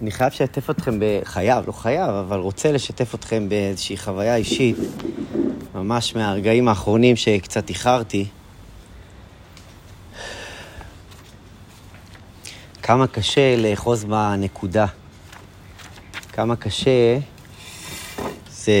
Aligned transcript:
אני 0.00 0.10
חייב 0.10 0.32
לשתף 0.32 0.70
אתכם, 0.70 1.00
ב... 1.00 1.04
חייב, 1.24 1.64
לא 1.66 1.72
חייב, 1.72 2.10
אבל 2.10 2.38
רוצה 2.38 2.72
לשתף 2.72 3.14
אתכם 3.14 3.48
באיזושהי 3.48 3.96
חוויה 3.96 4.36
אישית, 4.36 4.76
ממש 5.74 6.16
מהרגעים 6.16 6.68
האחרונים 6.68 7.16
שקצת 7.16 7.68
איחרתי. 7.68 8.26
כמה 12.82 13.06
קשה 13.06 13.56
לאחוז 13.56 14.04
בנקודה. 14.04 14.86
כמה 16.32 16.56
קשה 16.56 17.18
זה... 18.50 18.72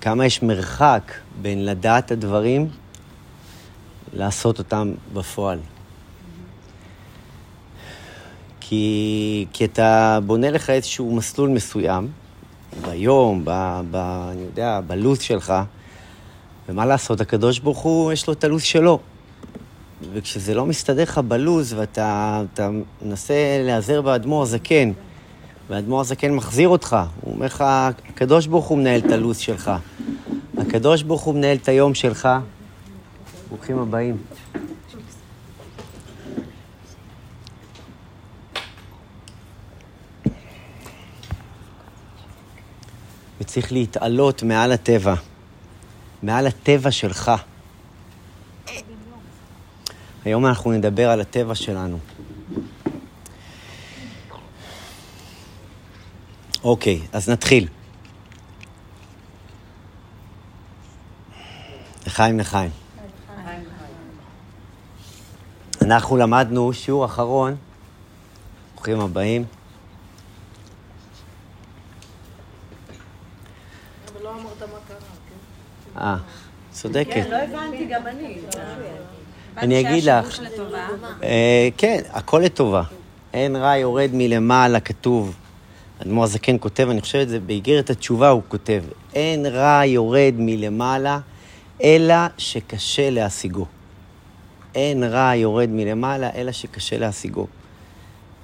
כמה 0.00 0.26
יש 0.26 0.42
מרחק 0.42 1.12
בין 1.42 1.64
לדעת 1.64 2.10
הדברים 2.10 2.68
לעשות 4.12 4.58
אותם 4.58 4.92
בפועל. 5.12 5.58
כי, 8.70 9.46
כי 9.52 9.64
אתה 9.64 10.18
בונה 10.26 10.50
לך 10.50 10.70
איזשהו 10.70 11.14
מסלול 11.14 11.50
מסוים, 11.50 12.08
ביום, 12.82 13.42
ב, 13.44 13.80
ב, 13.90 13.96
אני 14.32 14.42
יודע, 14.42 14.80
בלו"ז 14.86 15.20
שלך, 15.20 15.54
ומה 16.68 16.86
לעשות, 16.86 17.20
הקדוש 17.20 17.58
ברוך 17.58 17.78
הוא, 17.78 18.12
יש 18.12 18.26
לו 18.26 18.32
את 18.32 18.44
הלו"ז 18.44 18.62
שלו. 18.62 18.98
וכשזה 20.12 20.54
לא 20.54 20.66
מסתדר 20.66 21.02
לך 21.02 21.18
בלו"ז, 21.18 21.72
ואתה 21.72 22.42
מנסה 23.02 23.34
להיעזר 23.64 24.02
באדמו"ר 24.02 24.42
הזקן, 24.42 24.92
והאדמו"ר 25.68 26.00
הזקן 26.00 26.32
מחזיר 26.34 26.68
אותך, 26.68 26.96
הוא 27.20 27.34
אומר 27.34 27.46
לך, 27.46 27.64
הקדוש 28.08 28.46
ברוך 28.46 28.66
הוא 28.66 28.78
מנהל 28.78 29.00
את 29.00 29.12
הלו"ז 29.12 29.38
שלך. 29.38 29.70
הקדוש 30.58 31.02
ברוך 31.02 31.22
הוא 31.22 31.34
מנהל 31.34 31.56
את 31.56 31.68
היום 31.68 31.94
שלך. 31.94 32.28
ברוכים 33.48 33.78
הבאים. 33.78 34.16
וצריך 43.50 43.72
להתעלות 43.72 44.42
מעל 44.42 44.72
הטבע, 44.72 45.14
מעל 46.22 46.46
הטבע 46.46 46.90
שלך. 46.90 47.32
היום 50.24 50.46
אנחנו 50.46 50.72
נדבר 50.72 51.10
על 51.10 51.20
הטבע 51.20 51.54
שלנו. 51.54 51.98
אוקיי, 56.64 57.00
אז 57.12 57.28
נתחיל. 57.28 57.68
לחיים 62.06 62.38
לחיים. 62.38 62.70
אנחנו 65.82 66.16
למדנו 66.16 66.72
שיעור 66.72 67.04
אחרון, 67.04 67.56
ברוכים 68.74 69.00
הבאים. 69.00 69.44
לא 74.22 74.36
כן? 74.88 75.89
אה, 76.00 76.16
צודקת. 76.70 77.12
כן, 77.14 77.30
לא 77.30 77.36
הבנתי, 77.36 77.86
גם 77.86 78.06
אני. 78.06 78.38
אני 79.56 79.80
אגיד 79.80 80.04
לך, 80.04 80.40
אה, 81.22 81.68
כן, 81.76 82.00
הכל 82.10 82.38
לטובה. 82.38 82.82
אין 83.32 83.56
רע 83.56 83.76
יורד 83.76 84.10
מלמעלה, 84.12 84.80
כתוב. 84.80 85.34
אדמו"ר 86.02 86.24
הזקן 86.24 86.56
כותב, 86.60 86.88
אני 86.90 87.00
חושב 87.00 87.18
את 87.18 87.28
זה 87.28 87.40
באיגרת 87.40 87.90
התשובה 87.90 88.28
הוא 88.28 88.42
כותב, 88.48 88.82
אין 89.14 89.46
רע 89.46 89.84
יורד 89.84 90.34
מלמעלה, 90.38 91.18
אלא 91.82 92.14
שקשה 92.38 93.10
להשיגו. 93.10 93.66
אין 94.74 95.04
רע 95.04 95.34
יורד 95.34 95.68
מלמעלה, 95.70 96.30
אלא 96.34 96.52
שקשה 96.52 96.98
להשיגו. 96.98 97.46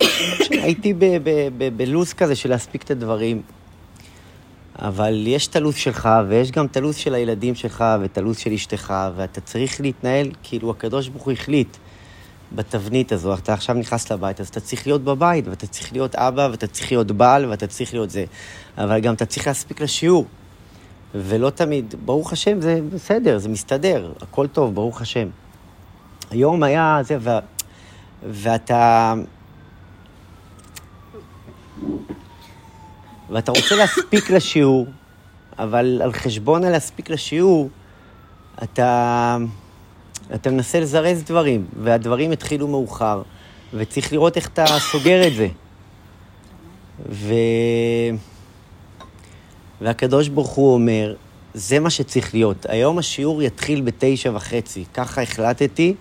הייתי 0.50 0.94
בלו"ז 1.76 2.12
כזה 2.12 2.36
של 2.36 2.50
להספיק 2.50 2.82
את 2.82 2.90
הדברים, 2.90 3.42
אבל 4.78 5.26
יש 5.26 5.46
את 5.46 5.56
הלו"ז 5.56 5.74
שלך, 5.74 6.08
ויש 6.28 6.50
גם 6.50 6.66
את 6.66 6.76
הלו"ז 6.76 6.96
של 6.96 7.14
הילדים 7.14 7.54
שלך, 7.54 7.84
ואת 8.00 8.18
הלו"ז 8.18 8.38
של 8.38 8.52
אשתך, 8.52 8.94
ואתה 9.16 9.40
צריך 9.40 9.80
להתנהל 9.80 10.30
כאילו 10.42 10.70
הקדוש 10.70 11.08
ברוך 11.08 11.24
הוא 11.24 11.32
החליט 11.32 11.76
בתבנית 12.52 13.12
הזו. 13.12 13.34
אתה 13.34 13.52
עכשיו 13.52 13.74
נכנס 13.74 14.12
לבית, 14.12 14.40
אז 14.40 14.48
אתה 14.48 14.60
צריך 14.60 14.86
להיות 14.86 15.04
בבית, 15.04 15.48
ואתה 15.48 15.66
צריך 15.66 15.92
להיות 15.92 16.14
אבא, 16.14 16.48
ואתה 16.50 16.66
צריך 16.66 16.92
להיות 16.92 17.10
בעל, 17.10 17.46
ואתה 17.50 17.66
צריך 17.66 17.94
להיות 17.94 18.10
זה. 18.10 18.24
אבל 18.78 19.00
גם 19.00 19.14
אתה 19.14 19.26
צריך 19.26 19.46
להספיק 19.46 19.80
לשיעור. 19.80 20.26
ולא 21.14 21.50
תמיד, 21.50 21.94
ברוך 22.04 22.32
השם, 22.32 22.60
זה 22.60 22.80
בסדר, 22.92 23.38
זה 23.38 23.48
מסתדר, 23.48 24.12
הכל 24.22 24.46
טוב, 24.46 24.74
ברוך 24.74 25.00
השם. 25.00 25.28
היום 26.30 26.62
היה 26.62 26.98
זה, 27.02 27.16
ו... 27.20 27.30
ואתה... 28.22 29.14
ואתה 33.30 33.52
רוצה 33.52 33.76
להספיק 33.76 34.30
לשיעור, 34.30 34.86
אבל 35.58 36.00
על 36.04 36.12
חשבון 36.12 36.64
הלהספיק 36.64 37.10
לשיעור, 37.10 37.68
אתה, 38.62 39.36
אתה 40.34 40.50
מנסה 40.50 40.80
לזרז 40.80 41.22
דברים, 41.22 41.66
והדברים 41.82 42.32
התחילו 42.32 42.68
מאוחר, 42.68 43.22
וצריך 43.74 44.12
לראות 44.12 44.36
איך 44.36 44.48
אתה 44.48 44.64
סוגר 44.78 45.26
את 45.26 45.34
זה. 45.34 45.48
ו... 47.08 47.34
והקדוש 49.80 50.28
ברוך 50.28 50.50
הוא 50.50 50.74
אומר, 50.74 51.14
זה 51.54 51.80
מה 51.80 51.90
שצריך 51.90 52.34
להיות. 52.34 52.66
היום 52.68 52.98
השיעור 52.98 53.42
יתחיל 53.42 53.80
בתשע 53.80 54.30
וחצי, 54.34 54.84
ככה 54.94 55.22
החלטתי, 55.22 55.94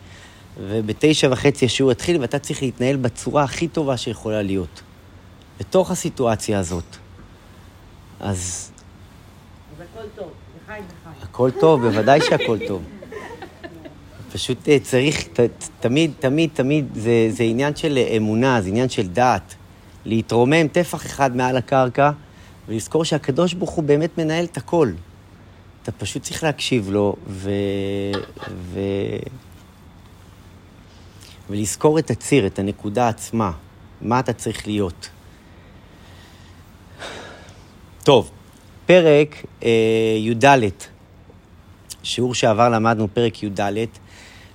ובתשע 0.62 1.28
וחצי 1.32 1.66
השיעור 1.66 1.92
יתחיל, 1.92 2.22
ואתה 2.22 2.40
צריך 2.40 2.62
להתנהל 2.62 2.96
בצורה 2.96 3.44
הכי 3.44 3.68
טובה 3.68 3.98
שיכולה 3.98 4.42
להיות. 4.42 4.82
בתוך 5.60 5.92
הסיטואציה 5.92 6.60
הזאת. 6.60 6.98
אז... 8.20 8.72
אז 9.78 9.86
הכל 9.94 10.08
טוב, 10.16 10.32
לחיים 10.64 10.84
לחיים. 10.84 11.16
הכל 11.22 11.52
טוב, 11.60 11.82
בוודאי 11.82 12.22
שהכל 12.22 12.58
טוב. 12.68 12.84
פשוט 14.34 14.70
אה, 14.70 14.80
צריך, 14.80 15.24
ת, 15.24 15.40
תמיד, 15.80 16.12
תמיד, 16.20 16.50
תמיד, 16.54 16.86
זה, 16.96 17.28
זה 17.30 17.44
עניין 17.44 17.76
של 17.76 17.98
אמונה, 18.18 18.62
זה 18.62 18.70
עניין 18.70 18.90
של 18.90 19.08
דעת. 19.08 19.56
להתרומם 20.06 20.68
טפח 20.68 21.06
אחד 21.06 21.36
מעל 21.36 21.58
הקרקע, 21.58 22.12
ולזכור 22.68 23.06
שהקדוש 23.06 23.54
ברוך 23.54 23.72
הוא 23.72 23.84
באמת 23.84 24.18
מנהל 24.18 24.46
את 24.46 24.58
הכל. 24.58 24.92
אתה 25.84 25.92
פשוט 25.92 26.24
צריך 26.24 26.44
להקשיב 26.44 26.90
לו, 26.90 27.16
ו... 27.28 27.52
ו... 28.50 28.80
ולזכור 31.50 32.00
את 32.00 32.12
הציר, 32.12 32.48
את 32.48 32.60
הנקודה 32.60 33.08
עצמה, 33.08 33.52
מה 34.02 34.20
אתה 34.20 34.34
צריך 34.34 34.68
להיות. 34.68 35.10
טוב, 38.06 38.32
פרק 38.86 39.36
אה, 39.64 39.70
י"ד, 40.18 40.46
שיעור 42.04 42.36
שעבר 42.36 42.70
למדנו 42.70 43.08
פרק 43.14 43.44
י"ד. 43.44 43.60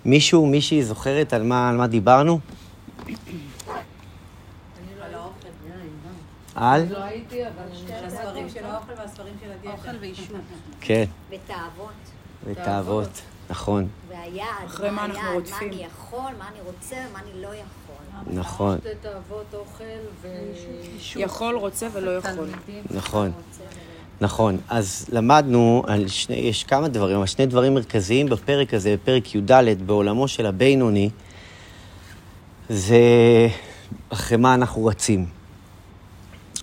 מישהו, 0.05 0.47
מישהי 0.47 0.83
זוכרת 0.83 1.33
על 1.33 1.43
מה, 1.43 1.69
על 1.69 1.77
מה 1.77 1.87
דיברנו? 1.87 2.39
על? 6.55 6.87
לא 6.91 6.99
הייתי, 6.99 7.43
אבל... 7.47 8.07
הספרים 8.07 8.49
של 8.49 8.65
האוכל 8.65 8.93
והספרים 8.97 9.35
של 9.41 9.51
הדיאטה. 9.51 9.77
אוכל 9.77 9.97
ואישות. 10.01 10.37
כן, 10.81 11.05
ותאוות. 11.31 11.93
ותאוות, 12.45 13.21
נכון, 13.51 13.89
והיעד, 14.09 14.47
מה 14.93 15.05
היעד. 15.05 15.51
מה 15.51 15.59
אני 15.63 15.85
יכול, 15.85 16.33
מה 16.39 16.49
אני 16.49 16.61
רוצה, 16.61 16.97
מה 17.13 17.19
אני 17.19 17.43
לא 17.43 17.49
יכול. 17.49 17.80
נכון, 18.27 18.79
שתי 18.79 18.89
תאוות 19.01 19.55
אוכל 19.55 19.85
ו... 20.21 20.29
יכול, 21.17 21.55
רוצה 21.55 21.87
ולא 21.93 22.11
יכול. 22.11 22.49
נכון. 22.91 23.33
נכון, 24.21 24.59
אז 24.69 25.07
למדנו 25.13 25.83
על 25.87 26.09
שני, 26.09 26.37
יש 26.37 26.65
כמה 26.65 26.89
דברים, 26.89 27.17
אבל 27.17 27.27
שני 27.27 27.47
דברים 27.47 27.75
מרכזיים 27.75 28.27
בפרק 28.27 28.75
הזה, 28.75 28.95
בפרק 29.03 29.35
י"ד, 29.35 29.53
בעולמו 29.87 30.29
של 30.29 30.47
הבינוני, 30.47 31.11
זה 32.69 32.99
אחרי 34.11 34.37
מה 34.37 34.55
אנחנו 34.55 34.85
רצים. 34.87 35.27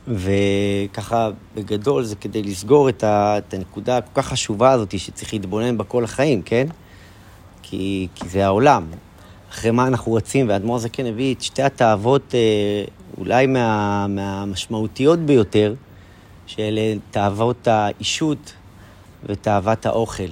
וככה, 0.08 1.30
בגדול, 1.56 2.04
זה 2.04 2.16
כדי 2.16 2.44
לסגור 2.44 2.90
את, 2.90 3.04
ה, 3.04 3.38
את 3.38 3.54
הנקודה 3.54 3.98
הכל 3.98 4.22
כך 4.22 4.28
חשובה 4.28 4.72
הזאת, 4.72 5.00
שצריך 5.00 5.34
להתבונן 5.34 5.78
בה 5.78 5.84
כל 5.84 6.04
החיים, 6.04 6.42
כן? 6.42 6.68
כי, 7.64 8.08
כי 8.16 8.30
זה 8.30 8.46
העולם. 8.46 8.88
אחרי 9.52 9.72
מה 9.72 9.88
אנחנו 9.88 10.14
רצים, 10.14 10.50
והאדמו"ר 10.50 10.80
זקן 10.80 11.06
הביא 11.06 11.36
את 11.36 11.42
שתי 11.42 11.64
התאוות 11.64 12.36
אה, 12.36 12.84
אולי 13.18 13.48
מה, 13.48 14.08
מהמשמעותיות 14.08 15.20
ביותר, 15.20 15.74
שאלה 16.46 16.94
תאוות 17.12 17.68
האישות 17.68 18.54
ותאוות 19.24 19.86
האוכל. 19.86 20.30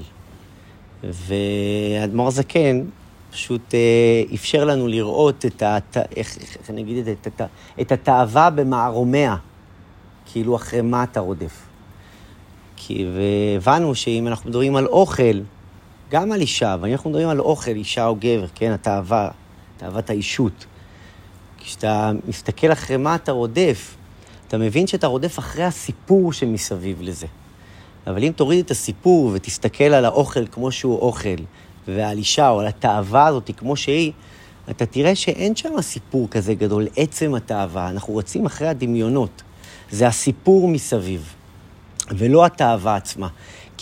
והאדמו"ר 1.03 2.31
זקן 2.31 2.81
פשוט 3.31 3.73
אה, 3.73 4.23
אפשר 4.33 4.65
לנו 4.65 4.87
לראות 4.87 5.45
את, 5.45 5.63
ה, 5.63 5.77
איך, 6.15 6.37
איך 6.37 6.69
אני 6.69 6.81
אגיד 6.81 7.07
את 7.07 7.27
את, 7.27 7.41
את 7.81 7.91
התאווה 7.91 8.49
במערומיה, 8.49 9.35
כאילו 10.31 10.55
אחרי 10.55 10.81
מה 10.81 11.03
אתה 11.03 11.19
רודף. 11.19 11.65
כי, 12.75 13.05
והבנו 13.15 13.95
שאם 13.95 14.27
אנחנו 14.27 14.49
מדברים 14.49 14.75
על 14.75 14.85
אוכל, 14.85 15.39
גם 16.11 16.31
על 16.31 16.41
אישה, 16.41 16.73
אבל 16.73 16.87
אם 16.87 16.93
אנחנו 16.93 17.09
מדברים 17.09 17.29
על 17.29 17.39
אוכל, 17.39 17.71
אישה 17.71 18.05
או 18.05 18.15
גבר, 18.15 18.45
כן, 18.55 18.71
התאווה, 18.71 19.29
תאוות 19.77 20.09
האישות. 20.09 20.65
כשאתה 21.57 22.11
מסתכל 22.27 22.71
אחרי 22.71 22.97
מה 22.97 23.15
אתה 23.15 23.31
רודף, 23.31 23.95
אתה 24.47 24.57
מבין 24.57 24.87
שאתה 24.87 25.07
רודף 25.07 25.39
אחרי 25.39 25.63
הסיפור 25.63 26.33
שמסביב 26.33 27.01
לזה. 27.01 27.27
אבל 28.07 28.23
אם 28.23 28.31
תוריד 28.35 28.65
את 28.65 28.71
הסיפור 28.71 29.31
ותסתכל 29.33 29.83
על 29.83 30.05
האוכל 30.05 30.47
כמו 30.47 30.71
שהוא 30.71 30.99
אוכל, 30.99 31.35
ועל 31.87 32.17
אישה 32.17 32.49
או 32.49 32.59
על 32.59 32.67
התאווה 32.67 33.25
הזאת 33.25 33.51
כמו 33.57 33.75
שהיא, 33.75 34.11
אתה 34.69 34.85
תראה 34.85 35.15
שאין 35.15 35.55
שם 35.55 35.81
סיפור 35.81 36.29
כזה 36.29 36.53
גדול, 36.53 36.87
עצם 36.95 37.35
התאווה. 37.35 37.89
אנחנו 37.89 38.15
רצים 38.15 38.45
אחרי 38.45 38.67
הדמיונות. 38.67 39.43
זה 39.91 40.07
הסיפור 40.07 40.67
מסביב, 40.67 41.33
ולא 42.11 42.45
התאווה 42.45 42.95
עצמה. 42.95 43.27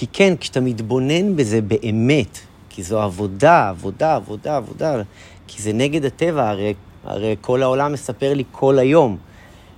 כי 0.04 0.08
כן, 0.14 0.34
כשאתה 0.40 0.60
מתבונן 0.62 1.36
בזה 1.36 1.62
באמת, 1.62 2.40
כי 2.70 2.84
זו 2.84 3.02
עבודה, 3.02 3.70
עבודה, 3.70 4.16
עבודה, 4.16 4.58
עבודה, 4.58 5.02
כי 5.48 5.62
זה 5.62 5.74
נגד 5.74 6.06
הטבע, 6.06 6.50
הרי, 6.50 6.74
הרי 7.04 7.36
כל 7.42 7.64
העולם 7.64 7.94
מספר 7.94 8.34
לי 8.34 8.44
כל 8.52 8.80
היום 8.80 9.18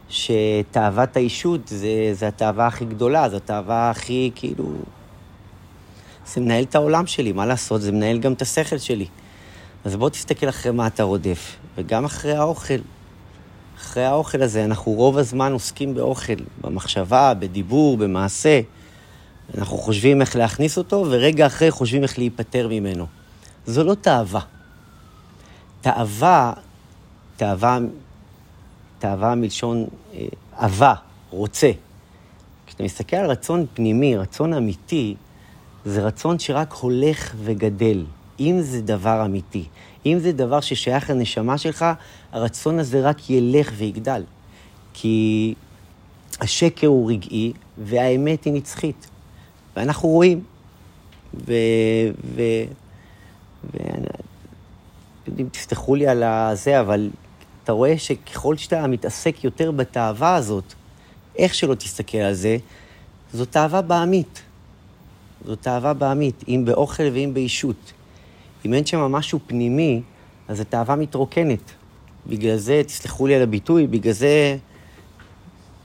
שתאוות 0.09 1.17
האישות 1.17 1.67
זה, 1.67 2.09
זה 2.13 2.27
התאווה 2.27 2.67
הכי 2.67 2.85
גדולה, 2.85 3.29
זו 3.29 3.37
התאווה 3.37 3.89
הכי, 3.89 4.31
כאילו... 4.35 4.65
זה 6.27 6.41
מנהל 6.41 6.63
את 6.63 6.75
העולם 6.75 7.07
שלי, 7.07 7.31
מה 7.31 7.45
לעשות? 7.45 7.81
זה 7.81 7.91
מנהל 7.91 8.17
גם 8.17 8.33
את 8.33 8.41
השכל 8.41 8.77
שלי. 8.77 9.07
אז 9.83 9.95
בוא 9.95 10.09
תסתכל 10.09 10.49
אחרי 10.49 10.71
מה 10.71 10.87
אתה 10.87 11.03
רודף, 11.03 11.55
וגם 11.77 12.05
אחרי 12.05 12.33
האוכל. 12.33 12.79
אחרי 13.77 14.05
האוכל 14.05 14.41
הזה, 14.41 14.65
אנחנו 14.65 14.91
רוב 14.91 15.17
הזמן 15.17 15.51
עוסקים 15.51 15.93
באוכל, 15.93 16.33
במחשבה, 16.61 17.33
בדיבור, 17.33 17.97
במעשה. 17.97 18.61
אנחנו 19.57 19.77
חושבים 19.77 20.21
איך 20.21 20.35
להכניס 20.35 20.77
אותו, 20.77 21.05
ורגע 21.09 21.45
אחרי 21.45 21.71
חושבים 21.71 22.03
איך 22.03 22.17
להיפטר 22.17 22.67
ממנו. 22.67 23.05
זו 23.65 23.83
לא 23.83 23.95
תאווה. 23.95 24.41
תאווה, 25.81 26.53
תאווה, 27.37 27.79
תאווה 28.99 29.35
מלשון 29.35 29.85
אה, 30.13 30.25
אהבה, 30.61 30.93
רוצה. 31.29 31.71
כשאתה 32.67 32.83
מסתכל 32.83 33.15
על 33.15 33.31
רצון 33.31 33.65
פנימי, 33.73 34.17
רצון 34.17 34.53
אמיתי, 34.53 35.15
זה 35.85 36.03
רצון 36.03 36.39
שרק 36.39 36.73
הולך 36.73 37.35
וגדל, 37.43 38.05
אם 38.39 38.61
זה 38.61 38.81
דבר 38.81 39.25
אמיתי. 39.25 39.65
אם 40.05 40.19
זה 40.19 40.31
דבר 40.31 40.61
ששייך 40.61 41.09
לנשמה 41.09 41.57
שלך, 41.57 41.85
הרצון 42.31 42.79
הזה 42.79 43.09
רק 43.09 43.29
ילך 43.29 43.71
ויגדל. 43.77 44.23
כי 44.93 45.53
השקר 46.41 46.87
הוא 46.87 47.11
רגעי 47.11 47.53
והאמת 47.77 48.43
היא 48.43 48.53
נצחית. 48.53 49.07
ואנחנו 49.75 50.09
רואים. 50.09 50.43
ו... 51.33 51.53
ו... 52.35 52.41
ו... 53.73 53.77
יודעים, 55.27 55.49
תסלחו 55.49 55.95
לי 55.95 56.07
על 56.07 56.23
הזה, 56.23 56.79
אבל 56.79 57.09
אתה 57.63 57.71
רואה 57.71 57.97
שככל 57.97 58.57
שאתה 58.57 58.87
מתעסק 58.87 59.43
יותר 59.43 59.71
בתאווה 59.71 60.35
הזאת, 60.35 60.73
איך 61.37 61.53
שלא 61.53 61.75
תסתכל 61.75 62.17
על 62.17 62.33
זה, 62.33 62.57
זו 63.33 63.45
תאווה 63.45 63.81
בעמית. 63.81 64.41
זו 65.45 65.55
תאווה 65.55 65.93
בעמית, 65.93 66.43
אם 66.47 66.63
באוכל 66.65 67.03
ואם 67.13 67.31
באישות. 67.33 67.93
אם 68.65 68.73
אין 68.73 68.85
שם 68.85 68.99
משהו 68.99 69.39
פנימי, 69.47 70.01
אז 70.47 70.59
התאווה 70.59 70.95
מתרוקנת. 70.95 71.71
בגלל 72.27 72.57
זה, 72.57 72.81
תסלחו 72.85 73.27
לי 73.27 73.35
על 73.35 73.41
הביטוי, 73.41 73.87
בגלל 73.87 74.13
זה 74.13 74.57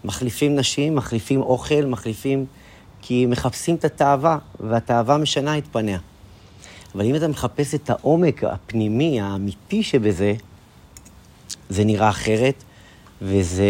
מחליפים 0.04 0.56
נשים, 0.56 0.94
מחליפים 0.94 1.40
אוכל, 1.40 1.84
מחליפים... 1.84 2.46
כי 3.02 3.26
מחפשים 3.26 3.74
את 3.74 3.84
התאווה, 3.84 4.38
והתאווה 4.60 5.18
משנה 5.18 5.58
את 5.58 5.64
פניה. 5.72 5.98
אבל 6.94 7.04
אם 7.04 7.16
אתה 7.16 7.28
מחפש 7.28 7.74
את 7.74 7.90
העומק 7.90 8.44
הפנימי, 8.44 9.20
האמיתי 9.20 9.82
שבזה, 9.82 10.34
זה 11.68 11.84
נראה 11.84 12.08
אחרת, 12.08 12.64
וזה 13.22 13.64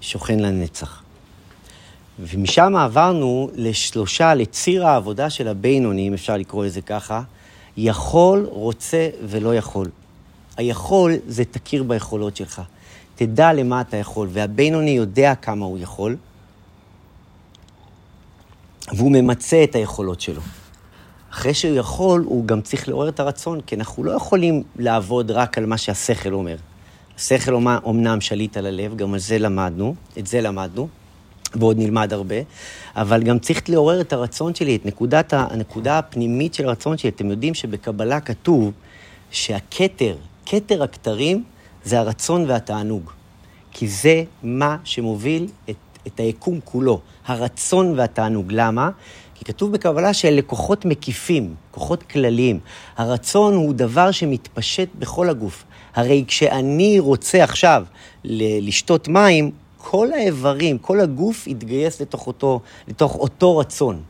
שוכן 0.00 0.40
לנצח. 0.40 1.02
ומשם 2.18 2.76
עברנו 2.76 3.50
לשלושה, 3.54 4.34
לציר 4.34 4.86
העבודה 4.86 5.30
של 5.30 5.48
הבינוני, 5.48 6.08
אם 6.08 6.14
אפשר 6.14 6.36
לקרוא 6.36 6.64
לזה 6.64 6.80
ככה, 6.80 7.22
יכול, 7.76 8.46
רוצה 8.50 9.08
ולא 9.22 9.54
יכול. 9.54 9.90
היכול 10.56 11.12
זה 11.26 11.44
תכיר 11.44 11.82
ביכולות 11.82 12.36
שלך. 12.36 12.62
תדע 13.14 13.52
למה 13.52 13.80
אתה 13.80 13.96
יכול, 13.96 14.28
והבינוני 14.32 14.90
יודע 14.90 15.34
כמה 15.34 15.64
הוא 15.64 15.78
יכול, 15.78 16.16
והוא 18.92 19.12
ממצה 19.12 19.64
את 19.64 19.74
היכולות 19.74 20.20
שלו. 20.20 20.40
אחרי 21.32 21.54
שהוא 21.54 21.76
יכול, 21.76 22.24
הוא 22.26 22.46
גם 22.46 22.60
צריך 22.60 22.88
לעורר 22.88 23.08
את 23.08 23.20
הרצון, 23.20 23.60
כי 23.60 23.74
אנחנו 23.74 24.04
לא 24.04 24.10
יכולים 24.10 24.62
לעבוד 24.76 25.30
רק 25.30 25.58
על 25.58 25.66
מה 25.66 25.78
שהשכל 25.78 26.32
אומר. 26.32 26.56
השכל 27.16 27.54
אומנם 27.84 28.20
שליט 28.20 28.56
על 28.56 28.66
הלב, 28.66 28.96
גם 28.96 29.14
על 29.14 29.18
זה 29.20 29.38
למדנו, 29.38 29.94
את 30.18 30.26
זה 30.26 30.40
למדנו, 30.40 30.88
ועוד 31.54 31.78
נלמד 31.78 32.12
הרבה, 32.12 32.36
אבל 32.96 33.22
גם 33.22 33.38
צריך 33.38 33.70
לעורר 33.70 34.00
את 34.00 34.12
הרצון 34.12 34.54
שלי, 34.54 34.76
את 34.76 34.86
נקודת, 34.86 35.32
הנקודה 35.32 35.98
הפנימית 35.98 36.54
של 36.54 36.68
הרצון 36.68 36.98
שלי. 36.98 37.10
אתם 37.10 37.30
יודעים 37.30 37.54
שבקבלה 37.54 38.20
כתוב 38.20 38.72
שהכתר, 39.30 40.16
כתר 40.46 40.82
הכתרים, 40.82 41.44
זה 41.84 41.98
הרצון 41.98 42.44
והתענוג. 42.48 43.10
כי 43.72 43.88
זה 43.88 44.24
מה 44.42 44.76
שמוביל 44.84 45.48
את, 45.70 45.76
את 46.06 46.20
היקום 46.20 46.60
כולו, 46.64 47.00
הרצון 47.26 47.98
והתענוג. 47.98 48.46
למה? 48.50 48.90
כי 49.34 49.44
כתוב 49.44 49.72
בקבלה 49.72 50.14
שאלה 50.14 50.42
כוחות 50.42 50.84
מקיפים, 50.84 51.54
כוחות 51.70 52.02
כלליים. 52.02 52.58
הרצון 52.96 53.54
הוא 53.54 53.74
דבר 53.74 54.10
שמתפשט 54.10 54.88
בכל 54.98 55.30
הגוף. 55.30 55.64
הרי 55.94 56.24
כשאני 56.28 56.98
רוצה 56.98 57.44
עכשיו 57.44 57.84
לשתות 58.24 59.08
מים, 59.08 59.50
כל 59.76 60.12
האיברים, 60.12 60.78
כל 60.78 61.00
הגוף 61.00 61.46
יתגייס 61.46 62.00
לתוך 62.00 62.26
אותו, 62.26 62.60
לתוך 62.88 63.14
אותו 63.14 63.56
רצון. 63.56 64.02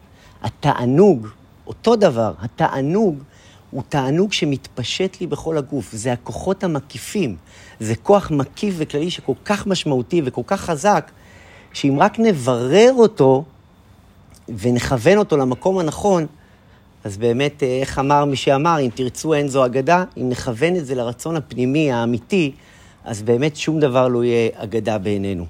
התענוג, 0.43 1.29
אותו 1.67 1.97
דבר, 1.97 2.33
התענוג 2.41 3.19
הוא 3.71 3.83
תענוג 3.89 4.33
שמתפשט 4.33 5.17
לי 5.21 5.27
בכל 5.27 5.59
הגוף. 5.59 5.93
זה 5.93 6.13
הכוחות 6.13 6.65
המקיפים. 6.65 7.37
זה 7.81 7.95
כוח 7.97 8.31
מקיף 8.31 8.75
וכללי 8.79 9.11
שכל 9.11 9.33
כך 9.45 9.67
משמעותי 9.67 10.23
וכל 10.25 10.43
כך 10.47 10.61
חזק, 10.61 11.11
שאם 11.77 11.97
רק 12.01 12.19
נברר 12.19 12.93
אותו 12.97 13.45
ונכוון 14.59 15.19
אותו 15.19 15.37
למקום 15.37 15.79
הנכון, 15.79 16.27
אז 17.05 17.17
באמת, 17.17 17.63
אה, 17.63 17.79
איך 17.81 17.99
אמר 17.99 18.25
מי 18.25 18.37
שאמר, 18.37 18.81
אם 18.81 18.89
תרצו 18.95 19.35
אין 19.35 19.49
זו 19.49 19.65
אגדה, 19.67 20.05
אם 20.17 20.29
נכוון 20.29 20.77
את 20.77 20.87
זה 20.87 20.95
לרצון 20.95 21.37
הפנימי, 21.37 21.93
האמיתי, 21.93 22.53
אז 23.05 23.23
באמת 23.23 23.57
שום 23.57 23.81
דבר 23.81 24.09
לא 24.09 24.25
יהיה 24.25 24.49
אגדה 24.55 24.99
בעינינו. 24.99 25.47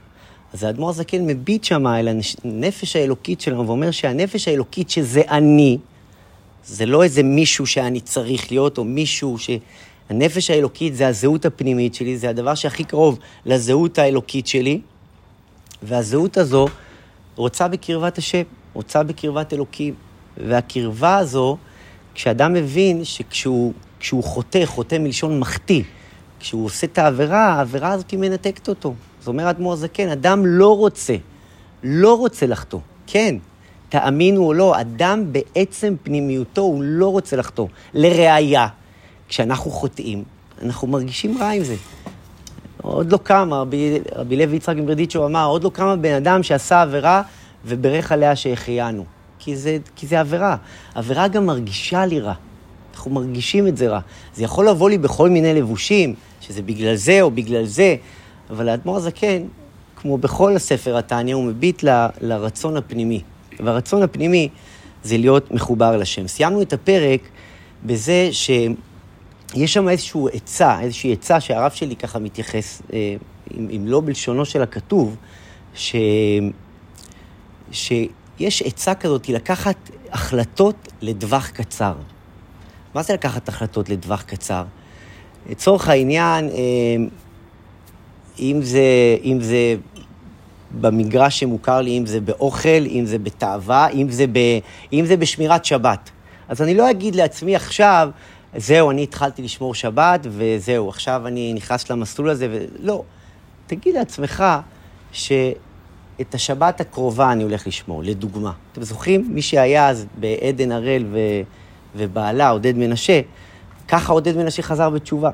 אז 0.52 0.64
האדמו"ר 0.64 0.90
הזקן 0.90 1.26
מביט 1.26 1.64
שם 1.64 1.86
אל 1.86 2.08
הנפש 2.44 2.96
האלוקית 2.96 3.40
שלנו 3.40 3.66
ואומר 3.66 3.90
שהנפש 3.90 4.48
האלוקית 4.48 4.90
שזה 4.90 5.22
אני, 5.30 5.78
זה 6.64 6.86
לא 6.86 7.02
איזה 7.02 7.22
מישהו 7.22 7.66
שאני 7.66 8.00
צריך 8.00 8.50
להיות, 8.52 8.78
או 8.78 8.84
מישהו 8.84 9.38
ש... 9.38 9.50
הנפש 10.10 10.50
האלוקית 10.50 10.94
זה 10.94 11.08
הזהות 11.08 11.46
הפנימית 11.46 11.94
שלי, 11.94 12.16
זה 12.18 12.30
הדבר 12.30 12.54
שהכי 12.54 12.84
קרוב 12.84 13.18
לזהות 13.46 13.98
האלוקית 13.98 14.46
שלי, 14.46 14.80
והזהות 15.82 16.36
הזו 16.36 16.66
רוצה 17.36 17.68
בקרבת 17.68 18.18
השם, 18.18 18.42
רוצה 18.74 19.02
בקרבת 19.02 19.52
אלוקים. 19.52 19.94
והקרבה 20.36 21.16
הזו, 21.16 21.56
כשאדם 22.14 22.52
מבין 22.52 23.04
שכשהוא 23.04 23.72
חוטא, 24.22 24.66
חוטא 24.66 24.98
מלשון 24.98 25.40
מחטיא, 25.40 25.82
כשהוא 26.40 26.64
עושה 26.64 26.86
את 26.86 26.98
העבירה, 26.98 27.46
העבירה 27.46 27.92
הזאת 27.92 28.14
מנתקת 28.14 28.68
אותו. 28.68 28.94
זאת 29.18 29.28
אומרת, 29.28 29.56
אדמו"ר 29.56 29.76
זקן, 29.76 30.08
אדם 30.08 30.46
לא 30.46 30.76
רוצה, 30.76 31.16
לא 31.82 32.14
רוצה 32.14 32.46
לחטוא. 32.46 32.80
כן, 33.06 33.36
תאמינו 33.88 34.44
או 34.44 34.52
לא, 34.52 34.80
אדם 34.80 35.32
בעצם 35.32 35.94
פנימיותו 36.02 36.60
הוא 36.60 36.82
לא 36.82 37.08
רוצה 37.08 37.36
לחטוא. 37.36 37.66
לראיה, 37.94 38.66
כשאנחנו 39.28 39.70
חוטאים, 39.70 40.24
אנחנו 40.62 40.88
מרגישים 40.88 41.38
רע 41.38 41.48
עם 41.48 41.64
זה. 41.64 41.74
עוד 42.86 43.12
לא 43.12 43.16
קם, 43.16 43.48
רבי, 43.52 43.98
רבי 44.16 44.36
לוי 44.36 44.56
יצחק 44.56 44.76
מברדיצ'ו 44.76 45.26
אמר, 45.26 45.46
עוד 45.46 45.64
לא 45.64 45.70
קם 45.70 45.86
הבן 45.86 46.12
אדם 46.12 46.42
שעשה 46.42 46.82
עבירה 46.82 47.22
וברך 47.64 48.12
עליה 48.12 48.36
שהחיינו. 48.36 49.04
כי 49.38 49.56
זה, 49.56 49.78
כי 49.96 50.06
זה 50.06 50.20
עבירה. 50.20 50.56
עבירה 50.94 51.28
גם 51.28 51.46
מרגישה 51.46 52.06
לי 52.06 52.20
רע. 52.20 52.32
אנחנו 52.94 53.10
מרגישים 53.10 53.66
את 53.66 53.76
זה 53.76 53.88
רע. 53.88 54.00
זה 54.34 54.44
יכול 54.44 54.68
לבוא 54.68 54.90
לי 54.90 54.98
בכל 54.98 55.30
מיני 55.30 55.54
לבושים, 55.54 56.14
שזה 56.40 56.62
בגלל 56.62 56.94
זה 56.94 57.22
או 57.22 57.30
בגלל 57.30 57.64
זה, 57.64 57.96
אבל 58.50 58.68
האדמו"ר 58.68 58.96
הזקן, 58.96 59.42
כמו 59.96 60.18
בכל 60.18 60.56
הספר 60.56 60.96
התניא, 60.96 61.34
הוא 61.34 61.44
מביט 61.44 61.84
ל, 61.84 62.06
לרצון 62.20 62.76
הפנימי. 62.76 63.20
והרצון 63.60 64.02
הפנימי 64.02 64.48
זה 65.04 65.18
להיות 65.18 65.50
מחובר 65.50 65.96
לשם. 65.96 66.28
סיימנו 66.28 66.62
את 66.62 66.72
הפרק 66.72 67.20
בזה 67.86 68.28
שיש 69.52 69.74
שם 69.74 69.88
איזושהי 69.88 70.20
עצה, 70.32 70.80
איזושהי 70.80 71.12
עצה 71.12 71.40
שהרב 71.40 71.70
שלי 71.70 71.96
ככה 71.96 72.18
מתייחס, 72.18 72.82
אה, 72.92 73.16
אם, 73.58 73.68
אם 73.76 73.82
לא 73.86 74.00
בלשונו 74.04 74.44
של 74.44 74.62
הכתוב, 74.62 75.16
ש... 75.74 75.96
שיש 77.72 78.62
עצה 78.62 78.94
כזאת, 78.94 79.28
לקחת 79.28 79.76
החלטות 80.12 80.88
לטווח 81.02 81.48
קצר. 81.48 81.94
מה 82.94 83.02
זה 83.02 83.14
לקחת 83.14 83.48
החלטות 83.48 83.88
לטווח 83.88 84.22
קצר? 84.22 84.64
לצורך 85.50 85.88
העניין, 85.88 86.48
אה, 86.48 86.54
אם 88.38 88.60
זה, 88.62 88.80
אם 89.24 89.38
זה 89.40 89.76
במגרש 90.80 91.40
שמוכר 91.40 91.80
לי, 91.80 91.98
אם 91.98 92.06
זה 92.06 92.20
באוכל, 92.20 92.68
אם 92.68 93.02
זה 93.06 93.18
בתאווה, 93.18 93.88
אם 93.88 94.10
זה, 94.10 94.26
ב, 94.26 94.38
אם 94.92 95.06
זה 95.06 95.16
בשמירת 95.16 95.64
שבת. 95.64 96.10
אז 96.48 96.62
אני 96.62 96.74
לא 96.74 96.90
אגיד 96.90 97.14
לעצמי 97.14 97.56
עכשיו, 97.56 98.10
זהו, 98.56 98.90
אני 98.90 99.02
התחלתי 99.02 99.42
לשמור 99.42 99.74
שבת, 99.74 100.20
וזהו, 100.22 100.88
עכשיו 100.88 101.26
אני 101.26 101.52
נכנס 101.54 101.90
למסלול 101.90 102.30
הזה, 102.30 102.48
ולא. 102.50 103.02
תגיד 103.66 103.94
לעצמך 103.94 104.44
שאת 105.12 106.34
השבת 106.34 106.80
הקרובה 106.80 107.32
אני 107.32 107.42
הולך 107.42 107.66
לשמור, 107.66 108.02
לדוגמה. 108.02 108.52
אתם 108.72 108.82
זוכרים? 108.82 109.28
מי 109.30 109.42
שהיה 109.42 109.88
אז 109.88 110.06
בעדן 110.20 110.72
הראל 110.72 111.04
ו... 111.12 111.18
ובעלה, 111.96 112.50
עודד 112.50 112.76
מנשה, 112.76 113.20
ככה 113.88 114.12
עודד 114.12 114.36
מנשה 114.36 114.62
חזר 114.62 114.90
בתשובה. 114.90 115.30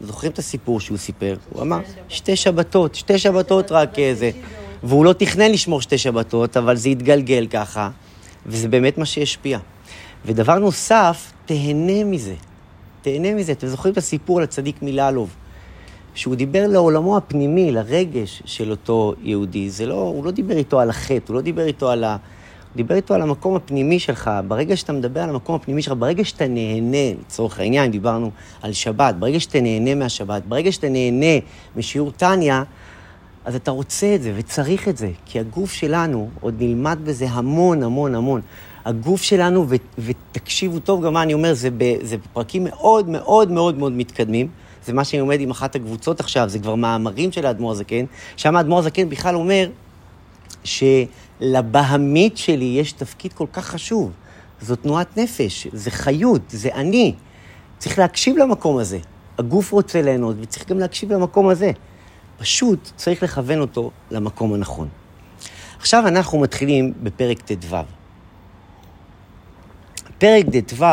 זוכרים 0.00 0.32
את 0.32 0.38
הסיפור 0.38 0.80
שהוא 0.80 0.98
סיפר? 0.98 1.36
הוא 1.50 1.62
אמר, 1.62 1.78
שתי 2.08 2.36
שבתות, 2.36 2.94
שתי 2.94 3.18
שבתות 3.18 3.72
רק 3.72 3.98
איזה. 3.98 4.30
והוא 4.82 5.04
לא 5.04 5.12
תכנן 5.12 5.50
לשמור 5.50 5.80
שתי 5.80 5.98
שבתות, 5.98 6.56
אבל 6.56 6.76
זה 6.76 6.88
התגלגל 6.88 7.46
ככה, 7.50 7.90
וזה 8.46 8.68
באמת 8.68 8.98
מה 8.98 9.04
שהשפיע. 9.04 9.58
ודבר 10.24 10.58
נוסף, 10.58 11.32
תהנה 11.46 12.04
מזה. 12.04 12.34
תהנה 13.04 13.34
מזה. 13.34 13.52
אתם 13.52 13.66
זוכרים 13.66 13.92
את 13.92 13.98
הסיפור 13.98 14.38
על 14.38 14.44
הצדיק 14.44 14.82
מללוב, 14.82 15.36
שהוא 16.14 16.34
דיבר 16.34 16.66
לעולמו 16.66 17.16
הפנימי, 17.16 17.72
לרגש 17.72 18.42
של 18.44 18.70
אותו 18.70 19.14
יהודי. 19.22 19.70
זה 19.70 19.86
לא, 19.86 19.94
הוא 19.94 20.24
לא 20.24 20.30
דיבר 20.30 20.56
איתו 20.56 20.80
על 20.80 20.90
החטא, 20.90 21.24
הוא 21.28 21.34
לא 21.34 21.40
דיבר 21.40 21.66
איתו 21.66 21.90
על 21.90 22.04
ה... 22.04 22.10
הוא 22.10 22.76
דיבר 22.76 22.94
איתו 22.94 23.14
על 23.14 23.22
המקום 23.22 23.56
הפנימי 23.56 23.98
שלך. 23.98 24.30
ברגע 24.48 24.76
שאתה 24.76 24.92
מדבר 24.92 25.20
על 25.20 25.30
המקום 25.30 25.54
הפנימי 25.54 25.82
שלך, 25.82 25.94
ברגע 25.98 26.24
שאתה 26.24 26.48
נהנה, 26.48 27.20
לצורך 27.20 27.60
העניין, 27.60 27.90
דיברנו 27.90 28.30
על 28.62 28.72
שבת, 28.72 29.14
ברגע 29.14 29.40
שאתה 29.40 29.60
נהנה 29.60 29.94
מהשבת, 29.94 30.42
ברגע 30.48 30.72
שאתה 30.72 30.88
נהנה 30.88 31.46
משיעור 31.76 32.10
טניה, 32.10 32.62
אז 33.44 33.54
אתה 33.54 33.70
רוצה 33.70 34.14
את 34.14 34.22
זה 34.22 34.32
וצריך 34.36 34.88
את 34.88 34.96
זה, 34.96 35.10
כי 35.26 35.40
הגוף 35.40 35.72
שלנו, 35.72 36.28
עוד 36.40 36.54
נלמד 36.58 36.98
בזה 37.04 37.26
המון 37.30 37.82
המון 37.82 38.14
המון. 38.14 38.40
הגוף 38.84 39.22
שלנו, 39.22 39.66
ו, 39.68 39.74
ותקשיבו 39.98 40.78
טוב 40.78 41.04
גם 41.04 41.12
מה 41.12 41.22
אני 41.22 41.34
אומר, 41.34 41.54
זה, 41.54 41.70
ב, 41.70 41.84
זה 42.02 42.16
בפרקים 42.16 42.64
מאוד 42.64 43.08
מאוד 43.08 43.50
מאוד 43.50 43.78
מאוד 43.78 43.92
מתקדמים. 43.92 44.48
זה 44.86 44.92
מה 44.92 45.04
שאני 45.04 45.20
עומד 45.20 45.40
עם 45.40 45.50
אחת 45.50 45.74
הקבוצות 45.74 46.20
עכשיו, 46.20 46.48
זה 46.48 46.58
כבר 46.58 46.74
מאמרים 46.74 47.32
של 47.32 47.46
האדמו"ר 47.46 47.72
הזקן. 47.72 48.04
שם 48.36 48.56
האדמו"ר 48.56 48.78
הזקן 48.78 49.08
בכלל 49.08 49.34
אומר 49.34 49.70
שלבהמית 50.64 52.36
שלי 52.36 52.64
יש 52.64 52.92
תפקיד 52.92 53.32
כל 53.32 53.46
כך 53.52 53.66
חשוב. 53.66 54.10
זו 54.60 54.76
תנועת 54.76 55.16
נפש, 55.16 55.66
זה 55.72 55.90
חיות, 55.90 56.42
זה 56.48 56.68
אני. 56.74 57.14
צריך 57.78 57.98
להקשיב 57.98 58.36
למקום 58.36 58.78
הזה. 58.78 58.98
הגוף 59.38 59.72
רוצה 59.72 60.02
ליהנות, 60.02 60.36
וצריך 60.40 60.68
גם 60.68 60.78
להקשיב 60.78 61.12
למקום 61.12 61.48
הזה. 61.48 61.70
פשוט 62.38 62.90
צריך 62.96 63.22
לכוון 63.22 63.60
אותו 63.60 63.90
למקום 64.10 64.54
הנכון. 64.54 64.88
עכשיו 65.78 66.08
אנחנו 66.08 66.38
מתחילים 66.38 66.92
בפרק 67.02 67.40
ט"ו. 67.40 67.76
פרק 70.24 70.46
ט"ו 70.66 70.84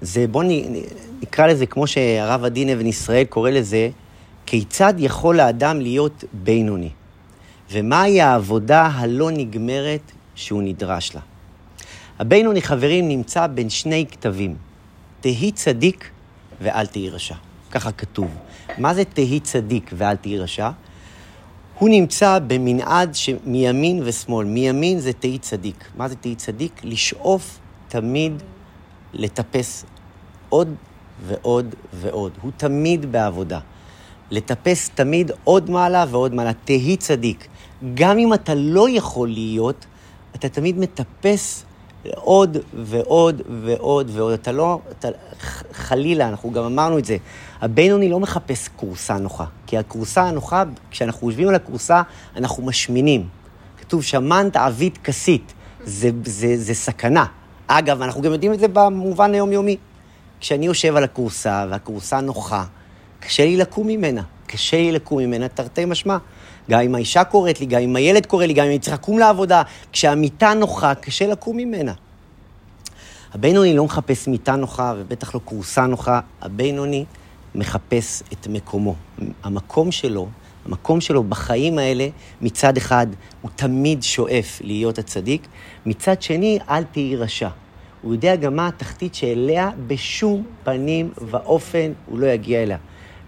זה, 0.00 0.26
בואו 0.26 0.48
נקרא 1.22 1.46
לזה 1.46 1.66
כמו 1.66 1.86
שהרב 1.86 2.44
עדין 2.44 2.68
אבן 2.68 2.86
ישראל 2.86 3.24
קורא 3.24 3.50
לזה, 3.50 3.90
כיצד 4.46 4.94
יכול 4.98 5.40
האדם 5.40 5.80
להיות 5.80 6.24
בינוני, 6.32 6.90
ומהי 7.70 8.20
העבודה 8.20 8.86
הלא 8.86 9.30
נגמרת 9.30 10.12
שהוא 10.34 10.62
נדרש 10.62 11.14
לה. 11.14 11.20
הבינוני, 12.18 12.62
חברים, 12.62 13.08
נמצא 13.08 13.46
בין 13.46 13.70
שני 13.70 14.06
כתבים, 14.10 14.56
תהי 15.20 15.52
צדיק 15.52 16.10
ואל 16.60 16.86
תהי 16.86 17.10
רשע. 17.10 17.34
ככה 17.70 17.92
כתוב. 17.92 18.28
מה 18.78 18.94
זה 18.94 19.04
תהי 19.04 19.40
צדיק 19.40 19.90
ואל 19.96 20.16
תהי 20.16 20.38
רשע? 20.38 20.70
הוא 21.78 21.88
נמצא 21.88 22.38
במנעד 22.46 23.16
מימין 23.46 24.00
ושמאל. 24.04 24.46
מימין 24.46 24.98
זה 24.98 25.12
תהי 25.12 25.38
צדיק. 25.38 25.84
מה 25.96 26.08
זה 26.08 26.16
תהי 26.16 26.34
צדיק? 26.34 26.80
לשאוף 26.84 27.58
תמיד 27.88 28.32
לטפס 29.12 29.84
עוד 30.48 30.74
ועוד 31.26 31.74
ועוד. 31.92 32.32
הוא 32.42 32.52
תמיד 32.56 33.12
בעבודה. 33.12 33.58
לטפס 34.30 34.90
תמיד 34.94 35.30
עוד 35.44 35.70
מעלה 35.70 36.04
ועוד 36.10 36.34
מעלה. 36.34 36.52
תהי 36.64 36.96
צדיק. 36.96 37.48
גם 37.94 38.18
אם 38.18 38.34
אתה 38.34 38.54
לא 38.54 38.88
יכול 38.90 39.28
להיות, 39.28 39.86
אתה 40.34 40.48
תמיד 40.48 40.78
מטפס 40.78 41.64
עוד 42.14 42.56
ועוד 42.74 43.42
ועוד 43.62 44.10
ועוד. 44.14 44.32
אתה 44.32 44.52
לא, 44.52 44.80
אתה, 44.90 45.08
חלילה, 45.72 46.28
אנחנו 46.28 46.50
גם 46.50 46.64
אמרנו 46.64 46.98
את 46.98 47.04
זה, 47.04 47.16
הבינוני 47.60 48.08
לא 48.08 48.20
מחפש 48.20 48.68
כורסה 48.76 49.18
נוחה, 49.18 49.44
כי 49.66 49.78
הכורסה 49.78 50.22
הנוחה, 50.22 50.62
כשאנחנו 50.90 51.28
יושבים 51.28 51.48
על 51.48 51.54
הכורסה, 51.54 52.02
אנחנו 52.36 52.62
משמינים. 52.62 53.28
כתוב, 53.80 54.02
שמנת 54.02 54.56
עבית 54.56 54.98
כסית, 54.98 55.52
זה, 55.84 56.10
זה, 56.24 56.56
זה 56.56 56.74
סכנה. 56.74 57.24
אגב, 57.66 58.02
אנחנו 58.02 58.22
גם 58.22 58.32
יודעים 58.32 58.52
את 58.52 58.58
זה 58.58 58.68
במובן 58.68 59.34
היומיומי. 59.34 59.76
כשאני 60.40 60.66
יושב 60.66 60.96
על 60.96 61.04
הכורסה, 61.04 61.66
והכורסה 61.70 62.20
נוחה, 62.20 62.64
קשה 63.20 63.44
לי 63.44 63.56
לקום 63.56 63.86
ממנה. 63.86 64.22
קשה 64.46 64.76
לי 64.76 64.92
לקום 64.92 65.18
ממנה, 65.18 65.48
תרתי 65.48 65.84
משמע. 65.84 66.16
גם 66.70 66.80
אם 66.80 66.94
האישה 66.94 67.24
קוראת 67.24 67.60
לי, 67.60 67.66
גם 67.66 67.80
אם 67.80 67.96
הילד 67.96 68.26
קורא 68.26 68.44
לי, 68.44 68.52
גם 68.52 68.64
אם 68.64 68.70
אני 68.70 68.78
צריך 68.78 68.96
לקום 68.96 69.18
לעבודה, 69.18 69.62
כשהמיטה 69.92 70.54
נוחה, 70.54 70.94
קשה 70.94 71.26
לקום 71.26 71.56
ממנה. 71.56 71.92
הבינוני 73.34 73.76
לא 73.76 73.84
מחפש 73.84 74.28
מיטה 74.28 74.56
נוחה, 74.56 74.94
ובטח 74.96 75.34
לא 75.34 75.40
כורסה 75.44 75.86
נוחה, 75.86 76.20
הבינוני 76.42 77.04
מחפש 77.58 78.22
את 78.32 78.46
מקומו. 78.46 78.94
המקום 79.42 79.92
שלו, 79.92 80.28
המקום 80.66 81.00
שלו 81.00 81.22
בחיים 81.22 81.78
האלה, 81.78 82.08
מצד 82.40 82.76
אחד, 82.76 83.06
הוא 83.42 83.50
תמיד 83.56 84.02
שואף 84.02 84.60
להיות 84.64 84.98
הצדיק, 84.98 85.46
מצד 85.86 86.22
שני, 86.22 86.58
אל 86.68 86.84
תהי 86.84 87.16
רשע. 87.16 87.48
הוא 88.02 88.14
יודע 88.14 88.36
גם 88.36 88.56
מה 88.56 88.68
התחתית 88.68 89.14
שאליה 89.14 89.70
בשום 89.86 90.42
פנים 90.64 91.10
ואופן 91.16 91.92
הוא 92.06 92.18
לא 92.18 92.26
יגיע 92.26 92.62
אליה. 92.62 92.78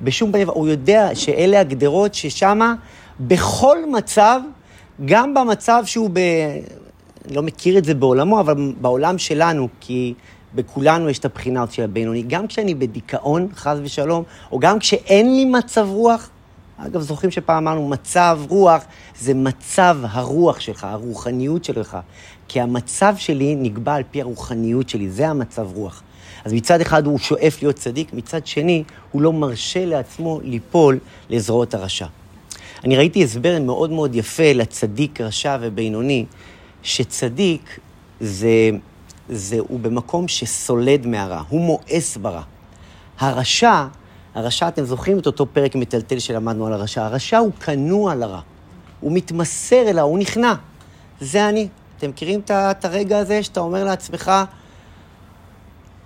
בשום 0.02 0.32
פנים, 0.32 0.48
הוא 0.48 0.68
יודע 0.68 1.14
שאלה 1.14 1.60
הגדרות 1.60 2.14
ששמה 2.14 2.74
בכל 3.20 3.78
מצב, 3.92 4.40
גם 5.04 5.34
במצב 5.34 5.82
שהוא 5.86 6.10
ב... 6.12 6.18
אני 7.26 7.36
לא 7.36 7.42
מכיר 7.42 7.78
את 7.78 7.84
זה 7.84 7.94
בעולמו, 7.94 8.40
אבל 8.40 8.72
בעולם 8.80 9.18
שלנו, 9.18 9.68
כי 9.80 10.14
בכולנו 10.54 11.08
יש 11.08 11.18
את 11.18 11.24
הבחינה 11.24 11.64
של 11.70 11.82
הבינוני. 11.82 12.22
גם 12.22 12.46
כשאני 12.46 12.74
בדיכאון, 12.74 13.48
חס 13.54 13.78
ושלום, 13.82 14.22
או 14.52 14.58
גם 14.58 14.78
כשאין 14.78 15.36
לי 15.36 15.44
מצב 15.44 15.86
רוח, 15.90 16.30
אגב, 16.76 17.00
זוכרים 17.00 17.30
שפעם 17.30 17.68
אמרנו, 17.68 17.88
מצב 17.88 18.40
רוח 18.48 18.82
זה 19.18 19.34
מצב 19.34 19.98
הרוח 20.02 20.60
שלך, 20.60 20.84
הרוחניות 20.84 21.64
שלך. 21.64 21.98
כי 22.48 22.60
המצב 22.60 23.14
שלי 23.16 23.54
נקבע 23.54 23.94
על 23.94 24.02
פי 24.10 24.20
הרוחניות 24.20 24.88
שלי, 24.88 25.10
זה 25.10 25.28
המצב 25.28 25.68
רוח. 25.74 26.02
אז 26.44 26.52
מצד 26.52 26.80
אחד 26.80 27.06
הוא 27.06 27.18
שואף 27.18 27.62
להיות 27.62 27.76
צדיק, 27.76 28.12
מצד 28.12 28.46
שני 28.46 28.84
הוא 29.10 29.22
לא 29.22 29.32
מרשה 29.32 29.84
לעצמו 29.84 30.40
ליפול 30.44 30.98
לזרועות 31.30 31.74
הרשע. 31.74 32.06
אני 32.84 32.96
ראיתי 32.96 33.24
הסבר 33.24 33.58
מאוד 33.60 33.90
מאוד 33.90 34.14
יפה 34.14 34.52
לצדיק, 34.52 35.20
רשע 35.20 35.58
ובינוני, 35.60 36.24
שצדיק 36.82 37.78
זה, 38.20 38.70
זה 39.30 39.58
הוא 39.58 39.80
במקום 39.80 40.28
שסולד 40.28 41.06
מהרע, 41.06 41.42
הוא 41.48 41.60
מואס 41.60 42.16
ברע. 42.16 42.42
הרשע, 43.18 43.86
הרשע, 44.34 44.68
אתם 44.68 44.84
זוכרים 44.84 45.18
את 45.18 45.26
אותו 45.26 45.46
פרק 45.46 45.74
מטלטל 45.74 46.18
שלמדנו 46.18 46.66
על 46.66 46.72
הרשע? 46.72 47.04
הרשע 47.04 47.38
הוא 47.38 47.52
כנוע 47.52 48.14
לרע, 48.14 48.40
הוא 49.00 49.12
מתמסר 49.12 49.88
אליו, 49.88 50.04
הוא 50.04 50.18
נכנע. 50.18 50.54
זה 51.20 51.48
אני. 51.48 51.68
אתם 51.98 52.08
מכירים 52.10 52.40
את 52.50 52.84
הרגע 52.84 53.18
הזה 53.18 53.42
שאתה 53.42 53.60
אומר 53.60 53.84
לעצמך, 53.84 54.32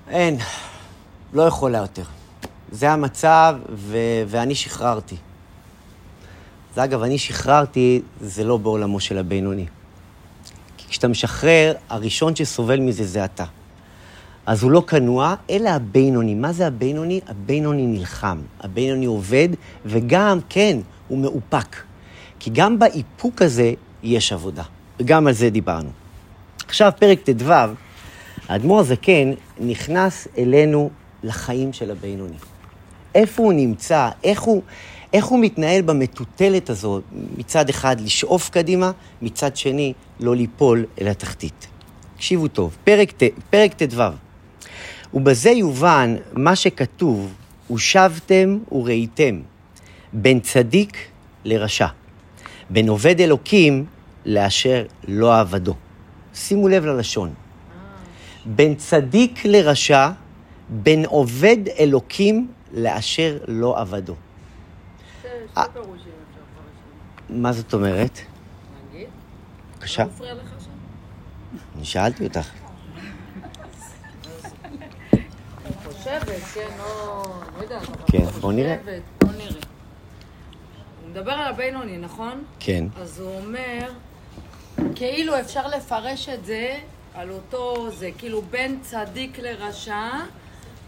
אין, 0.09 0.39
לא 1.33 1.43
יכולה 1.43 1.79
יותר. 1.79 2.03
זה 2.73 2.91
המצב, 2.91 3.57
ו- 3.75 4.23
ואני 4.27 4.55
שחררתי. 4.55 5.17
אז 6.73 6.79
אגב, 6.79 7.03
אני 7.03 7.19
שחררתי, 7.19 8.03
זה 8.21 8.45
לא 8.45 8.57
בעולמו 8.57 9.01
של 9.01 9.19
הבינוני. 9.19 9.67
כי 10.85 10.91
כשאתה 10.91 11.09
משחרר, 11.09 11.75
הראשון 11.89 12.37
שסובל 12.37 12.81
מזה 12.81 13.05
זה 13.05 13.25
אתה. 13.25 13.45
אז 14.47 14.63
הוא 14.63 14.71
לא 14.71 14.83
כנוע, 14.87 15.35
אלא 15.51 15.69
הבינוני. 15.69 16.35
מה 16.35 16.53
זה 16.53 16.67
הבינוני? 16.67 17.21
הבינוני 17.27 17.87
נלחם. 17.87 18.39
הבינוני 18.61 19.07
עובד, 19.07 19.49
וגם, 19.87 20.39
כן, 20.49 20.79
הוא 21.09 21.19
מאופק. 21.19 21.77
כי 22.39 22.51
גם 22.51 22.79
באיפוק 22.79 23.43
הזה 23.43 23.73
יש 24.03 24.33
עבודה. 24.33 24.63
וגם 25.01 25.27
על 25.27 25.33
זה 25.33 25.51
דיברנו. 25.51 25.91
עכשיו, 26.67 26.93
פרק 26.99 27.21
ט"ו, 27.31 27.53
האדמו"ר 28.49 28.81
הזקן 28.81 29.33
נכנס 29.61 30.29
אלינו 30.39 30.91
לחיים 31.23 31.73
של 31.73 31.91
הבינוני. 31.91 32.37
איפה 33.15 33.43
הוא 33.43 33.53
נמצא, 33.53 34.09
איך 34.25 34.43
הוא, 34.43 34.63
איך 35.15 35.25
הוא 35.25 35.41
מתנהל 35.41 35.83
במטוטלת 35.83 36.71
הזו, 36.71 37.01
מצד 37.37 37.69
אחד 37.69 38.01
לשאוף 38.01 38.49
קדימה, 38.51 38.91
מצד 39.23 39.57
שני 39.57 39.93
לא 40.21 40.37
ליפול 40.37 40.87
אל 41.01 41.09
התחתית. 41.09 41.67
תקשיבו 42.17 42.49
טוב, 42.49 42.77
פרק, 43.51 43.75
ט"ו. 43.75 44.03
ובזה 45.15 45.51
יובן 45.51 46.17
מה 46.33 46.57
שכתוב, 46.57 47.35
ושבתם 47.71 48.59
וראיתם, 48.73 49.41
בין 50.13 50.41
צדיק 50.41 50.97
לרשע, 51.45 51.87
בין 52.71 52.89
עובד 52.89 53.21
אלוקים 53.21 53.85
לאשר 54.27 54.85
לא 55.09 55.41
עבדו. 55.41 55.75
שימו 56.35 56.69
לב 56.69 56.85
ללשון. 56.85 57.35
בין 58.47 58.75
צדיק 58.75 59.45
לרשע, 59.45 60.11
בין 60.69 61.05
עובד 61.05 61.59
אלוקים 61.79 62.49
לאשר 62.73 63.39
לא 63.49 63.81
עבדו. 63.81 64.15
שתי 65.23 65.29
אה. 65.29 65.33
פירושים 65.35 65.35
אפשר 65.35 65.35
לפרש. 65.35 65.44
מה 67.29 67.53
זאת 67.53 67.75
אומרת? 67.75 68.19
נגיד? 68.93 69.09
בבקשה. 69.77 70.05
לא? 70.05 70.27
אני 71.77 71.85
שאלתי 71.85 72.25
אותך. 72.25 72.49
כן, 76.55 76.69
לא... 76.79 77.23
לא 77.71 77.77
כן, 78.07 78.25
בוא 78.25 78.53
נראה. 78.53 78.77
בוא 79.21 79.33
נראה. 79.33 79.61
הוא 81.03 81.11
מדבר 81.11 81.33
על 81.33 81.55
הבינוני, 81.55 81.99
נכון? 81.99 82.45
כן. 82.61 82.85
אז 82.97 83.21
הוא 83.21 83.39
אומר, 83.39 83.91
כאילו 84.95 85.41
אפשר 85.41 85.67
לפרש 85.67 86.29
את 86.29 86.45
זה 86.45 86.79
על 87.15 87.31
אותו, 87.31 87.91
זה 87.91 88.11
כאילו 88.19 88.43
בין 88.43 88.79
צדיק 88.83 89.39
לרשע, 89.39 90.11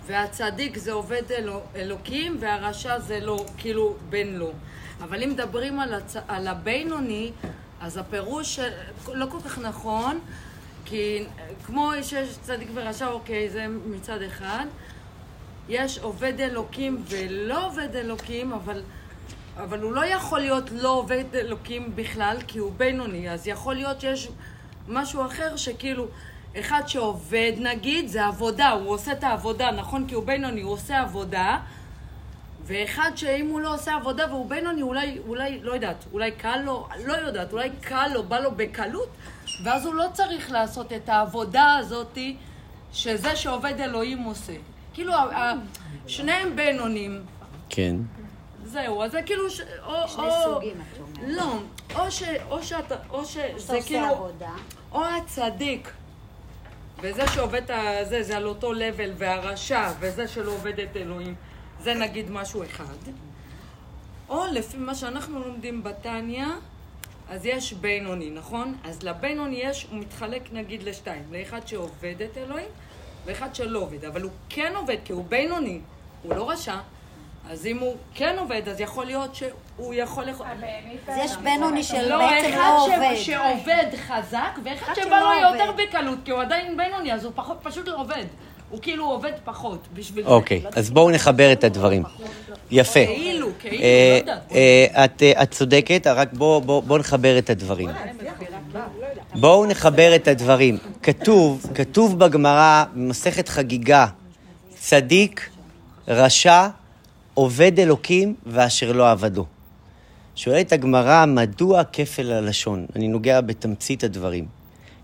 והצדיק 0.07 0.77
זה 0.77 0.93
עובד 0.93 1.33
אלו, 1.33 1.61
אלוקים, 1.77 2.37
והרשע 2.41 2.99
זה 2.99 3.21
לא, 3.21 3.45
כאילו 3.59 3.97
בן 4.09 4.27
לו. 4.27 4.53
אבל 5.01 5.23
אם 5.23 5.31
מדברים 5.31 5.81
על, 5.81 5.95
הצ... 5.95 6.17
על 6.29 6.49
הבינוני, 6.49 7.33
אז 7.81 7.97
הפירוש 7.97 8.59
לא 9.13 9.27
כל 9.31 9.41
כך 9.41 9.59
נכון, 9.59 10.21
כי 10.85 11.25
כמו 11.65 11.93
שיש 12.03 12.39
צדיק 12.43 12.69
ורשע, 12.75 13.07
אוקיי, 13.07 13.51
זה 13.51 13.67
מצד 13.87 14.23
אחד. 14.23 14.67
יש 15.69 15.99
עובד 15.99 16.41
אלוקים 16.41 17.03
ולא 17.09 17.67
עובד 17.67 17.97
אלוקים, 17.97 18.53
אבל, 18.53 18.83
אבל 19.57 19.81
הוא 19.81 19.93
לא 19.93 20.07
יכול 20.07 20.41
להיות 20.41 20.71
לא 20.73 20.89
עובד 20.89 21.25
אלוקים 21.35 21.93
בכלל, 21.97 22.37
כי 22.47 22.59
הוא 22.59 22.73
בינוני. 22.77 23.31
אז 23.31 23.47
יכול 23.47 23.75
להיות 23.75 24.01
שיש 24.01 24.29
משהו 24.89 25.27
אחר 25.27 25.57
שכאילו, 25.57 26.07
אחד 26.61 26.83
שעובד 26.87 27.53
נגיד, 27.59 28.09
זה 28.09 28.27
עבודה, 28.27 28.71
הוא 28.71 28.91
עושה 28.91 29.13
את 29.13 29.25
העבודה, 29.25 29.71
נכון? 29.71 30.07
כי 30.09 30.15
הוא 30.15 30.25
בינוני, 30.25 30.61
הוא 30.61 30.73
עושה 30.73 31.01
עבודה. 31.01 31.59
ואחד 32.67 33.11
שאם 33.15 33.49
הוא 33.51 33.61
לא 33.61 33.75
עושה 33.75 33.95
עבודה 33.95 34.27
והוא 34.31 34.51
בינוני, 34.51 34.83
אולי, 34.83 35.19
אולי, 35.27 35.61
לא 35.63 35.73
יודעת, 35.73 36.05
אולי 36.13 36.33
קל 36.33 36.57
לו, 36.65 36.89
לא 37.05 37.13
יודעת, 37.13 37.53
אולי 37.53 37.71
קל 37.81 38.09
לו, 38.15 38.23
בא 38.23 38.39
לו 38.39 38.51
בקלות, 38.57 39.09
ואז 39.65 39.87
הוא 39.87 39.95
לא 39.95 40.05
צריך 40.13 40.51
לעשות 40.51 40.93
את 40.93 41.09
העבודה 41.09 41.77
הזאתי 41.77 42.37
שזה 42.93 43.37
שעובד 43.37 43.81
אלוהים 43.81 44.23
עושה. 44.23 44.53
כאילו, 44.95 45.13
שניהם 46.07 46.57
בינונים, 46.57 47.23
כן. 47.69 47.97
זהו, 48.65 49.03
אז 49.03 49.13
זה 49.13 49.23
כאילו, 49.23 49.51
ש... 49.51 49.61
או, 49.87 50.09
שני 50.09 50.25
או, 50.25 50.33
סוגים, 50.45 50.81
את 50.93 51.01
אומרת. 51.01 51.31
לא, 51.37 51.59
או 51.95 52.11
ש... 52.11 52.23
או 52.51 52.63
שאתה, 52.63 52.95
או 53.11 53.25
שזה 53.25 53.43
אתה 53.47 53.73
עושה 53.73 53.83
כאילו, 53.87 54.07
עבודה. 54.07 54.51
או 54.93 55.05
הצדיק, 55.05 55.91
וזה 57.01 57.27
שעובד 57.35 57.63
את 57.63 57.71
הזה, 57.71 58.23
זה 58.23 58.37
על 58.37 58.47
אותו 58.47 58.73
לבל, 58.73 59.13
והרשע, 59.19 59.93
וזה 60.01 60.29
שלא 60.29 60.53
עובד 60.53 60.81
את 60.81 60.97
אלוהים, 60.97 61.35
זה 61.81 61.95
נגיד 61.95 62.31
משהו 62.31 62.65
אחד. 62.65 62.97
או 64.29 64.45
לפי 64.53 64.77
מה 64.77 64.95
שאנחנו 64.95 65.41
לומדים 65.41 65.83
בתניא, 65.83 66.47
אז 67.29 67.47
יש 67.47 67.73
בינוני, 67.73 68.31
נכון? 68.31 68.77
אז 68.85 69.03
לבינוני 69.03 69.57
יש, 69.57 69.87
הוא 69.91 69.99
מתחלק 69.99 70.53
נגיד 70.53 70.83
לשתיים, 70.83 71.23
לאחד 71.31 71.67
שעובד 71.67 72.23
את 72.23 72.37
אלוהים, 72.37 72.69
ואחד 73.25 73.55
שלא 73.55 73.79
עובד. 73.79 74.05
אבל 74.05 74.23
הוא 74.23 74.31
כן 74.49 74.73
עובד, 74.77 74.97
כי 75.05 75.13
הוא 75.13 75.25
בינוני, 75.25 75.81
הוא 76.23 76.35
לא 76.35 76.51
רשע. 76.51 76.77
אז 77.51 77.67
אם 77.67 77.79
הוא 77.79 77.95
כן 78.15 78.37
עובד, 78.39 78.69
אז 78.69 78.81
יכול 78.81 79.07
להיות 79.07 79.35
שהוא 79.35 79.95
יכול... 79.95 80.25
אז 81.09 81.19
יש 81.25 81.37
בינוני 81.37 81.83
של 81.83 82.09
לא, 82.09 82.19
בעצם 82.19 82.49
אחד 82.49 82.57
לא 82.57 82.87
ש- 82.87 82.91
עובד. 82.91 83.15
שעובד 83.17 83.87
חזק, 84.07 84.59
ואחד 84.65 84.93
אחד 84.93 84.95
שבא 84.95 85.21
לו 85.21 85.59
יותר. 85.59 85.73
בקלות, 85.73 86.19
כי 86.25 86.31
הוא 86.31 86.41
עדיין 86.41 86.77
בינוני, 86.77 87.13
אז 87.13 87.25
הוא 87.25 87.33
פחות, 87.35 87.59
פשוט 87.63 87.89
לא 87.89 88.01
עובד. 88.01 88.25
הוא 88.71 88.79
כאילו 88.83 89.05
עובד 89.11 89.33
פחות 89.45 89.79
בשביל 89.95 90.25
זה. 90.25 90.31
אוקיי, 90.31 90.63
אז 90.77 90.91
בואו 90.91 91.11
נחבר 91.11 91.53
את 91.53 91.65
הדברים. 91.65 92.03
יפה. 92.71 93.07
כאילו, 93.07 93.49
כאילו, 93.59 93.83
אה, 93.83 94.19
לא 94.25 94.31
יודעת. 94.31 94.53
אה, 94.53 95.05
את 95.05 95.23
אה, 95.23 95.43
את 95.43 95.51
צודקת, 95.51 96.07
רק 96.07 96.33
בואו 96.33 96.61
בוא, 96.61 96.83
בוא 96.83 96.99
נחבר 96.99 97.39
את 97.39 97.51
הדברים. 97.51 97.89
בואו 99.35 99.67
נחבר 99.67 100.17
את 100.17 100.29
הדברים. 100.29 100.79
כתוב, 101.03 101.67
כתוב 101.75 102.19
בגמרא, 102.19 102.85
במסכת 102.95 103.49
חגיגה, 103.49 104.07
צדיק, 104.75 105.51
רשע, 106.09 106.69
עובד 107.37 107.81
אלוקים 107.81 108.35
ואשר 108.47 108.93
לא 108.93 109.11
עבדו. 109.11 109.45
שואלת 110.37 110.73
הגמרא, 110.73 111.27
מדוע 111.27 111.85
כפל 111.85 112.33
הלשון? 112.33 112.87
אני 112.97 113.09
נוגע 113.09 113.41
בתמצית 113.41 114.05
הדברים. 114.05 114.47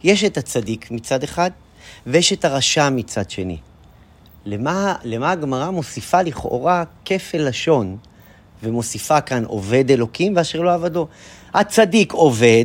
יש 0.02 0.24
את 0.24 0.36
הצדיק 0.36 0.90
מצד 0.90 1.22
אחד, 1.22 1.50
ויש 2.06 2.32
את 2.32 2.44
הרשע 2.44 2.90
מצד 2.90 3.30
שני. 3.30 3.58
למה, 4.44 4.94
למה 5.04 5.30
הגמרא 5.30 5.70
מוסיפה 5.70 6.22
לכאורה 6.22 6.84
כפל 7.04 7.48
לשון, 7.48 7.96
ומוסיפה 8.62 9.20
כאן 9.20 9.44
עובד 9.44 9.90
אלוקים 9.90 10.36
ואשר 10.36 10.60
לא 10.60 10.74
עבדו? 10.74 11.08
הצדיק 11.54 12.12
עובד, 12.12 12.64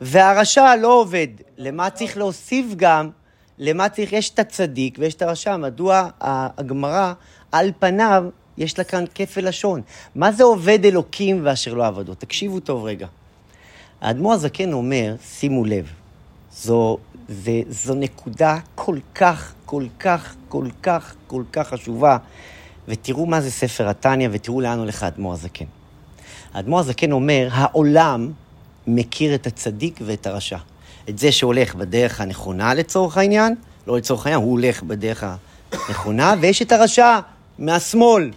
והרשע 0.00 0.76
לא 0.76 1.00
עובד. 1.00 1.28
למה 1.58 1.90
צריך 1.90 2.16
להוסיף 2.16 2.66
גם, 2.76 3.10
למה 3.58 3.88
צריך, 3.88 4.12
יש 4.12 4.30
את 4.30 4.38
הצדיק 4.38 4.96
ויש 5.00 5.14
את 5.14 5.22
הרשע, 5.22 5.56
מדוע 5.56 6.08
הגמרא, 6.20 7.12
על 7.52 7.70
פניו, 7.78 8.24
יש 8.58 8.78
לה 8.78 8.84
כאן 8.84 9.04
כפל 9.14 9.48
לשון? 9.48 9.82
מה 10.14 10.32
זה 10.32 10.44
עובד 10.44 10.84
אלוקים 10.84 11.40
ואשר 11.44 11.74
לא 11.74 11.86
עבדו? 11.86 12.14
תקשיבו 12.14 12.60
טוב 12.60 12.84
רגע. 12.84 13.06
האדמו"ר 14.00 14.32
הזקן 14.32 14.72
אומר, 14.72 15.14
שימו 15.24 15.64
לב, 15.64 15.86
זו, 16.52 16.98
זה, 17.28 17.60
זו 17.68 17.94
נקודה 17.94 18.58
כל 18.74 18.98
כך, 19.14 19.52
כל 19.64 19.84
כך, 20.00 20.34
כל 20.48 20.66
כך, 20.82 21.14
כל 21.26 21.42
כך 21.52 21.68
חשובה, 21.68 22.16
ותראו 22.88 23.26
מה 23.26 23.40
זה 23.40 23.50
ספר 23.50 23.88
התניא, 23.88 24.28
ותראו 24.32 24.60
לאן 24.60 24.78
הולך 24.78 25.02
האדמו"ר 25.02 25.32
הזקן. 25.32 25.64
האדמו"ר 26.54 26.80
הזקן 26.80 27.12
אומר, 27.12 27.48
העולם 27.52 28.32
מכיר 28.86 29.34
את 29.34 29.46
הצדיק 29.46 30.00
ואת 30.04 30.26
הרשע. 30.26 30.58
את 31.08 31.18
זה 31.18 31.32
שהולך 31.32 31.74
בדרך 31.74 32.20
הנכונה 32.20 32.74
לצורך 32.74 33.16
העניין, 33.16 33.54
לא 33.86 33.96
לצורך 33.96 34.26
העניין, 34.26 34.42
הוא 34.42 34.52
הולך 34.52 34.82
בדרך 34.82 35.24
הנכונה, 35.72 36.34
ויש 36.40 36.62
את 36.62 36.72
הרשע 36.72 37.18
מהשמאל, 37.58 38.30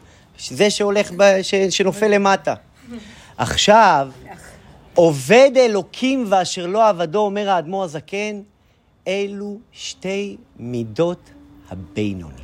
זה 0.48 0.70
שהולך, 0.70 1.12
ב, 1.18 1.42
ש, 1.42 1.56
שנופל 1.56 2.08
למטה. 2.08 2.54
עכשיו, 3.38 4.10
עובד 4.96 5.52
אלוקים 5.56 6.26
ואשר 6.30 6.68
לא 6.68 6.88
עבדו, 6.88 7.20
אומר 7.20 7.50
האדמו"ר 7.50 7.84
הזקן, 7.84 8.42
אלו 9.08 9.58
שתי 9.72 10.38
מידות 10.60 11.30
הבינוני. 11.70 12.42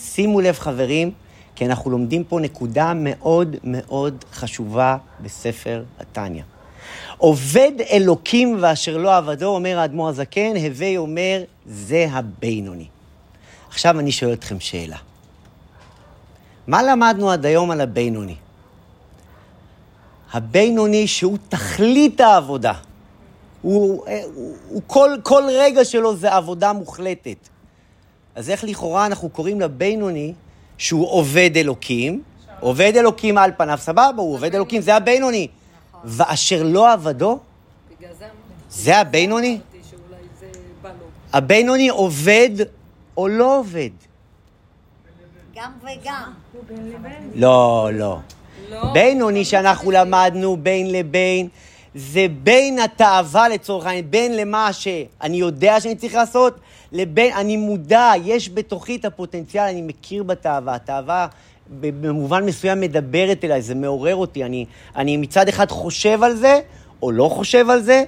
שימו 0.00 0.40
לב 0.40 0.58
חברים, 0.58 1.10
כי 1.56 1.66
אנחנו 1.66 1.90
לומדים 1.90 2.24
פה 2.24 2.40
נקודה 2.40 2.92
מאוד 2.94 3.56
מאוד 3.64 4.24
חשובה 4.32 4.96
בספר 5.20 5.84
התניא. 6.00 6.42
עובד 7.18 7.72
אלוקים 7.90 8.58
ואשר 8.60 8.96
לא 8.96 9.16
עבדו, 9.16 9.46
אומר 9.46 9.78
האדמו"ר 9.78 10.08
הזקן, 10.08 10.56
הווי 10.56 10.96
אומר, 10.96 11.42
זה 11.66 12.06
הבינוני. 12.10 12.86
עכשיו 13.68 14.00
אני 14.00 14.12
שואל 14.12 14.32
אתכם 14.32 14.60
שאלה. 14.60 14.96
מה 16.68 16.82
למדנו 16.82 17.30
עד 17.30 17.46
היום 17.46 17.70
על 17.70 17.80
הבינוני? 17.80 18.34
הבינוני 20.32 21.06
שהוא 21.06 21.38
תכלית 21.48 22.20
העבודה. 22.20 22.72
הוא, 23.62 24.04
הוא, 24.34 24.56
הוא 24.68 24.82
כל, 24.86 25.10
כל 25.22 25.42
רגע 25.48 25.84
שלו 25.84 26.16
זה 26.16 26.34
עבודה 26.34 26.72
מוחלטת. 26.72 27.48
אז 28.34 28.50
איך 28.50 28.64
לכאורה 28.64 29.06
אנחנו 29.06 29.28
קוראים 29.28 29.60
לבינוני 29.60 30.32
שהוא 30.78 31.10
עובד 31.10 31.50
אלוקים? 31.56 32.22
עובד 32.60 32.92
אלוקים 32.96 33.38
על 33.38 33.50
פניו, 33.56 33.78
סבבה, 33.80 34.12
הוא 34.16 34.34
עובד 34.34 34.54
אלוקים, 34.54 34.82
זה 34.82 34.96
הבינוני. 34.96 35.48
ואשר 36.04 36.62
לא 36.62 36.92
עבדו, 36.92 37.38
זה 38.70 38.98
הבינוני? 38.98 39.60
הבינוני 41.32 41.88
עובד 41.88 42.50
או 43.16 43.28
לא 43.28 43.58
עובד? 43.58 44.07
גם 45.58 45.72
וגם. 45.82 46.32
לא, 47.34 47.90
לא. 47.92 48.18
בינוני 48.92 49.44
שאנחנו 49.44 49.90
למדנו 49.90 50.56
בין 50.56 50.92
לבין, 50.92 51.48
זה 51.94 52.26
בין 52.42 52.78
התאווה 52.78 53.48
לצורך 53.48 53.86
העניין, 53.86 54.10
בין 54.10 54.36
למה 54.36 54.72
שאני 54.72 55.36
יודע 55.36 55.80
שאני 55.80 55.94
צריך 55.94 56.14
לעשות, 56.14 56.58
לבין, 56.92 57.32
אני 57.32 57.56
מודע, 57.56 58.12
יש 58.24 58.50
בתוכי 58.50 58.96
את 58.96 59.04
הפוטנציאל, 59.04 59.64
אני 59.64 59.82
מכיר 59.82 60.22
בתאווה. 60.22 60.74
התאווה 60.74 61.26
במובן 61.80 62.44
מסוים 62.44 62.80
מדברת 62.80 63.44
אליי, 63.44 63.62
זה 63.62 63.74
מעורר 63.74 64.16
אותי. 64.16 64.44
אני, 64.44 64.66
אני 64.96 65.16
מצד 65.16 65.48
אחד 65.48 65.70
חושב 65.70 66.22
על 66.22 66.36
זה, 66.36 66.60
או 67.02 67.12
לא 67.12 67.28
חושב 67.28 67.70
על 67.70 67.82
זה, 67.82 68.04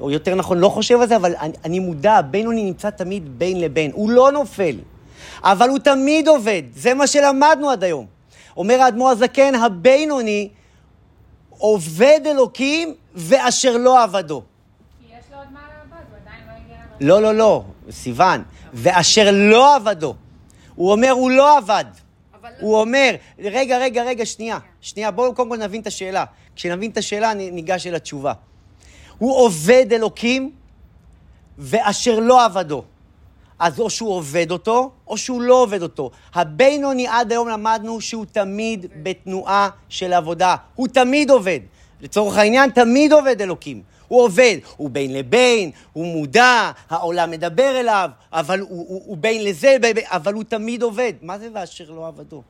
או 0.00 0.10
יותר 0.10 0.34
נכון, 0.34 0.58
לא 0.58 0.68
חושב 0.68 1.00
על 1.00 1.08
זה, 1.08 1.16
אבל 1.16 1.34
אני, 1.40 1.52
אני 1.64 1.78
מודע, 1.78 2.20
בינוני 2.20 2.64
נמצא 2.64 2.90
תמיד 2.90 3.38
בין 3.38 3.60
לבין. 3.60 3.90
הוא 3.94 4.10
לא 4.10 4.32
נופל. 4.32 4.76
אבל 5.42 5.68
הוא 5.68 5.78
תמיד 5.78 6.28
עובד, 6.28 6.62
זה 6.74 6.94
מה 6.94 7.06
שלמדנו 7.06 7.70
עד 7.70 7.84
היום. 7.84 8.06
אומר 8.56 8.80
האדמו"ר 8.80 9.10
הזקן, 9.10 9.54
הבינוני 9.54 10.48
עובד 11.50 12.20
אלוקים 12.26 12.94
ואשר 13.14 13.76
לא 13.76 14.02
עבדו. 14.02 14.42
כי 15.00 15.06
יש 15.06 15.24
לו 15.32 15.38
עוד 15.38 15.46
מה 15.52 15.60
לעבוד, 15.60 16.04
הוא 16.10 16.18
עדיין 16.22 16.40
לא 16.46 16.52
הגיע 16.52 16.76
לעבוד. 17.00 17.22
לא, 17.22 17.22
לא, 17.22 17.34
לא, 17.34 17.64
סיוון, 17.90 18.42
ואשר 18.72 19.30
לא 19.32 19.74
עבדו. 19.74 20.14
הוא 20.74 20.92
אומר, 20.92 21.10
הוא 21.10 21.30
לא 21.30 21.58
עבד. 21.58 21.84
אבל 22.40 22.50
הוא 22.60 22.80
אומר, 22.80 23.14
רגע, 23.38 23.78
רגע, 23.78 24.02
רגע, 24.02 24.26
שנייה, 24.26 24.58
שנייה, 24.80 25.10
בואו 25.10 25.34
קודם 25.34 25.48
כל 25.48 25.56
נבין 25.56 25.80
את 25.80 25.86
השאלה. 25.86 26.24
כשנבין 26.56 26.90
את 26.90 26.96
השאלה, 26.96 27.34
ניגש 27.34 27.86
אל 27.86 27.94
התשובה. 27.94 28.32
הוא 29.18 29.36
עובד 29.36 29.86
אלוקים 29.92 30.50
ואשר 31.58 32.20
לא 32.20 32.44
עבדו. 32.44 32.82
אז 33.64 33.80
או 33.80 33.90
שהוא 33.90 34.10
עובד 34.10 34.50
אותו, 34.50 34.90
או 35.06 35.16
שהוא 35.18 35.42
לא 35.42 35.54
עובד 35.62 35.82
אותו. 35.82 36.10
הבינוני 36.34 37.06
עד 37.08 37.32
היום 37.32 37.48
למדנו 37.48 38.00
שהוא 38.00 38.24
תמיד 38.32 38.86
בתנועה 39.02 39.68
של 39.88 40.12
עבודה. 40.12 40.56
הוא 40.74 40.88
תמיד 40.88 41.30
עובד. 41.30 41.60
לצורך 42.00 42.36
העניין, 42.36 42.70
תמיד 42.70 43.12
עובד 43.12 43.42
אלוקים. 43.42 43.82
הוא 44.08 44.22
עובד, 44.22 44.56
הוא 44.76 44.90
בין 44.90 45.12
לבין, 45.12 45.70
הוא 45.92 46.06
מודע, 46.06 46.70
העולם 46.90 47.30
מדבר 47.30 47.80
אליו, 47.80 48.10
אבל 48.32 48.60
הוא, 48.60 48.68
הוא, 48.88 49.02
הוא 49.06 49.16
בין 49.16 49.44
לזה, 49.44 49.76
אבל 50.04 50.34
הוא 50.34 50.44
תמיד 50.44 50.82
עובד. 50.82 51.12
מה 51.22 51.38
זה 51.38 51.48
ואשר 51.54 51.90
לא 51.90 52.06
עבדו? 52.06 52.42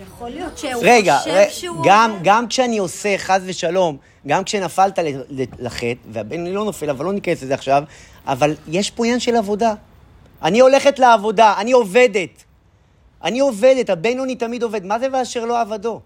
יכול 0.00 0.30
להיות 0.30 0.58
שהוא 0.58 0.82
רגע, 0.82 1.18
חושב 1.18 1.30
ר- 1.30 1.50
שהוא... 1.50 1.76
גם, 1.84 2.10
עובד. 2.10 2.24
גם 2.24 2.48
כשאני 2.48 2.78
עושה, 2.78 3.18
חס 3.18 3.40
ושלום, 3.44 3.96
גם 4.26 4.44
כשנפלת 4.44 4.98
לחטא, 5.58 5.94
והבן 6.12 6.46
לא 6.46 6.64
נופל, 6.64 6.90
אבל 6.90 7.04
לא 7.04 7.12
ניכנס 7.12 7.42
לזה 7.42 7.54
עכשיו, 7.54 7.82
אבל 8.26 8.54
יש 8.68 8.90
פה 8.90 9.04
עניין 9.04 9.20
של 9.20 9.36
עבודה. 9.36 9.74
אני 10.42 10.60
הולכת 10.60 10.98
לעבודה, 10.98 11.54
אני 11.58 11.72
עובדת. 11.72 12.44
אני 13.24 13.40
עובדת, 13.40 13.90
הבינוני 13.90 14.34
תמיד 14.36 14.62
עובד. 14.62 14.84
מה 14.84 14.98
זה 14.98 15.06
ואשר 15.12 15.44
לא 15.44 15.60
עבדו? 15.60 16.00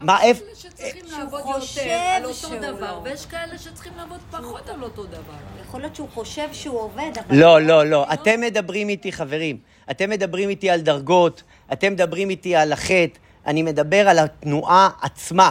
מה, 0.00 0.22
איפה... 0.22 0.44
כאלה 0.44 0.54
שצריכים 0.56 1.06
שהוא 1.08 1.18
לעבוד 1.18 1.40
יותר 1.40 1.90
על 1.90 2.24
אותו 2.24 2.48
דבר, 2.48 2.92
לא. 2.94 3.00
ויש 3.04 3.26
כאלה 3.26 3.58
שצריכים 3.58 3.92
לעבוד 3.96 4.18
פחות 4.30 4.68
על 4.68 4.82
אותו 4.82 5.04
דבר. 5.04 5.34
יכול 5.68 5.80
להיות 5.80 5.96
שהוא 5.96 6.08
חושב 6.14 6.48
שהוא 6.52 6.80
עובד, 6.80 7.10
אבל... 7.26 7.36
לא, 7.36 7.62
לא, 7.62 7.86
לא. 7.86 8.06
אתם 8.12 8.40
מדברים 8.40 8.88
איתי, 8.88 9.12
חברים. 9.12 9.58
אתם 9.90 10.10
מדברים 10.10 10.48
איתי 10.48 10.70
על 10.70 10.80
דרגות, 10.80 11.42
אתם 11.72 11.92
מדברים 11.92 12.30
איתי 12.30 12.56
על 12.56 12.72
החטא. 12.72 13.18
אני 13.46 13.62
מדבר 13.62 14.08
על 14.08 14.18
התנועה 14.18 14.90
עצמה. 15.02 15.50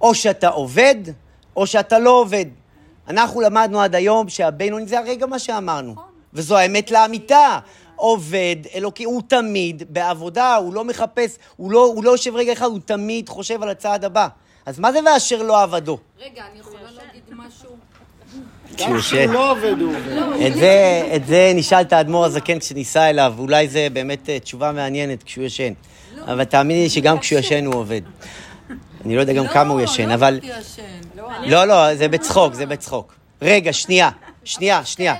או 0.00 0.14
שאתה 0.14 0.48
עובד, 0.48 0.94
או 1.56 1.66
שאתה 1.66 1.98
לא 1.98 2.10
עובד. 2.10 2.46
אנחנו 3.08 3.40
למדנו 3.40 3.80
עד 3.80 3.94
היום 3.94 4.28
שהבינוני, 4.28 4.86
זה 4.86 4.98
הרגע 4.98 5.26
מה 5.26 5.38
שאמרנו. 5.38 5.94
וזו 6.34 6.56
האמת 6.56 6.90
לאמיתה. 6.90 7.58
עובד, 7.96 8.56
אלוקי, 8.74 9.04
הוא 9.04 9.22
תמיד 9.28 9.82
בעבודה, 9.88 10.56
הוא 10.56 10.74
לא 10.74 10.84
מחפש, 10.84 11.36
הוא 11.56 11.70
לא, 11.70 11.84
הוא 11.84 12.04
לא 12.04 12.10
יושב 12.10 12.36
רגע 12.36 12.52
אחד, 12.52 12.64
הוא 12.64 12.80
תמיד 12.84 13.28
חושב 13.28 13.62
על 13.62 13.68
הצעד 13.68 14.04
הבא. 14.04 14.28
אז 14.66 14.78
מה 14.78 14.92
זה 14.92 14.98
ואשר 15.06 15.42
לא 15.42 15.62
עבדו? 15.62 15.98
רגע, 16.20 16.42
אני 16.52 16.60
יכולה 16.60 16.82
להגיד 16.82 17.22
משהו? 17.30 17.70
כשהוא 18.76 18.96
יושב. 18.96 19.30
לא 19.32 19.50
עובד, 19.50 19.80
הוא 19.80 19.96
עובד. 19.96 20.46
את 20.46 20.54
זה, 20.54 21.08
את 21.16 21.26
זה 21.26 21.52
נשאל 21.54 21.80
את 21.80 21.92
האדמו"ר 21.92 22.24
הזקן 22.24 22.58
כשניסע 22.58 23.10
אליו, 23.10 23.34
אולי 23.38 23.68
זה 23.68 23.88
באמת 23.92 24.30
אה, 24.30 24.40
תשובה 24.40 24.72
מעניינת 24.72 25.22
כשהוא 25.22 25.44
ישן. 25.44 25.72
אבל 26.24 26.44
תאמיני 26.44 26.82
לי 26.82 26.90
שגם 26.90 27.18
כשהוא 27.18 27.38
ישן 27.38 27.66
הוא 27.66 27.74
עובד. 27.74 28.00
אני 29.06 29.16
לא 29.16 29.20
יודע 29.20 29.32
גם 29.32 29.48
כמה 29.48 29.72
הוא 29.72 29.80
ישן, 29.80 30.10
אבל... 30.10 30.40
לא, 31.16 31.24
לא. 31.46 31.46
לא, 31.46 31.64
לא, 31.64 31.94
זה 31.96 32.08
בצחוק, 32.08 32.54
זה 32.54 32.66
בצחוק. 32.66 33.14
רגע, 33.42 33.72
שנייה, 33.72 34.10
שנייה, 34.44 34.84
שנייה. 34.84 35.16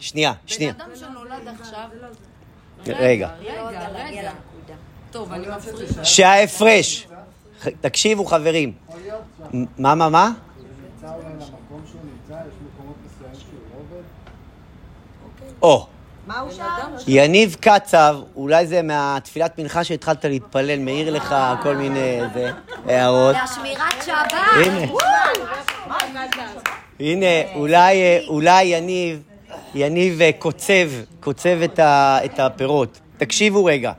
שנייה, 0.00 0.32
שנייה. 0.46 0.72
בן 0.72 0.80
אדם 0.80 0.90
שנולד 0.96 1.54
עכשיו... 1.60 1.88
רגע. 2.86 3.30
רגע, 3.40 3.88
רגע. 3.88 4.22
לנקודה. 4.22 4.74
טוב, 5.10 5.32
אני 5.32 5.46
מפרישה. 5.56 6.04
שההפרש, 6.04 7.06
תקשיבו 7.80 8.24
חברים, 8.24 8.72
מה, 9.78 9.94
מה, 9.94 10.08
מה? 10.08 10.30
לא? 11.02 11.08
או, 15.62 15.86
מה 16.28 16.40
הוא 16.40 16.50
שאל? 16.50 16.64
יניב 17.06 17.56
קצב, 17.60 18.16
אולי 18.36 18.66
זה 18.66 18.82
מהתפילת 18.82 19.58
מנחה 19.58 19.84
שהתחלת 19.84 20.24
להתפלל, 20.24 20.78
מעיר 20.78 21.10
לך 21.10 21.34
כל 21.62 21.76
מיני 21.76 22.20
זה, 22.34 22.50
הערות. 22.86 23.36
והשמירת 23.36 24.02
שבת! 24.06 24.32
הנה. 24.64 24.92
הנה, 27.00 27.54
אולי, 27.54 28.02
אה, 28.02 28.18
אולי 28.28 28.64
יניב, 28.64 29.22
יניב 29.74 30.20
אה, 30.20 30.30
קוצב, 30.38 30.90
קוצב 31.20 31.62
את, 31.64 31.78
ה, 31.78 32.18
את 32.24 32.40
הפירות. 32.40 32.98
תקשיבו 33.16 33.64
רגע. 33.64 33.92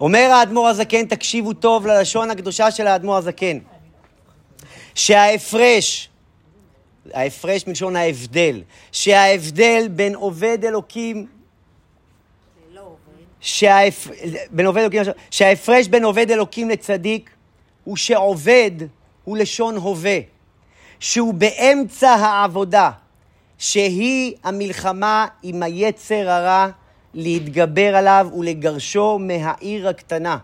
אומר 0.00 0.30
האדמו"ר 0.32 0.68
הזקן, 0.68 1.04
תקשיבו 1.04 1.52
טוב 1.52 1.86
ללשון 1.86 2.30
הקדושה 2.30 2.70
של 2.70 2.86
האדמו"ר 2.86 3.16
הזקן, 3.16 3.58
שההפרש, 4.94 6.09
ההפרש 7.12 7.66
מלשון 7.66 7.96
ההבדל, 7.96 8.62
שההבדל 8.92 9.88
בין 9.90 10.14
עובד 10.14 10.64
אלוקים. 10.64 11.26
שההפ... 13.40 14.08
בין 14.50 14.66
עובד 14.66 14.80
אלוקים, 14.80 15.02
שההפרש 15.30 15.88
בין 15.88 16.04
עובד 16.04 16.30
אלוקים 16.30 16.70
לצדיק 16.70 17.30
הוא 17.84 17.96
שעובד 17.96 18.70
הוא 19.24 19.36
לשון 19.36 19.76
הווה, 19.76 20.18
שהוא 21.00 21.34
באמצע 21.34 22.10
העבודה, 22.10 22.90
שהיא 23.58 24.34
המלחמה 24.44 25.26
עם 25.42 25.62
היצר 25.62 26.30
הרע 26.30 26.68
להתגבר 27.14 27.96
עליו 27.96 28.28
ולגרשו 28.38 29.18
מהעיר 29.18 29.88
הקטנה, 29.88 30.38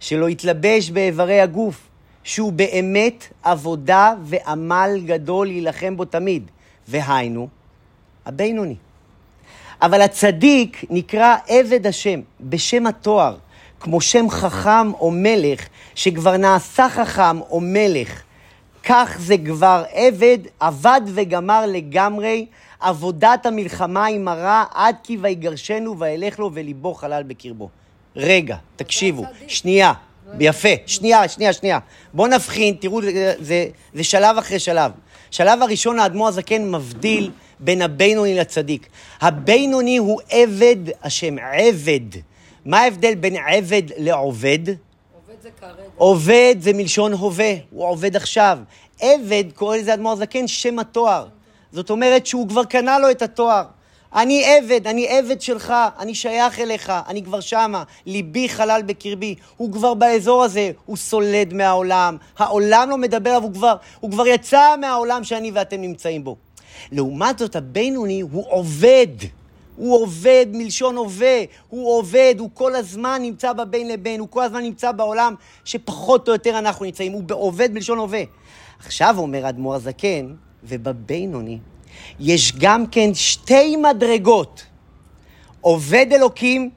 שלא 0.00 0.28
יתלבש 0.28 0.90
באיברי 0.90 1.40
הגוף, 1.40 1.88
שהוא 2.24 2.52
באמת 2.52 3.28
עבודה 3.42 4.14
ועמל 4.22 5.00
גדול 5.06 5.46
להילחם 5.46 5.96
בו 5.96 6.04
תמיד, 6.04 6.50
והיינו, 6.88 7.48
הבינוני. 8.26 8.74
אבל 9.82 10.02
הצדיק 10.02 10.84
נקרא 10.90 11.36
עבד 11.48 11.86
השם, 11.86 12.20
בשם 12.40 12.86
התואר, 12.86 13.36
כמו 13.80 14.00
שם 14.00 14.30
חכם 14.30 14.92
או 14.92 15.10
מלך, 15.10 15.68
שכבר 15.94 16.36
נעשה 16.36 16.88
חכם 16.88 17.40
או 17.40 17.60
מלך. 17.60 18.22
כך 18.84 19.16
זה 19.18 19.34
כבר 19.46 19.84
עבד, 19.92 20.38
עבד 20.60 21.00
וגמר 21.06 21.66
לגמרי 21.66 22.46
עבודת 22.80 23.46
המלחמה 23.46 24.06
עם 24.06 24.28
הרע, 24.28 24.64
עד 24.74 24.96
כי 25.02 25.16
ויגרשנו 25.20 25.98
וילך 25.98 26.38
לו 26.38 26.50
וליבו 26.54 26.94
חלל 26.94 27.22
בקרבו. 27.22 27.68
רגע, 28.16 28.56
תקשיבו, 28.76 29.24
שנייה, 29.48 29.92
יפה, 30.40 30.68
שנייה, 30.86 31.28
שנייה, 31.28 31.52
שנייה. 31.52 31.78
בואו 32.14 32.28
נבחין, 32.28 32.76
תראו, 32.80 33.02
זה, 33.02 33.34
זה, 33.38 33.66
זה 33.94 34.04
שלב 34.04 34.38
אחרי 34.38 34.58
שלב. 34.58 34.92
שלב 35.30 35.62
הראשון, 35.62 35.98
האדמו"ר 35.98 36.28
הזקן 36.28 36.70
מבדיל 36.70 37.30
בין 37.60 37.82
הבינוני 37.82 38.34
לצדיק. 38.34 38.88
הבינוני 39.20 39.96
הוא 39.96 40.20
עבד 40.30 40.76
השם, 41.02 41.36
עבד. 41.38 42.20
מה 42.64 42.80
ההבדל 42.80 43.14
בין 43.14 43.36
עבד 43.36 43.82
לעובד? 43.96 44.58
עובד 44.68 45.42
זה 45.42 45.48
כרגע. 45.60 45.72
עובד 45.96 46.54
זה 46.58 46.72
מלשון 46.72 47.12
הווה, 47.12 47.54
הוא 47.70 47.84
עובד 47.84 48.16
עכשיו. 48.16 48.58
עבד, 49.00 49.44
קורא 49.54 49.76
לזה 49.76 49.94
אדמו"ר 49.94 50.16
זקן, 50.16 50.48
שם 50.48 50.78
התואר. 50.78 51.26
זאת 51.72 51.90
אומרת 51.90 52.26
שהוא 52.26 52.48
כבר 52.48 52.64
קנה 52.64 52.98
לו 52.98 53.10
את 53.10 53.22
התואר. 53.22 53.64
אני 54.14 54.44
עבד, 54.44 54.86
אני 54.86 55.08
עבד 55.08 55.40
שלך, 55.40 55.74
אני 55.98 56.14
שייך 56.14 56.60
אליך, 56.60 56.92
אני 57.08 57.22
כבר 57.22 57.40
שמה, 57.40 57.82
ליבי 58.06 58.48
חלל 58.48 58.82
בקרבי. 58.86 59.34
הוא 59.56 59.72
כבר 59.72 59.94
באזור 59.94 60.42
הזה, 60.42 60.70
הוא 60.86 60.96
סולד 60.96 61.54
מהעולם, 61.54 62.16
העולם 62.38 62.90
לא 62.90 62.98
מדבר 62.98 63.30
עליו, 63.30 63.42
הוא 63.42 63.54
כבר, 63.54 63.76
הוא 64.00 64.10
כבר 64.10 64.26
יצא 64.26 64.74
מהעולם 64.80 65.24
שאני 65.24 65.50
ואתם 65.54 65.80
נמצאים 65.80 66.24
בו. 66.24 66.36
לעומת 66.92 67.38
זאת, 67.38 67.56
הבינוני 67.56 68.20
הוא 68.20 68.44
עובד. 68.48 69.06
הוא 69.76 70.02
עובד 70.02 70.46
מלשון 70.52 70.96
הווה, 70.96 71.42
הוא 71.68 71.98
עובד, 71.98 72.34
הוא 72.38 72.50
כל 72.54 72.74
הזמן 72.74 73.18
נמצא 73.22 73.52
בבין 73.52 73.88
לבין, 73.88 74.20
הוא 74.20 74.28
כל 74.30 74.42
הזמן 74.42 74.62
נמצא 74.62 74.92
בעולם 74.92 75.34
שפחות 75.64 76.28
או 76.28 76.32
יותר 76.32 76.58
אנחנו 76.58 76.84
נמצאים, 76.84 77.12
הוא 77.12 77.22
עובד 77.32 77.72
מלשון 77.72 77.98
הווה. 77.98 78.22
עכשיו 78.78 79.14
אומר 79.18 79.46
האדמו"ר 79.46 79.74
הזקן, 79.74 80.34
ובבינוני 80.64 81.58
יש 82.20 82.52
גם 82.58 82.86
כן 82.86 83.14
שתי 83.14 83.76
מדרגות, 83.76 84.66
עובד 85.60 86.06
אלוקים 86.12 86.70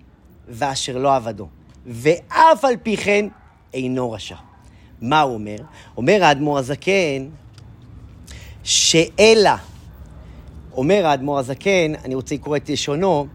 ואשר 0.48 0.98
לא 0.98 1.16
עבדו, 1.16 1.48
ואף 1.86 2.66
על 2.66 2.76
פי 2.84 2.98
כן 2.98 3.26
אינו 3.74 4.12
רשע. 4.12 4.36
מה 5.02 5.22
הוא 5.22 5.34
אומר? 5.34 5.58
אומר 5.98 6.24
האדמו"ר 6.24 6.58
הזקן, 6.58 7.28
שאלה 8.64 9.58
אומר 10.72 11.06
האדמו"ר 11.06 11.40
הזקן, 11.40 11.96
אני 12.06 12.16
רוצה 12.16 12.36
לקרוא 12.36 12.58
את 12.58 12.70
לשונו, 12.70 13.28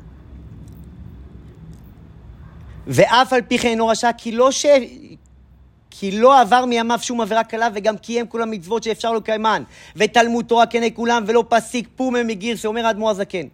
ואף 2.86 3.32
על 3.32 3.40
פי 3.48 3.58
כן 3.58 3.68
אינו 3.68 3.86
רשע, 3.86 4.10
כי 4.18 4.32
לא, 4.32 4.50
ש... 4.50 4.66
כי 5.94 6.11
לא 6.11 6.40
עבר 6.40 6.64
מימיו 6.64 6.98
שום 7.02 7.20
עבירה 7.20 7.44
קלה, 7.44 7.68
וגם 7.74 7.96
קיים 7.96 8.26
כל 8.26 8.42
המצוות 8.42 8.83
שאפשר 8.83 9.12
לקיימן. 9.12 9.62
ותלמוד 9.96 10.44
תורה 10.44 10.66
כנה 10.66 10.87
כולם, 10.94 11.24
ולא 11.26 11.44
פסיק 11.48 11.88
פומה 11.96 12.22
מגירסה, 12.22 12.68
אומר 12.68 12.87
האדמו"ר 12.87 13.11
הזקן. 13.11 13.46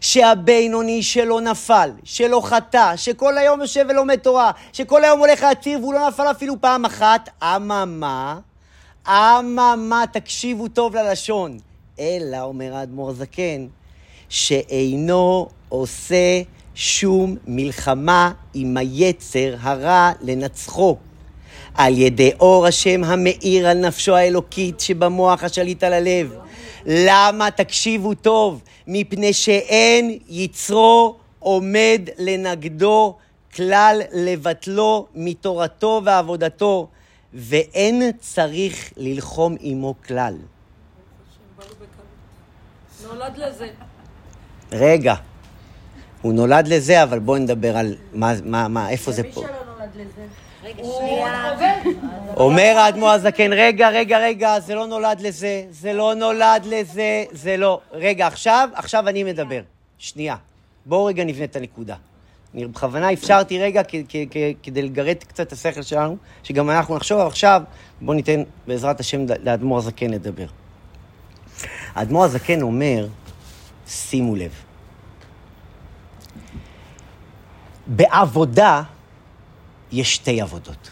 שהבינוני 0.00 1.02
שלא 1.02 1.40
נפל, 1.40 1.90
שלא 2.04 2.40
חטא, 2.44 2.96
שכל 2.96 3.38
היום 3.38 3.60
יושב 3.60 3.86
ולומד 3.88 4.16
תורה, 4.16 4.50
שכל 4.72 5.04
היום 5.04 5.18
הולך 5.18 5.42
להצהיר 5.42 5.78
והוא 5.78 5.94
לא 5.94 6.08
נפל 6.08 6.30
אפילו 6.30 6.60
פעם 6.60 6.84
אחת, 6.84 7.28
אממה, 7.42 8.38
אממה, 9.08 10.04
תקשיבו 10.12 10.68
טוב 10.68 10.96
ללשון. 10.96 11.58
אלא, 12.00 12.40
אומר 12.40 12.76
האדמו"ר 12.76 13.10
הזקן, 13.10 13.66
שאינו 14.28 15.48
עושה 15.68 16.42
שום 16.74 17.36
מלחמה 17.46 18.32
עם 18.54 18.76
היצר 18.76 19.54
הרע 19.60 20.10
לנצחו. 20.20 20.96
על 21.74 21.98
ידי 21.98 22.32
אור 22.40 22.66
השם 22.66 23.04
המאיר 23.04 23.68
על 23.68 23.78
נפשו 23.78 24.16
האלוקית 24.16 24.80
שבמוח 24.80 25.44
השליט 25.44 25.84
על 25.84 25.92
הלב. 25.92 26.34
למה? 26.86 27.50
תקשיבו 27.50 28.14
טוב. 28.14 28.62
מפני 28.86 29.32
שאין 29.32 30.18
יצרו 30.28 31.16
עומד 31.38 32.00
לנגדו 32.18 33.16
כלל 33.54 34.00
לבטלו 34.12 35.06
מתורתו 35.14 36.00
ועבודתו, 36.04 36.88
ואין 37.34 38.12
צריך 38.20 38.92
ללחום 38.96 39.56
עמו 39.60 39.94
כלל. 40.06 40.34
נולד 43.02 43.36
לזה. 43.36 43.68
רגע, 44.72 45.14
הוא 46.22 46.32
נולד 46.32 46.68
לזה, 46.68 47.02
אבל 47.02 47.18
בואו 47.18 47.38
נדבר 47.38 47.76
על 47.76 47.96
מה, 48.12 48.32
מה, 48.44 48.68
מה, 48.68 48.90
איפה 48.90 49.12
זה 49.12 49.22
פה. 49.22 49.40
מי 49.40 49.46
שלא 49.46 49.74
נולד 49.78 49.90
לזה? 49.94 50.26
הוא. 50.76 51.26
עובד. 51.52 51.80
אומר 52.36 52.74
האדמו"ר 52.78 53.10
הזקן, 53.10 53.52
רגע, 53.52 53.88
רגע, 53.88 54.18
רגע, 54.18 54.60
זה 54.60 54.74
לא 54.74 54.86
נולד 54.86 55.20
לזה, 55.20 55.64
זה 55.70 55.92
לא 55.92 56.14
נולד 56.14 56.64
לזה, 56.66 57.24
זה 57.32 57.56
לא... 57.56 57.80
רגע, 57.92 58.26
עכשיו, 58.26 58.68
עכשיו 58.74 59.08
אני 59.08 59.24
מדבר. 59.24 59.60
שנייה. 59.98 60.36
בואו 60.86 61.04
רגע 61.04 61.24
נבנה 61.24 61.44
את 61.44 61.56
הנקודה. 61.56 61.96
אני 62.54 62.66
בכוונה 62.66 63.12
אפשרתי 63.12 63.58
רגע 63.58 63.82
כ- 63.84 63.94
כ- 64.08 64.16
כ- 64.30 64.54
כדי 64.62 64.82
לגרד 64.82 65.16
קצת 65.28 65.46
את 65.46 65.52
השכל 65.52 65.82
שלנו, 65.82 66.16
שגם 66.42 66.70
אנחנו 66.70 66.96
נחשוב, 66.96 67.20
עכשיו 67.20 67.62
בואו 68.00 68.16
ניתן 68.16 68.42
בעזרת 68.66 69.00
השם 69.00 69.20
לאדמו"ר 69.42 69.78
הזקן 69.78 70.10
לדבר. 70.10 70.46
האדמו"ר 71.94 72.24
הזקן 72.24 72.62
אומר, 72.62 73.06
שימו 73.86 74.36
לב, 74.36 74.52
בעבודה 77.86 78.82
יש 79.92 80.14
שתי 80.14 80.40
עבודות. 80.40 80.90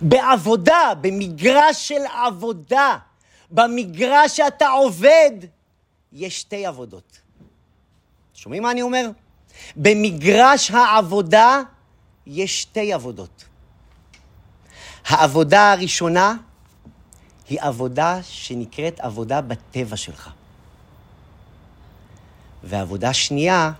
בעבודה, 0.00 0.92
במגרש 1.00 1.88
של 1.88 2.02
עבודה, 2.26 2.98
במגרש 3.50 4.36
שאתה 4.36 4.68
עובד, 4.68 5.30
יש 6.12 6.40
שתי 6.40 6.66
עבודות. 6.66 7.18
שומעים 8.34 8.62
מה 8.62 8.70
אני 8.70 8.82
אומר? 8.82 9.10
במגרש 9.76 10.70
העבודה 10.70 11.60
יש 12.26 12.62
שתי 12.62 12.92
עבודות. 12.92 13.44
העבודה 15.06 15.72
הראשונה 15.72 16.36
היא 17.48 17.58
עבודה 17.60 18.18
שנקראת 18.22 19.00
עבודה 19.00 19.40
בטבע 19.40 19.96
שלך. 19.96 20.30
ועבודה 22.64 23.12
שנייה 23.12 23.72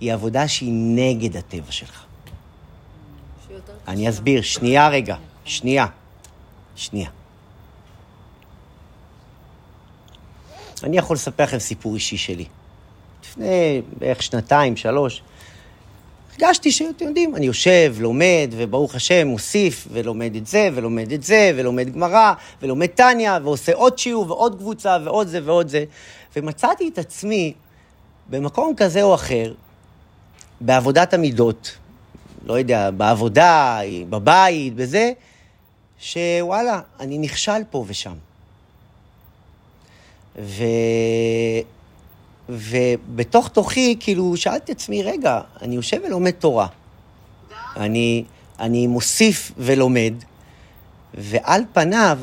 היא 0.00 0.12
עבודה 0.12 0.48
שהיא 0.48 0.72
נגד 0.72 1.36
הטבע 1.36 1.72
שלך. 1.72 2.09
אני 3.90 4.08
אסביר, 4.08 4.42
שנייה 4.42 4.88
רגע, 4.88 5.16
שנייה, 5.44 5.86
שנייה. 6.76 7.10
אני 10.82 10.98
יכול 10.98 11.14
לספר 11.14 11.42
לכם 11.42 11.58
סיפור 11.58 11.94
אישי 11.94 12.16
שלי. 12.16 12.44
לפני 13.24 13.82
בערך 13.98 14.22
שנתיים, 14.22 14.76
שלוש, 14.76 15.22
הרגשתי 16.32 16.72
שאתם 16.72 17.04
יודעים, 17.04 17.36
אני 17.36 17.46
יושב, 17.46 17.94
לומד, 18.00 18.50
וברוך 18.56 18.94
השם, 18.94 19.26
מוסיף, 19.26 19.88
ולומד 19.92 20.34
את 20.36 20.46
זה, 20.46 20.68
ולומד 20.74 21.12
את 21.12 21.22
זה, 21.22 21.52
ולומד 21.56 21.90
גמרא, 21.94 22.32
ולומד 22.62 22.86
טניה, 22.86 23.38
ועושה 23.42 23.74
עוד 23.74 23.98
שיעור, 23.98 24.30
ועוד 24.30 24.58
קבוצה, 24.58 24.96
ועוד 25.04 25.26
זה, 25.26 25.40
ועוד 25.44 25.68
זה. 25.68 25.84
ומצאתי 26.36 26.88
את 26.88 26.98
עצמי 26.98 27.52
במקום 28.30 28.74
כזה 28.76 29.02
או 29.02 29.14
אחר, 29.14 29.52
בעבודת 30.60 31.14
המידות, 31.14 31.76
לא 32.44 32.58
יודע, 32.58 32.90
בעבודה, 32.90 33.80
בבית, 34.10 34.74
בזה, 34.74 35.12
שוואלה, 35.98 36.80
אני 37.00 37.18
נכשל 37.18 37.62
פה 37.70 37.84
ושם. 37.88 38.14
ו... 40.38 40.64
ובתוך 42.48 43.48
תוכי, 43.48 43.96
כאילו, 44.00 44.36
שאלתי 44.36 44.72
את 44.72 44.76
עצמי, 44.76 45.02
רגע, 45.02 45.40
אני 45.62 45.76
יושב 45.76 46.00
ולומד 46.06 46.30
תורה. 46.30 46.66
אני, 47.76 48.24
אני 48.60 48.86
מוסיף 48.86 49.52
ולומד, 49.58 50.12
ועל 51.14 51.62
פניו, 51.72 52.18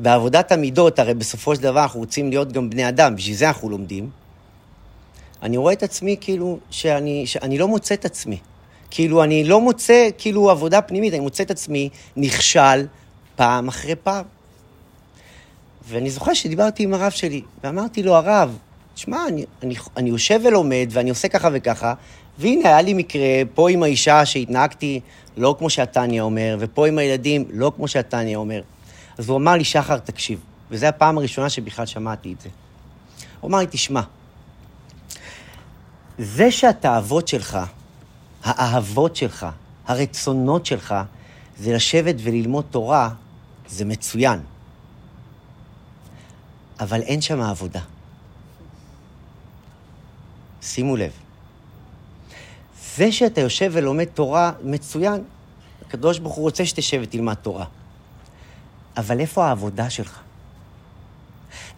בעבודת 0.00 0.52
המידות, 0.52 0.98
הרי 0.98 1.14
בסופו 1.14 1.54
של 1.54 1.62
דבר 1.62 1.82
אנחנו 1.82 2.00
רוצים 2.00 2.30
להיות 2.30 2.52
גם 2.52 2.70
בני 2.70 2.88
אדם, 2.88 3.16
בשביל 3.16 3.36
זה 3.36 3.48
אנחנו 3.48 3.70
לומדים. 3.70 4.10
אני 5.42 5.56
רואה 5.56 5.72
את 5.72 5.82
עצמי 5.82 6.16
כאילו 6.20 6.58
שאני, 6.70 7.26
שאני 7.26 7.58
לא 7.58 7.68
מוצא 7.68 7.94
את 7.94 8.04
עצמי. 8.04 8.38
כאילו, 8.90 9.24
אני 9.24 9.44
לא 9.44 9.60
מוצא 9.60 10.08
כאילו 10.18 10.50
עבודה 10.50 10.82
פנימית, 10.82 11.12
אני 11.12 11.20
מוצא 11.20 11.42
את 11.42 11.50
עצמי 11.50 11.88
נכשל 12.16 12.86
פעם 13.36 13.68
אחרי 13.68 13.94
פעם. 13.94 14.24
ואני 15.88 16.10
זוכר 16.10 16.34
שדיברתי 16.34 16.82
עם 16.82 16.94
הרב 16.94 17.10
שלי, 17.10 17.42
ואמרתי 17.64 18.02
לו, 18.02 18.14
הרב, 18.14 18.58
תשמע, 18.94 19.28
אני, 19.28 19.44
אני, 19.62 19.74
אני 19.96 20.10
יושב 20.10 20.40
ולומד, 20.44 20.88
ואני 20.90 21.10
עושה 21.10 21.28
ככה 21.28 21.48
וככה, 21.52 21.94
והנה, 22.38 22.68
היה 22.68 22.82
לי 22.82 22.94
מקרה 22.94 23.42
פה 23.54 23.70
עם 23.70 23.82
האישה 23.82 24.24
שהתנהגתי 24.26 25.00
לא 25.36 25.54
כמו 25.58 25.70
שהתניא 25.70 26.20
אומר, 26.20 26.56
ופה 26.60 26.88
עם 26.88 26.98
הילדים 26.98 27.44
לא 27.50 27.72
כמו 27.76 27.88
שהתניא 27.88 28.36
אומר. 28.36 28.62
אז 29.18 29.28
הוא 29.28 29.36
אמר 29.36 29.52
לי, 29.52 29.64
שחר, 29.64 29.98
תקשיב, 29.98 30.40
וזו 30.70 30.86
הפעם 30.86 31.18
הראשונה 31.18 31.50
שבכלל 31.50 31.86
שמעתי 31.86 32.32
את 32.32 32.40
זה. 32.40 32.48
הוא 33.40 33.48
אמר 33.48 33.58
לי, 33.58 33.66
תשמע, 33.70 34.00
זה 36.18 36.50
שהתאוות 36.50 37.28
שלך, 37.28 37.58
האהבות 38.44 39.16
שלך, 39.16 39.46
הרצונות 39.86 40.66
שלך, 40.66 40.94
זה 41.58 41.74
לשבת 41.74 42.14
וללמוד 42.22 42.64
תורה, 42.70 43.10
זה 43.68 43.84
מצוין. 43.84 44.40
אבל 46.80 47.00
אין 47.02 47.20
שם 47.20 47.40
עבודה. 47.40 47.80
שימו 50.62 50.96
לב. 50.96 51.12
זה 52.96 53.12
שאתה 53.12 53.40
יושב 53.40 53.70
ולומד 53.74 54.04
תורה, 54.04 54.52
מצוין. 54.62 55.24
הקדוש 55.86 56.18
ברוך 56.18 56.34
הוא 56.34 56.42
רוצה 56.42 56.66
שתשב 56.66 57.00
ותלמד 57.02 57.34
תורה. 57.34 57.66
אבל 58.96 59.20
איפה 59.20 59.46
העבודה 59.46 59.90
שלך? 59.90 60.20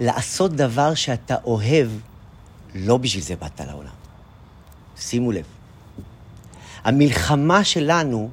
לעשות 0.00 0.52
דבר 0.52 0.94
שאתה 0.94 1.36
אוהב, 1.44 1.90
לא 2.74 2.96
בשביל 2.96 3.22
זה 3.24 3.36
באת 3.36 3.60
לעולם. 3.60 3.97
שימו 5.00 5.32
לב. 5.32 5.44
המלחמה 6.84 7.64
שלנו 7.64 8.30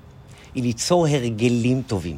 היא 0.56 0.63
ליצור 0.63 1.08
הרגלים 1.08 1.82
טובים. 1.88 2.17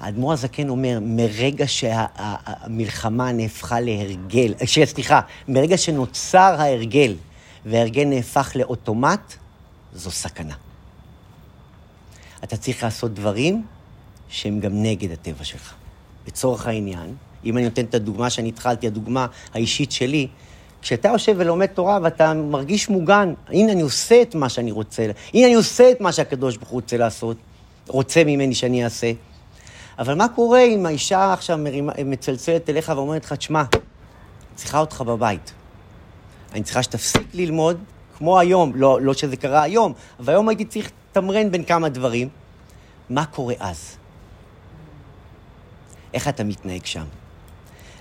האדמו"ר 0.00 0.32
הזקן 0.32 0.68
אומר, 0.68 0.98
מרגע 1.02 1.64
שהמלחמה 1.68 3.32
נהפכה 3.32 3.80
להרגל, 3.80 4.54
ש- 4.64 4.78
סליחה, 4.78 5.20
מרגע 5.48 5.78
שנוצר 5.78 6.54
ההרגל 6.58 7.16
וההרגל 7.66 8.04
נהפך 8.04 8.52
לאוטומט, 8.54 9.34
זו 9.94 10.10
סכנה. 10.10 10.54
אתה 12.44 12.56
צריך 12.56 12.82
לעשות 12.82 13.14
דברים 13.14 13.64
שהם 14.28 14.60
גם 14.60 14.82
נגד 14.82 15.10
הטבע 15.10 15.44
שלך. 15.44 15.74
לצורך 16.26 16.66
העניין, 16.66 17.14
אם 17.44 17.56
אני 17.56 17.64
נותן 17.64 17.84
את 17.84 17.94
הדוגמה 17.94 18.30
שאני 18.30 18.48
התחלתי, 18.48 18.86
הדוגמה 18.86 19.26
האישית 19.54 19.92
שלי, 19.92 20.28
כשאתה 20.82 21.08
יושב 21.08 21.34
ולומד 21.38 21.66
תורה 21.66 21.98
ואתה 22.02 22.34
מרגיש 22.34 22.88
מוגן, 22.88 23.34
הנה 23.48 23.72
אני 23.72 23.82
עושה 23.82 24.22
את 24.22 24.34
מה 24.34 24.48
שאני 24.48 24.70
רוצה, 24.70 25.06
הנה 25.34 25.46
אני 25.46 25.54
עושה 25.54 25.90
את 25.90 26.00
מה 26.00 26.12
שהקדוש 26.12 26.56
ברוך 26.56 26.70
הוא 26.70 26.76
רוצה 26.76 26.96
לעשות, 26.96 27.36
רוצה 27.88 28.24
ממני 28.24 28.54
שאני 28.54 28.84
אעשה. 28.84 29.12
אבל 29.98 30.14
מה 30.14 30.28
קורה 30.28 30.60
אם 30.60 30.86
האישה 30.86 31.32
עכשיו 31.32 31.58
מרימה, 31.58 31.92
מצלצלת 32.04 32.70
אליך 32.70 32.92
ואומרת 32.96 33.24
לך, 33.24 33.32
תשמע, 33.32 33.62
צריכה 34.54 34.78
אותך 34.78 35.00
בבית. 35.00 35.52
אני 36.52 36.62
צריכה 36.62 36.82
שתפסיק 36.82 37.26
ללמוד, 37.34 37.78
כמו 38.18 38.38
היום, 38.38 38.72
לא, 38.74 39.00
לא 39.00 39.14
שזה 39.14 39.36
קרה 39.36 39.62
היום, 39.62 39.92
אבל 40.20 40.32
היום 40.32 40.48
הייתי 40.48 40.64
צריך 40.64 40.90
לתמרן 41.10 41.50
בין 41.50 41.64
כמה 41.64 41.88
דברים. 41.88 42.28
מה 43.10 43.26
קורה 43.26 43.54
אז? 43.60 43.96
איך 46.14 46.28
אתה 46.28 46.44
מתנהג 46.44 46.84
שם? 46.84 47.04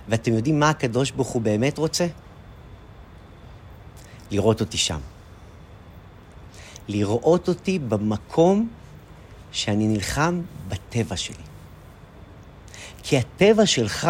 ואתם 0.09 0.33
יודעים 0.33 0.59
מה 0.59 0.69
הקדוש 0.69 1.11
ברוך 1.11 1.29
הוא 1.29 1.41
באמת 1.41 1.77
רוצה? 1.77 2.07
לראות 4.31 4.61
אותי 4.61 4.77
שם. 4.77 4.99
לראות 6.87 7.47
אותי 7.47 7.79
במקום 7.79 8.69
שאני 9.51 9.87
נלחם 9.87 10.41
בטבע 10.67 11.17
שלי. 11.17 11.43
כי 13.03 13.17
הטבע 13.17 13.65
שלך, 13.65 14.09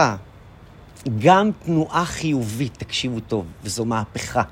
גם 1.19 1.51
תנועה 1.65 2.05
חיובית, 2.05 2.77
תקשיבו 2.77 3.19
טוב, 3.19 3.45
וזו 3.63 3.85
מהפכה, 3.85 4.43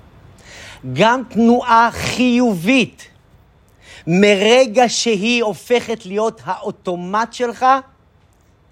גם 0.93 1.21
תנועה 1.29 1.89
חיובית, 1.91 3.07
מרגע 4.07 4.83
שהיא 4.87 5.43
הופכת 5.43 6.05
להיות 6.05 6.41
האוטומט 6.45 7.33
שלך, 7.33 7.65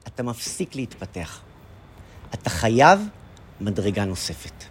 אתה 0.07 0.23
מפסיק 0.23 0.75
להתפתח. 0.75 1.39
אתה 2.33 2.49
חייב 2.49 3.07
מדרגה 3.62 4.05
נוספת. 4.05 4.63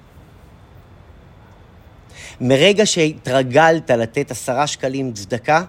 מרגע 2.40 2.86
שהתרגלת 2.86 3.90
לתת 3.90 4.30
עשרה 4.30 4.66
שקלים 4.66 5.12
צדקה, 5.12 5.62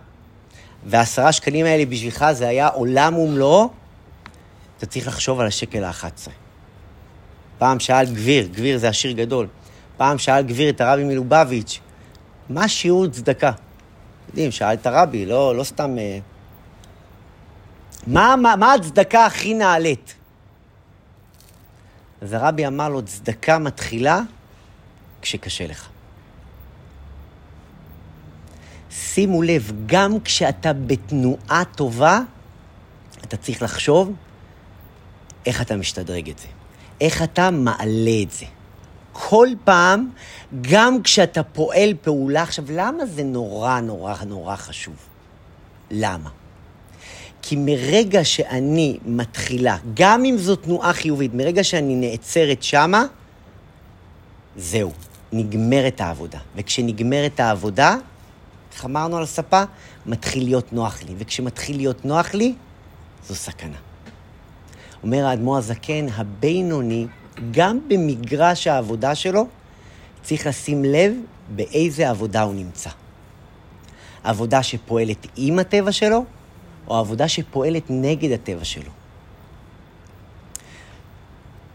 והעשרה 0.85 1.31
שקלים 1.31 1.65
האלה 1.65 1.85
בשבילך 1.85 2.25
זה 2.31 2.47
היה 2.47 2.67
עולם 2.67 3.17
ומלואו, 3.17 3.69
אתה 4.77 4.85
צריך 4.85 5.07
לחשוב 5.07 5.39
על 5.39 5.47
השקל 5.47 5.83
האחת 5.83 6.17
עשרה. 6.17 6.33
פעם 7.57 7.79
שאל 7.79 8.05
גביר, 8.05 8.47
גביר 8.47 8.77
זה 8.77 8.89
עשיר 8.89 9.11
גדול, 9.11 9.47
פעם 9.97 10.17
שאל 10.17 10.43
גביר 10.43 10.69
את 10.69 10.81
הרבי 10.81 11.03
מלובביץ', 11.03 11.79
מה 12.49 12.67
שיעור 12.67 13.07
צדקה? 13.07 13.51
יודעים, 14.27 14.51
שאל 14.51 14.73
את 14.73 14.85
הרבי, 14.85 15.25
לא, 15.25 15.55
לא 15.55 15.63
סתם... 15.63 15.97
אה, 15.97 16.19
מה, 18.07 18.35
מה, 18.35 18.55
מה 18.55 18.73
הצדקה 18.73 19.25
הכי 19.25 19.53
נעלית? 19.53 20.15
אז 22.21 22.33
הרבי 22.33 22.67
אמר 22.67 22.89
לו, 22.89 23.01
צדקה 23.01 23.59
מתחילה 23.59 24.21
כשקשה 25.21 25.67
לך. 25.67 25.89
שימו 29.17 29.41
לב, 29.41 29.71
גם 29.85 30.19
כשאתה 30.19 30.73
בתנועה 30.73 31.63
טובה, 31.75 32.19
אתה 33.23 33.37
צריך 33.37 33.61
לחשוב 33.61 34.13
איך 35.45 35.61
אתה 35.61 35.75
משתדרג 35.75 36.29
את 36.29 36.39
זה. 36.39 36.47
איך 37.01 37.23
אתה 37.23 37.51
מעלה 37.51 38.21
את 38.23 38.31
זה. 38.31 38.45
כל 39.11 39.47
פעם, 39.63 40.09
גם 40.61 41.03
כשאתה 41.03 41.43
פועל 41.43 41.93
פעולה... 42.01 42.41
עכשיו, 42.41 42.65
למה 42.69 43.05
זה 43.05 43.23
נורא 43.23 43.79
נורא 43.79 44.15
נורא 44.27 44.55
חשוב? 44.55 44.95
למה? 45.91 46.29
כי 47.41 47.55
מרגע 47.55 48.23
שאני 48.23 48.97
מתחילה, 49.05 49.77
גם 49.93 50.25
אם 50.25 50.37
זו 50.37 50.55
תנועה 50.55 50.93
חיובית, 50.93 51.33
מרגע 51.33 51.63
שאני 51.63 51.95
נעצרת 51.95 52.63
שמה, 52.63 53.05
זהו, 54.57 54.91
נגמרת 55.31 56.01
העבודה. 56.01 56.39
וכשנגמרת 56.55 57.39
העבודה, 57.39 57.95
איך 58.77 58.85
אמרנו 58.85 59.17
על 59.17 59.23
הספה? 59.23 59.63
מתחיל 60.05 60.43
להיות 60.43 60.73
נוח 60.73 61.03
לי. 61.03 61.13
וכשמתחיל 61.17 61.77
להיות 61.77 62.05
נוח 62.05 62.33
לי, 62.33 62.53
זו 63.27 63.35
סכנה. 63.35 63.77
אומר 65.03 65.25
האדמו"ר 65.25 65.57
הזקן, 65.57 66.05
הבינוני, 66.15 67.07
גם 67.51 67.79
במגרש 67.87 68.67
העבודה 68.67 69.15
שלו, 69.15 69.47
צריך 70.23 70.47
לשים 70.47 70.85
לב 70.85 71.13
באיזה 71.55 72.09
עבודה 72.09 72.41
הוא 72.41 72.53
נמצא. 72.53 72.89
עבודה 74.23 74.63
שפועלת 74.63 75.27
עם 75.35 75.59
הטבע 75.59 75.91
שלו, 75.91 76.25
או 76.87 76.95
עבודה 76.95 77.27
שפועלת 77.27 77.83
נגד 77.89 78.31
הטבע 78.31 78.63
שלו. 78.63 78.91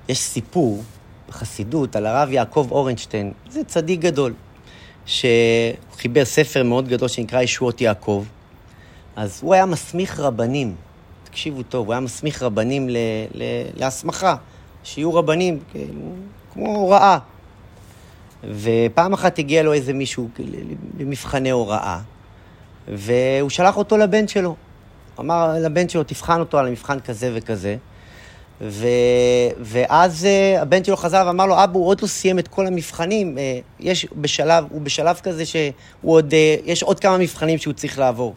יש 0.09 0.19
סיפור 0.19 0.83
בחסידות 1.29 1.97
על 1.97 2.07
הרב 2.07 2.31
יעקב 2.31 2.69
אורנשטיין, 2.71 3.33
זה 3.51 3.65
צדיק 3.65 4.01
גדול, 4.01 4.35
שחיבר 5.07 6.25
ספר 6.25 6.63
מאוד 6.63 6.89
גדול 6.89 7.09
שנקרא 7.09 7.43
ישועות 7.43 7.81
יעקב. 7.81 8.25
אז 9.17 9.41
הוא 9.43 9.55
היה 9.55 9.67
מסמיך 9.67 10.21
רבנים, 10.21 10.75
תקשיבו 11.25 11.63
טוב, 11.63 11.87
הוא 11.87 11.93
היה 11.93 12.01
מסמיך 12.01 12.43
רבנים 12.43 12.89
ל, 12.89 12.97
ל, 13.35 13.43
להסמכה, 13.77 14.37
שיהיו 14.85 15.15
רבנים, 15.15 15.59
כמו 16.53 16.77
הוראה. 16.77 17.19
ופעם 18.51 19.13
אחת 19.13 19.39
הגיע 19.39 19.63
לו 19.63 19.73
איזה 19.73 19.93
מישהו 19.93 20.29
למבחני 20.99 21.51
הוראה, 21.51 22.01
והוא 22.89 23.51
שלח 23.51 23.77
אותו 23.77 23.97
לבן 23.97 24.29
שלו. 24.29 24.57
אמר 25.21 25.55
לבן 25.61 25.89
שלו, 25.89 26.05
תבחן 26.05 26.41
אותו 26.41 26.59
על 26.59 26.67
המבחן 26.67 27.01
כזה 27.01 27.31
וכזה. 27.35 27.77
ו... 28.63 28.87
ואז 29.61 30.25
uh, 30.25 30.61
הבן 30.61 30.85
שלו 30.85 30.97
חזר 30.97 31.25
ואמר 31.27 31.47
לו, 31.47 31.65
אבא, 31.65 31.79
הוא 31.79 31.87
עוד 31.87 32.03
לא 32.03 32.07
סיים 32.07 32.39
את 32.39 32.49
כל 32.49 32.67
המבחנים, 32.67 33.37
uh, 33.37 33.41
יש 33.81 34.07
בשלב, 34.17 34.65
הוא 34.71 34.81
בשלב 34.81 35.21
כזה 35.23 35.47
שהוא 35.47 35.73
עוד, 36.03 36.31
uh, 36.31 36.35
יש 36.65 36.83
עוד 36.83 37.01
כמה 37.01 37.19
מבחנים 37.19 37.59
שהוא 37.59 37.75
צריך 37.75 37.99
לעבור. 37.99 38.35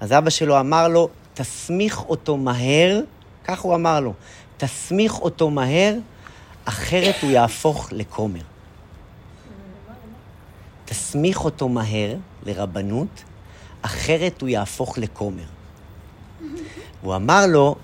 אז 0.00 0.12
אבא 0.12 0.30
שלו 0.30 0.60
אמר 0.60 0.88
לו, 0.88 1.08
תסמיך 1.34 2.08
אותו 2.08 2.36
מהר, 2.36 3.00
כך 3.44 3.60
הוא 3.60 3.74
אמר 3.74 4.00
לו, 4.00 4.12
תסמיך 4.56 5.20
אותו 5.20 5.50
מהר, 5.50 5.94
אחרת 6.64 7.14
הוא 7.22 7.30
יהפוך 7.30 7.88
לכומר. 7.92 8.40
תסמיך 10.84 11.44
אותו 11.44 11.68
מהר 11.68 12.14
לרבנות, 12.46 13.24
אחרת 13.82 14.40
הוא 14.40 14.48
יהפוך 14.48 14.98
לכומר. 14.98 15.44
הוא 17.02 17.16
אמר 17.16 17.46
לו, 17.46 17.76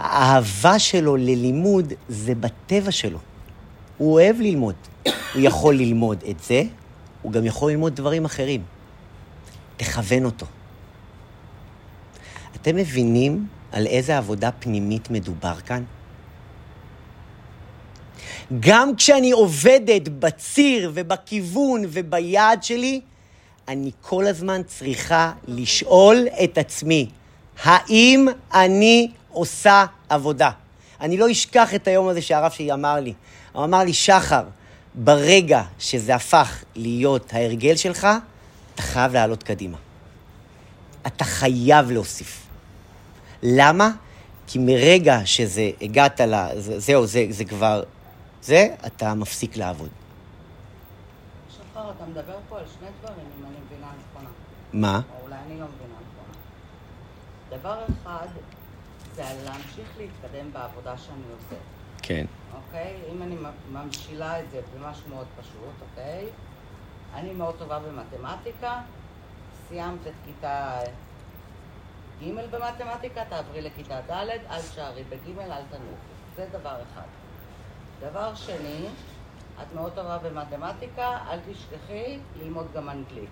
האהבה 0.00 0.78
שלו 0.78 1.16
ללימוד 1.16 1.92
זה 2.08 2.34
בטבע 2.34 2.90
שלו. 2.90 3.18
הוא 3.98 4.12
אוהב 4.12 4.40
ללמוד. 4.40 4.74
הוא 5.04 5.42
יכול 5.42 5.74
ללמוד 5.74 6.24
את 6.30 6.40
זה, 6.40 6.62
הוא 7.22 7.32
גם 7.32 7.46
יכול 7.46 7.70
ללמוד 7.70 7.94
דברים 7.94 8.24
אחרים. 8.24 8.62
תכוון 9.76 10.24
אותו. 10.24 10.46
אתם 12.56 12.76
מבינים 12.76 13.46
על 13.72 13.86
איזה 13.86 14.18
עבודה 14.18 14.50
פנימית 14.52 15.10
מדובר 15.10 15.54
כאן? 15.66 15.82
גם 18.60 18.96
כשאני 18.96 19.30
עובדת 19.30 20.08
בציר 20.08 20.90
ובכיוון 20.94 21.82
וביעד 21.88 22.62
שלי, 22.62 23.00
אני 23.68 23.90
כל 24.00 24.26
הזמן 24.26 24.60
צריכה 24.66 25.32
לשאול 25.48 26.26
את 26.44 26.58
עצמי, 26.58 27.10
האם 27.62 28.28
אני 28.54 29.10
עושה 29.32 29.84
עבודה? 30.08 30.50
אני 31.00 31.16
לא 31.16 31.30
אשכח 31.30 31.74
את 31.74 31.88
היום 31.88 32.08
הזה 32.08 32.22
שהרב 32.22 32.50
שלי 32.50 32.72
אמר 32.72 32.94
לי. 32.94 33.14
הוא 33.52 33.64
אמר 33.64 33.78
לי, 33.78 33.92
שחר, 33.92 34.44
ברגע 34.94 35.62
שזה 35.78 36.14
הפך 36.14 36.64
להיות 36.74 37.34
ההרגל 37.34 37.76
שלך, 37.76 38.08
אתה 38.74 38.82
חייב 38.82 39.12
לעלות 39.12 39.42
קדימה. 39.42 39.76
אתה 41.06 41.24
חייב 41.24 41.90
להוסיף. 41.90 42.46
למה? 43.42 43.90
כי 44.46 44.58
מרגע 44.58 45.20
שזה, 45.24 45.70
הגעת 45.80 46.20
ל... 46.20 46.34
זה, 46.56 46.80
זהו, 46.80 47.06
זה, 47.06 47.26
זה 47.30 47.44
כבר... 47.44 47.82
זה, 48.42 48.68
אתה 48.86 49.14
מפסיק 49.14 49.56
לעבוד. 49.56 49.88
שחר, 51.50 51.90
אתה 51.90 52.04
מדבר 52.06 52.36
פה 52.48 52.58
על 52.58 52.64
שני 52.78 52.88
דברים, 53.00 53.26
אם 53.38 53.44
אני 53.44 53.56
מבינה 53.66 53.86
נכונה. 53.86 54.28
מה? 54.72 55.00
או 55.10 55.24
אולי 55.24 55.36
אני 55.46 55.60
לא 55.60 55.66
מבינה 55.66 55.94
נכונה. 55.94 57.60
דבר 57.60 57.84
אחד, 58.02 58.26
זה 59.28 59.44
להמשיך 59.44 59.88
להתקדם 59.98 60.52
בעבודה 60.52 60.98
שאני 60.98 61.22
עושה. 61.36 61.56
כן. 62.02 62.26
אוקיי? 62.54 62.96
אם 63.12 63.22
אני 63.22 63.36
ממשילה 63.72 64.40
את 64.40 64.50
זה 64.50 64.60
במשהו 64.74 65.08
מאוד 65.08 65.26
פשוט, 65.40 65.74
אוקיי? 65.90 66.26
אני 67.14 67.32
מאוד 67.32 67.54
טובה 67.58 67.78
במתמטיקה, 67.78 68.80
סיימת 69.68 70.06
את 70.06 70.12
כיתה 70.24 70.78
ג' 72.22 72.30
במתמטיקה, 72.50 73.24
תעברי 73.28 73.62
לכיתה 73.62 74.00
ד', 74.08 74.12
אל 74.50 74.62
תשארי 74.70 75.04
בג', 75.04 75.38
אל 75.38 75.62
תנוחי. 75.70 76.10
זה 76.36 76.46
דבר 76.52 76.76
אחד. 76.92 77.06
דבר 78.00 78.34
שני, 78.34 78.86
את 79.62 79.74
מאוד 79.74 79.92
טובה 79.94 80.18
במתמטיקה, 80.18 81.18
אל 81.30 81.38
תשכחי 81.52 82.18
ללמוד 82.42 82.66
גם 82.74 82.90
אנגלית. 82.90 83.30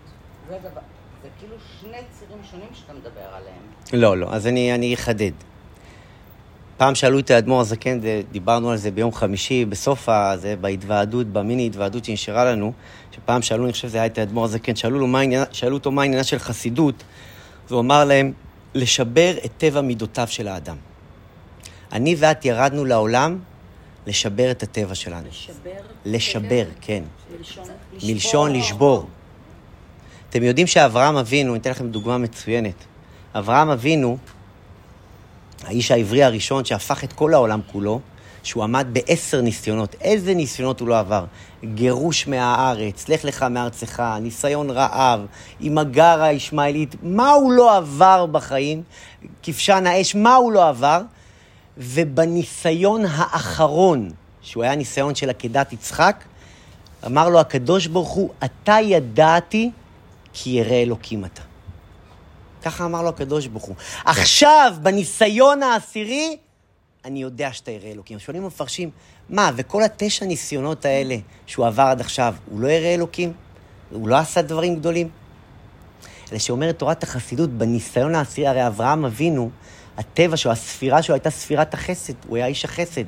זה 0.49 0.59
דבר, 0.59 0.81
זה 1.23 1.29
כאילו 1.39 1.57
שני 1.81 1.99
צירים 2.11 2.45
שונים 2.51 2.69
שאתה 2.73 2.93
מדבר 2.93 3.35
עליהם. 3.35 3.63
לא, 3.93 4.17
לא, 4.17 4.35
אז 4.35 4.47
אני, 4.47 4.75
אני 4.75 4.95
אחדד. 4.95 5.33
פעם 6.79 6.95
שאלו 6.95 7.19
את 7.19 7.31
האדמו"ר 7.31 7.61
הזקן, 7.61 8.01
דיברנו 8.33 8.71
על 8.71 8.77
זה 8.77 8.91
ביום 8.91 9.13
חמישי, 9.13 9.65
בסוף 9.65 10.09
הזה, 10.09 10.57
בהתוועדות, 10.61 11.27
במיני 11.27 11.67
התוועדות 11.67 12.05
שנשארה 12.05 12.45
לנו, 12.45 12.73
שפעם 13.13 13.43
שאלו, 13.43 13.65
אני 13.65 13.73
חושב 13.73 13.89
שזה 13.89 13.99
היה 13.99 14.07
את 14.07 14.19
האדמו"ר 14.19 14.45
הזקן, 14.45 14.77
שאלו, 14.77 14.99
לו 14.99 15.19
עניין, 15.19 15.45
שאלו 15.53 15.77
אותו 15.77 15.91
מה 15.91 16.03
עניינה 16.03 16.25
של 16.25 16.39
חסידות, 16.39 17.03
והוא 17.69 17.81
אמר 17.81 18.05
להם, 18.05 18.33
לשבר 18.75 19.35
את 19.45 19.51
טבע 19.59 19.81
מידותיו 19.81 20.27
של 20.29 20.49
האדם. 20.49 20.77
אני 21.93 22.17
ואת 22.19 22.45
ירדנו 22.45 22.85
לעולם 22.85 23.39
לשבר 24.07 24.51
את 24.51 24.63
הטבע 24.63 24.95
שלנו. 24.95 25.29
לשבר? 25.29 25.71
לשבר, 26.05 26.65
כן. 26.81 27.03
מלשון 27.39 27.65
מלשון 28.03 28.53
לשבור. 28.53 29.09
אתם 30.31 30.43
יודעים 30.43 30.67
שאברהם 30.67 31.17
אבינו, 31.17 31.53
אני 31.53 31.61
אתן 31.61 31.71
לכם 31.71 31.89
דוגמה 31.89 32.19
מצוינת. 32.19 32.85
אברהם 33.35 33.71
אבינו, 33.71 34.19
האיש 35.69 35.91
העברי 35.91 36.23
הראשון 36.23 36.65
שהפך 36.65 37.05
את 37.05 37.13
כל 37.13 37.35
העולם 37.35 37.61
כולו, 37.73 38.01
שהוא 38.43 38.65
עמד 38.65 38.87
בעשר 38.93 39.41
ניסיונות. 39.41 39.97
איזה 40.01 40.35
ניסיונות 40.35 40.81
הוא 40.81 40.89
לא 40.89 40.99
עבר? 40.99 41.25
גירוש 41.65 42.27
מהארץ, 42.27 43.09
לך 43.09 43.25
לך 43.25 43.43
מארצך, 43.43 44.03
ניסיון 44.21 44.71
רעב, 44.71 45.27
עם 45.61 45.79
הגר 45.79 46.23
הישמעאלית, 46.23 46.97
מה 47.03 47.31
הוא 47.31 47.53
לא 47.53 47.77
עבר 47.77 48.27
בחיים? 48.27 48.83
כבשן 49.43 49.87
האש, 49.87 50.15
מה 50.15 50.35
הוא 50.35 50.53
לא 50.53 50.69
עבר? 50.69 51.03
ובניסיון 51.79 53.05
האחרון, 53.09 54.11
שהוא 54.43 54.65
היה 54.65 54.75
ניסיון 54.75 55.15
של 55.15 55.31
עקדת 55.31 55.73
יצחק, 55.73 56.25
אמר 57.07 57.29
לו 57.29 57.41
הקדוש 57.41 57.87
ברוך 57.87 58.11
הוא, 58.11 58.31
אתה 58.45 58.77
ידעתי 58.83 59.71
כי 60.33 60.51
ירא 60.51 60.75
אלוקים 60.75 61.25
אתה. 61.25 61.48
ככה 62.63 62.85
אמר 62.85 63.03
לו 63.03 63.09
הקדוש 63.09 63.47
ברוך 63.47 63.65
הוא. 63.65 63.75
עכשיו, 64.05 64.75
בניסיון 64.83 65.63
העשירי, 65.63 66.37
אני 67.05 67.23
יודע 67.23 67.53
שאתה 67.53 67.71
ירא 67.71 67.89
אלוקים. 67.89 68.19
שואלים 68.19 68.45
המפרשים, 68.45 68.91
מה, 69.29 69.51
וכל 69.57 69.83
התשע 69.83 70.25
ניסיונות 70.25 70.85
האלה 70.85 71.17
שהוא 71.47 71.67
עבר 71.67 71.83
עד 71.83 72.01
עכשיו, 72.01 72.35
הוא 72.51 72.61
לא 72.61 72.69
ירא 72.69 72.95
אלוקים? 72.95 73.33
הוא 73.91 74.09
לא 74.09 74.17
עשה 74.17 74.43
דברים 74.43 74.77
גדולים? 74.77 75.09
אלא 76.33 76.39
שאומרת 76.39 76.79
תורת 76.79 77.03
החסידות, 77.03 77.51
בניסיון 77.51 78.15
העשירי, 78.15 78.47
הרי 78.47 78.67
אברהם 78.67 79.05
אבינו, 79.05 79.51
הטבע 79.97 80.37
שלו, 80.37 80.53
הספירה 80.53 81.03
שלו 81.03 81.15
הייתה 81.15 81.31
ספירת 81.31 81.75
החסד, 81.75 82.13
הוא 82.27 82.37
היה 82.37 82.47
איש 82.47 82.65
החסד. 82.65 83.05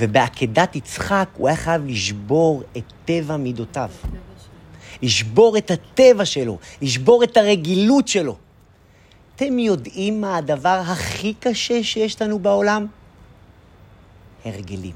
ובעקדת 0.00 0.76
יצחק 0.76 1.28
הוא 1.36 1.48
היה 1.48 1.56
חייב 1.56 1.86
לשבור 1.86 2.62
את 2.76 2.92
טבע 3.04 3.36
מידותיו. 3.36 3.90
לשבור 5.02 5.58
את 5.58 5.70
הטבע 5.70 6.24
שלו, 6.24 6.58
לשבור 6.82 7.24
את 7.24 7.36
הרגילות 7.36 8.08
שלו. 8.08 8.36
אתם 9.38 9.58
יודעים 9.58 10.20
מה 10.20 10.36
הדבר 10.36 10.80
הכי 10.86 11.34
קשה 11.34 11.82
שיש 11.82 12.22
לנו 12.22 12.38
בעולם? 12.38 12.86
הרגלים. 14.44 14.92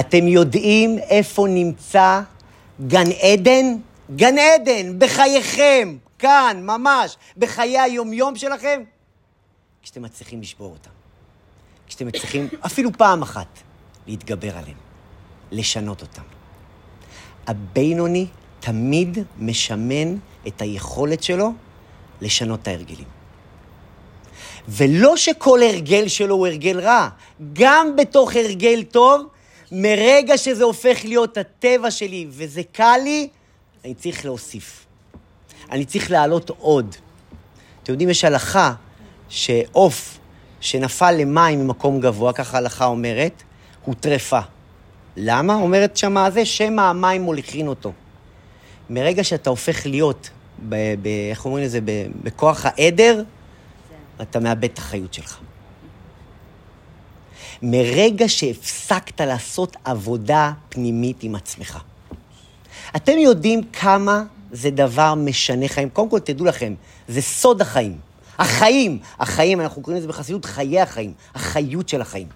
אתם 0.00 0.28
יודעים 0.28 0.98
איפה 0.98 1.46
נמצא 1.48 2.20
גן 2.86 3.10
עדן? 3.20 3.64
גן 4.16 4.34
עדן, 4.38 4.98
בחייכם, 4.98 5.96
כאן, 6.18 6.60
ממש, 6.62 7.16
בחיי 7.36 7.80
היומיום 7.80 8.36
שלכם, 8.36 8.82
כשאתם 9.82 10.02
מצליחים 10.02 10.40
לשבור 10.40 10.70
אותם. 10.72 10.90
כשאתם 11.86 12.06
מצליחים 12.06 12.48
אפילו 12.66 12.90
פעם 12.92 13.22
אחת 13.22 13.58
להתגבר 14.06 14.58
עליהם, 14.58 14.76
לשנות 15.50 16.02
אותם. 16.02 16.22
הבינוני 17.46 18.26
תמיד 18.60 19.18
משמן 19.38 20.16
את 20.46 20.62
היכולת 20.62 21.22
שלו 21.22 21.52
לשנות 22.20 22.62
את 22.62 22.68
ההרגלים. 22.68 23.06
ולא 24.68 25.16
שכל 25.16 25.62
הרגל 25.62 26.08
שלו 26.08 26.34
הוא 26.34 26.46
הרגל 26.46 26.80
רע, 26.80 27.08
גם 27.52 27.96
בתוך 27.96 28.36
הרגל 28.36 28.82
טוב, 28.82 29.26
מרגע 29.72 30.38
שזה 30.38 30.64
הופך 30.64 30.98
להיות 31.04 31.38
הטבע 31.38 31.90
שלי 31.90 32.26
וזה 32.30 32.62
קל 32.72 32.98
לי, 33.04 33.28
אני 33.84 33.94
צריך 33.94 34.24
להוסיף. 34.24 34.86
אני 35.70 35.84
צריך 35.84 36.10
להעלות 36.10 36.50
עוד. 36.50 36.96
אתם 37.82 37.92
יודעים, 37.92 38.10
יש 38.10 38.24
הלכה 38.24 38.72
שעוף 39.28 40.18
שנפל 40.60 41.12
למים 41.12 41.64
ממקום 41.64 42.00
גבוה, 42.00 42.32
ככה 42.32 42.56
ההלכה 42.56 42.84
אומרת, 42.84 43.42
הוא 43.84 43.94
טרפה. 44.00 44.40
למה? 45.16 45.54
אומרת 45.54 45.96
שמה 45.96 46.30
זה, 46.30 46.44
שמא 46.44 46.80
המים 46.80 47.22
מוליכין 47.22 47.68
אותו. 47.68 47.92
מרגע 48.92 49.24
שאתה 49.24 49.50
הופך 49.50 49.86
להיות, 49.86 50.30
ב, 50.68 50.74
ב, 51.02 51.06
איך 51.30 51.44
אומרים 51.44 51.64
לזה, 51.64 51.80
בכוח 52.22 52.66
העדר, 52.66 53.22
אתה 54.22 54.40
מאבד 54.40 54.64
את 54.64 54.78
החיות 54.78 55.14
שלך. 55.14 55.38
מרגע 57.62 58.28
שהפסקת 58.28 59.20
לעשות 59.20 59.76
עבודה 59.84 60.52
פנימית 60.68 61.22
עם 61.22 61.34
עצמך. 61.34 61.78
אתם 62.96 63.18
יודעים 63.18 63.60
כמה 63.72 64.22
זה 64.52 64.70
דבר 64.70 65.14
משנה 65.14 65.68
חיים? 65.68 65.88
קודם 65.90 66.10
כל, 66.10 66.18
תדעו 66.18 66.46
לכם, 66.46 66.74
זה 67.08 67.22
סוד 67.22 67.60
החיים. 67.60 67.98
החיים, 68.38 68.98
החיים, 69.18 69.60
אנחנו 69.60 69.82
קוראים 69.82 69.98
לזה 69.98 70.08
בחסידות 70.08 70.44
חיי 70.44 70.80
החיים, 70.80 71.12
החיות 71.34 71.88
של 71.88 72.00
החיים. 72.00 72.28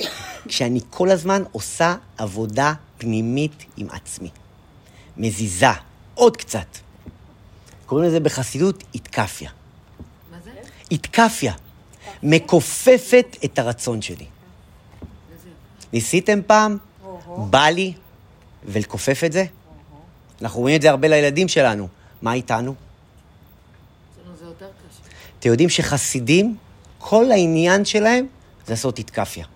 כשאני 0.49 0.81
כל 0.91 1.11
הזמן 1.11 1.43
עושה 1.53 1.95
עבודה 2.19 2.73
פנימית 2.99 3.65
עם 3.77 3.87
עצמי. 3.91 4.31
מזיזה, 5.17 5.71
עוד 6.17 6.37
קצת. 6.37 6.67
קוראים 7.87 8.09
לזה 8.09 8.21
בחסידות 8.21 8.85
איתקפיה. 8.95 9.51
מה 10.31 10.37
זה? 10.45 10.51
איתקפיה. 10.91 11.53
מכופפת 12.23 13.37
את 13.45 13.59
הרצון 13.59 14.03
שלי. 14.03 14.27
ניסיתם 15.93 16.41
פעם? 16.47 16.79
בא 17.37 17.67
לי, 17.67 17.93
ולכופף 18.65 19.25
את 19.25 19.33
זה? 19.33 19.45
אנחנו 20.43 20.61
רואים 20.61 20.77
את 20.77 20.83
זה 20.83 20.91
הרבה 20.91 21.09
לילדים 21.09 21.49
שלנו. 21.49 21.89
מה 22.23 22.33
איתנו? 22.33 22.75
אתם 25.39 25.49
יודעים 25.49 25.69
שחסידים, 25.69 26.57
כל 26.99 27.31
העניין 27.31 27.85
שלהם 27.85 28.27
זה 28.67 28.73
לעשות 28.73 28.99
איתקפיה. 28.99 29.47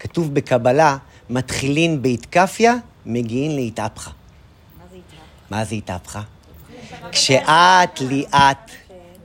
כתוב 0.00 0.34
בקבלה, 0.34 0.96
מתחילים 1.30 2.02
באיתקפיה, 2.02 2.74
מגיעים 3.06 3.56
לאיתהפכה. 3.56 4.10
מה 5.50 5.64
זה 5.64 5.74
איתהפכה? 5.74 6.22
כשאת 7.12 8.00
ליאת 8.00 8.70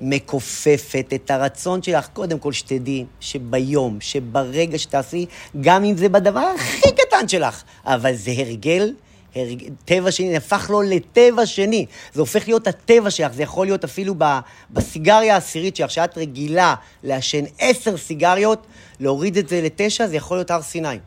מכופפת 0.01 1.05
את 1.15 1.31
הרצון 1.31 1.83
שלך, 1.83 2.07
קודם 2.13 2.39
כל 2.39 2.51
שתדעי 2.51 3.05
שביום, 3.19 3.97
שברגע 4.01 4.79
שתעשי, 4.79 5.25
גם 5.61 5.83
אם 5.83 5.97
זה 5.97 6.09
בדבר 6.09 6.53
הכי 6.55 6.91
קטן 6.91 7.27
שלך, 7.27 7.63
אבל 7.85 8.15
זה 8.15 8.31
הרגל, 8.37 8.93
הרג... 9.35 9.63
טבע 9.85 10.11
שני, 10.11 10.37
הפך 10.37 10.69
לו 10.69 10.81
לטבע 10.81 11.45
שני. 11.45 11.85
זה 12.13 12.19
הופך 12.19 12.47
להיות 12.47 12.67
הטבע 12.67 13.09
שלך, 13.09 13.33
זה 13.33 13.43
יכול 13.43 13.65
להיות 13.65 13.83
אפילו 13.83 14.15
ב... 14.17 14.39
בסיגריה 14.71 15.33
העשירית 15.33 15.75
שלך, 15.75 15.91
שאת 15.91 16.17
רגילה 16.17 16.75
לעשן 17.03 17.43
עשר 17.59 17.97
סיגריות, 17.97 18.67
להוריד 18.99 19.37
את 19.37 19.49
זה 19.49 19.61
לתשע, 19.61 20.07
זה 20.07 20.15
יכול 20.15 20.37
להיות 20.37 20.51
הר 20.51 20.61
סיני. 20.61 20.97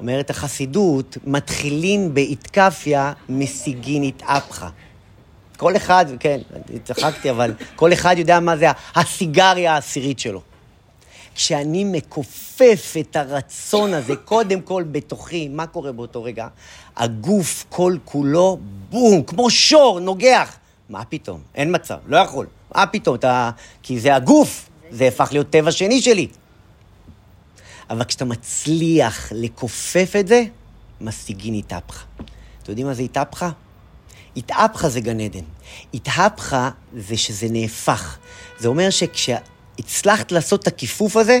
אומרת 0.00 0.30
החסידות, 0.30 1.16
מתחילים 1.24 2.14
באיתקפיה, 2.14 3.12
משיגין 3.28 4.02
איתאפחה. 4.02 4.68
כל 5.56 5.76
אחד, 5.76 6.06
כן, 6.20 6.40
צחקתי, 6.84 7.30
אבל 7.30 7.54
כל 7.76 7.92
אחד 7.92 8.14
יודע 8.18 8.40
מה 8.40 8.56
זה 8.56 8.66
הסיגריה 8.94 9.74
העשירית 9.74 10.18
שלו. 10.18 10.40
כשאני 11.34 11.84
מכופף 11.84 12.94
את 13.00 13.16
הרצון 13.16 13.94
הזה, 13.94 14.16
קודם 14.16 14.60
כל 14.60 14.84
בתוכי, 14.92 15.48
מה 15.48 15.66
קורה 15.66 15.92
באותו 15.92 16.22
רגע? 16.22 16.48
הגוף 16.96 17.64
כל 17.68 17.96
כולו, 18.04 18.58
בום, 18.90 19.22
כמו 19.22 19.50
שור, 19.50 20.00
נוגח. 20.00 20.56
מה 20.88 21.04
פתאום? 21.04 21.40
אין 21.54 21.74
מצב, 21.74 21.96
לא 22.06 22.16
יכול. 22.16 22.46
מה 22.74 22.86
פתאום? 22.86 23.16
אתה... 23.16 23.50
כי 23.82 24.00
זה 24.00 24.14
הגוף, 24.14 24.68
זה 24.90 25.08
הפך 25.08 25.28
להיות 25.32 25.50
טבע 25.50 25.72
שני 25.72 26.02
שלי. 26.02 26.28
אבל 27.90 28.04
כשאתה 28.04 28.24
מצליח 28.24 29.32
לכופף 29.34 30.12
את 30.20 30.28
זה, 30.28 30.44
משיגין 31.00 31.54
איתהפכה. 31.54 32.04
אתם 32.62 32.72
יודעים 32.72 32.86
מה 32.86 32.94
זה 32.94 33.02
איתהפכה? 33.02 33.50
איתהפכה 34.36 34.88
זה 34.88 35.00
גן 35.00 35.20
עדן. 35.20 35.44
איתהפכה 35.94 36.70
זה 36.96 37.16
שזה 37.16 37.46
נהפך. 37.50 38.18
זה 38.58 38.68
אומר 38.68 38.90
שכשהצלחת 38.90 40.32
לעשות 40.32 40.62
את 40.62 40.66
הכיפוף 40.66 41.16
הזה, 41.16 41.40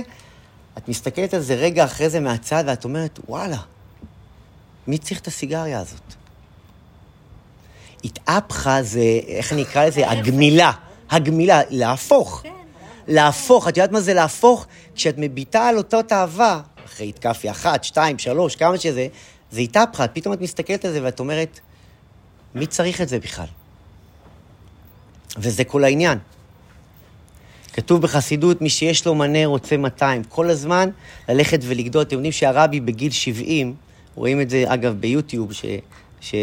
את 0.78 0.88
מסתכלת 0.88 1.34
על 1.34 1.40
זה 1.40 1.54
רגע 1.54 1.84
אחרי 1.84 2.10
זה 2.10 2.20
מהצד 2.20 2.64
ואת 2.66 2.84
אומרת, 2.84 3.20
וואלה, 3.28 3.58
מי 4.86 4.98
צריך 4.98 5.20
את 5.20 5.26
הסיגריה 5.26 5.80
הזאת? 5.80 6.14
איתהפכה 8.04 8.82
זה, 8.82 9.20
איך 9.26 9.52
אני 9.52 9.62
אקרא 9.62 9.84
לזה? 9.86 10.10
הגמילה. 10.10 10.72
הגמילה, 11.10 11.60
להפוך. 11.70 12.42
להפוך, 13.10 13.68
את 13.68 13.76
יודעת 13.76 13.92
מה 13.92 14.00
זה 14.00 14.14
להפוך? 14.14 14.66
כשאת 14.94 15.14
מביטה 15.18 15.68
על 15.68 15.76
אותו 15.76 16.02
תאווה, 16.02 16.60
אחרי 16.86 17.08
התקפי 17.08 17.50
אחת, 17.50 17.84
שתיים, 17.84 18.18
שלוש, 18.18 18.56
כמה 18.56 18.78
שזה, 18.78 19.06
זה 19.50 19.60
איתהפכה, 19.60 20.08
פתאום 20.08 20.34
את 20.34 20.40
מסתכלת 20.40 20.84
על 20.84 20.92
זה 20.92 21.00
ואת 21.02 21.20
אומרת, 21.20 21.60
מי 22.54 22.66
צריך 22.66 23.00
את 23.00 23.08
זה 23.08 23.18
בכלל? 23.18 23.46
וזה 25.38 25.64
כל 25.64 25.84
העניין. 25.84 26.18
כתוב 27.72 28.02
בחסידות, 28.02 28.62
מי 28.62 28.70
שיש 28.70 29.06
לו 29.06 29.14
מנה 29.14 29.46
רוצה 29.46 29.76
200. 29.76 30.24
כל 30.24 30.50
הזמן 30.50 30.90
ללכת 31.28 31.60
ולגדול. 31.62 32.02
אתם 32.02 32.14
יודעים 32.14 32.32
שהרבי 32.32 32.80
בגיל 32.80 33.12
70, 33.12 33.74
רואים 34.14 34.40
את 34.40 34.50
זה 34.50 34.64
אגב 34.66 34.94
ביוטיוב, 35.00 35.52
ש, 35.52 35.64
ש, 36.20 36.34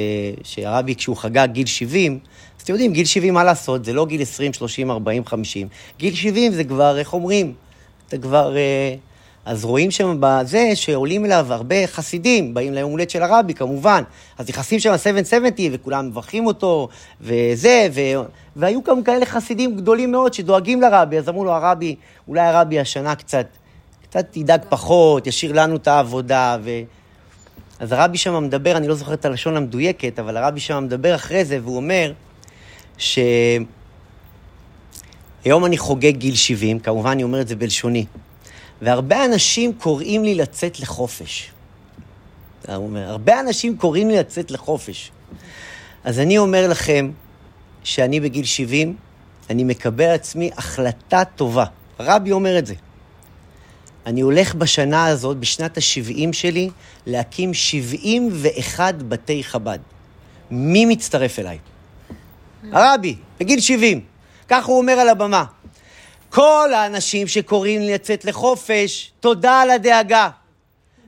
שהרבי 0.43 0.95
כשהוא 0.95 1.17
חגג 1.17 1.47
גיל 1.51 1.65
70, 1.65 2.13
אז 2.13 2.19
אתם 2.67 2.73
יודעים, 2.73 2.93
גיל 2.93 3.05
70 3.05 3.33
מה 3.33 3.43
לעשות? 3.43 3.85
זה 3.85 3.93
לא 3.93 4.05
גיל 4.05 4.21
20, 4.21 4.53
30, 4.53 4.91
40, 4.91 5.25
50. 5.25 5.67
גיל 5.97 6.15
70 6.15 6.53
זה 6.53 6.63
כבר, 6.63 6.97
איך 6.97 7.13
אומרים? 7.13 7.53
אתה 8.07 8.17
כבר... 8.17 8.57
אה, 8.57 8.95
אז 9.45 9.65
רואים 9.65 9.91
שם 9.91 10.17
בזה 10.19 10.71
שעולים 10.75 11.25
אליו 11.25 11.47
הרבה 11.49 11.87
חסידים, 11.87 12.53
באים 12.53 12.73
ליום 12.73 12.91
הולדת 12.91 13.09
של 13.09 13.23
הרבי 13.23 13.53
כמובן, 13.53 14.03
אז 14.37 14.49
נכנסים 14.49 14.79
שם 14.79 14.97
770 14.97 15.71
וכולם 15.75 16.07
מברכים 16.07 16.45
אותו, 16.45 16.89
וזה, 17.21 17.87
ו... 17.93 18.01
והיו 18.55 18.83
גם 18.83 19.03
כאלה 19.03 19.25
חסידים 19.25 19.77
גדולים 19.77 20.11
מאוד 20.11 20.33
שדואגים 20.33 20.81
לרבי, 20.81 21.17
אז 21.17 21.29
אמרו 21.29 21.45
לו 21.45 21.51
הרבי, 21.51 21.95
אולי 22.27 22.41
הרבי 22.41 22.79
השנה 22.79 23.15
קצת, 23.15 23.47
קצת 24.03 24.25
תדאג 24.31 24.61
פחות, 24.69 25.27
ישאיר 25.27 25.53
לנו 25.53 25.75
את 25.75 25.87
העבודה, 25.87 26.57
ו... 26.63 26.71
אז 27.79 27.91
הרבי 27.91 28.17
שם 28.17 28.43
מדבר, 28.43 28.77
אני 28.77 28.87
לא 28.87 28.95
זוכר 28.95 29.13
את 29.13 29.25
הלשון 29.25 29.57
המדויקת, 29.57 30.19
אבל 30.19 30.37
הרבי 30.37 30.59
שם 30.59 30.83
מדבר 30.83 31.15
אחרי 31.15 31.45
זה, 31.45 31.59
והוא 31.61 31.75
אומר 31.75 32.13
ש... 32.97 33.19
היום 35.45 35.65
אני 35.65 35.77
חוגג 35.77 36.17
גיל 36.17 36.35
70, 36.35 36.79
כמובן 36.79 37.09
אני 37.09 37.23
אומר 37.23 37.41
את 37.41 37.47
זה 37.47 37.55
בלשוני, 37.55 38.05
והרבה 38.81 39.25
אנשים 39.25 39.73
קוראים 39.73 40.23
לי 40.23 40.35
לצאת 40.35 40.79
לחופש. 40.79 41.51
הוא 42.67 42.75
אומר, 42.75 43.09
הרבה 43.09 43.39
אנשים 43.39 43.77
קוראים 43.77 44.09
לי 44.09 44.17
לצאת 44.17 44.51
לחופש. 44.51 45.11
אז 46.03 46.19
אני 46.19 46.37
אומר 46.37 46.67
לכם 46.67 47.11
שאני 47.83 48.19
בגיל 48.19 48.45
70, 48.45 48.95
אני 49.49 49.63
מקבל 49.63 50.09
עצמי 50.09 50.49
החלטה 50.57 51.23
טובה. 51.35 51.65
רבי 51.99 52.31
אומר 52.31 52.59
את 52.59 52.65
זה. 52.65 52.73
אני 54.05 54.21
הולך 54.21 54.55
בשנה 54.55 55.05
הזאת, 55.05 55.37
בשנת 55.37 55.77
ה-70 55.77 56.33
שלי, 56.33 56.69
להקים 57.05 57.53
71 57.53 58.95
בתי 58.95 59.43
חב"ד. 59.43 59.79
מי 60.51 60.85
מצטרף 60.85 61.39
אליי? 61.39 61.57
הרבי, 62.71 63.15
בגיל 63.39 63.59
70. 63.59 64.01
כך 64.47 64.65
הוא 64.65 64.77
אומר 64.77 64.93
על 64.93 65.09
הבמה. 65.09 65.43
כל 66.29 66.69
האנשים 66.75 67.27
שקוראים 67.27 67.81
לצאת 67.81 68.25
לחופש, 68.25 69.11
תודה 69.19 69.61
על 69.61 69.69
הדאגה. 69.69 70.29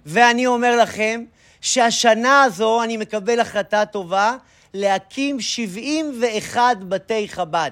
ואני 0.06 0.48
אומר 0.48 0.76
לכם 0.76 1.24
שהשנה 1.62 2.44
הזו 2.44 2.84
אני 2.84 2.98
מקבל 2.98 3.40
החלטה 3.40 3.86
טובה 3.86 4.36
להקים 4.74 5.40
71 5.40 6.78
בתי 6.78 7.28
חב"ד. 7.28 7.72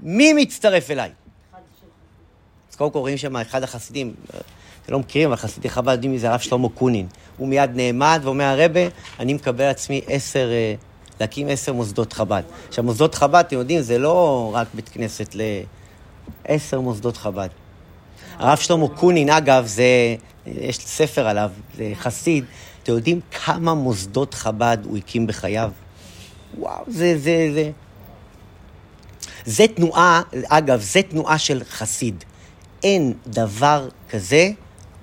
מי 0.00 0.32
מצטרף 0.32 0.90
אליי? 0.90 1.10
אז 2.70 2.76
קודם 2.76 2.90
כל 2.90 2.98
רואים 2.98 3.16
שם 3.16 3.36
אחד 3.36 3.62
החסידים, 3.62 4.14
אתם 4.82 4.92
לא 4.92 4.98
מכירים, 4.98 5.28
אבל 5.28 5.36
חסידי 5.36 5.68
חב"ד 5.68 5.92
יודעים 5.92 6.12
מי 6.12 6.18
זה 6.18 6.30
הרב 6.30 6.40
שלמה 6.40 6.68
קונין. 6.68 7.06
הוא 7.36 7.48
מיד 7.48 7.70
נעמד 7.74 8.20
ואומר, 8.22 8.44
הרבה, 8.44 8.80
אני 9.20 9.34
מקבל 9.34 9.64
לעצמי 9.64 10.00
עשר, 10.06 10.48
אה, 10.52 10.74
להקים 11.20 11.48
עשר 11.48 11.72
מוסדות 11.72 12.12
חב"ד. 12.12 12.42
עכשיו, 12.68 12.84
מוסדות 12.84 13.14
חב"ד, 13.14 13.44
אתם 13.46 13.56
יודעים, 13.56 13.82
זה 13.82 13.98
לא 13.98 14.50
רק 14.54 14.66
בית 14.74 14.88
כנסת 14.88 15.36
לעשר 16.48 16.80
מוסדות 16.80 17.16
חב"ד. 17.16 17.48
הרב 18.38 18.58
שלמה 18.58 18.88
קונין, 18.88 19.30
אגב, 19.30 19.66
זה, 19.66 20.16
יש 20.46 20.78
ספר 20.78 21.28
עליו, 21.28 21.50
זה 21.76 21.92
חסיד. 21.94 22.44
אתם 22.82 22.92
יודעים 22.92 23.20
כמה 23.44 23.74
מוסדות 23.74 24.34
חב"ד 24.34 24.78
הוא 24.84 24.96
הקים 24.96 25.26
בחייו? 25.26 25.70
וואו, 26.58 26.84
זה, 26.88 27.18
זה, 27.18 27.50
זה... 27.54 27.70
זה 29.44 29.64
תנועה, 29.74 30.22
אגב, 30.48 30.80
זה 30.80 31.02
תנועה 31.02 31.38
של 31.38 31.62
חסיד. 31.64 32.24
אין 32.82 33.12
דבר 33.26 33.88
כזה, 34.10 34.50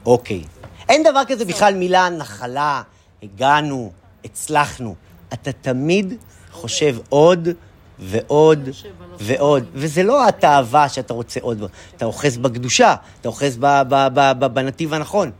אוקיי. 0.05 0.43
אין 0.89 1.03
דבר 1.03 1.21
כזה 1.27 1.45
בכלל 1.45 1.73
מילה 1.73 2.09
נחלה, 2.09 2.81
הגענו, 3.23 3.91
הצלחנו. 4.25 4.95
אתה 5.33 5.51
תמיד 5.51 6.13
חושב 6.51 6.97
עוד 7.09 7.49
ועוד 7.99 8.69
ועוד. 9.19 9.63
וזה 9.73 10.03
לא 10.03 10.27
התאווה 10.27 10.89
שאתה 10.89 11.13
רוצה 11.13 11.39
עוד, 11.43 11.63
אתה 11.97 12.05
אוחז 12.05 12.37
בקדושה, 12.37 12.95
אתה 13.21 13.27
אוחז 13.27 13.57
בנתיב 14.53 14.93
הנכון. 14.93 15.31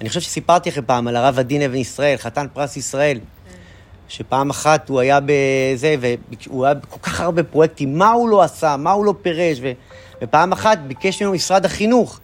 אני 0.00 0.08
חושב 0.08 0.20
שסיפרתי 0.20 0.70
לכם 0.70 0.82
פעם 0.86 1.08
על 1.08 1.16
הרב 1.16 1.38
עדין 1.38 1.62
אבן 1.62 1.74
ישראל, 1.74 2.16
חתן 2.16 2.46
פרס 2.52 2.76
ישראל, 2.76 3.20
שפעם 4.08 4.50
אחת 4.50 4.88
הוא 4.88 5.00
היה 5.00 5.18
בזה, 5.20 5.94
והוא 6.00 6.64
היה 6.64 6.74
בכל 6.74 7.00
כך 7.02 7.20
הרבה 7.20 7.42
פרויקטים, 7.42 7.98
מה 7.98 8.10
הוא 8.10 8.28
לא 8.28 8.42
עשה, 8.42 8.76
מה 8.76 8.90
הוא 8.90 9.04
לא 9.04 9.14
פירש, 9.22 9.58
ו... 9.62 9.72
ופעם 10.22 10.52
אחת 10.52 10.78
ביקש 10.78 11.22
ממנו 11.22 11.34
משרד 11.34 11.64
החינוך 11.64 12.20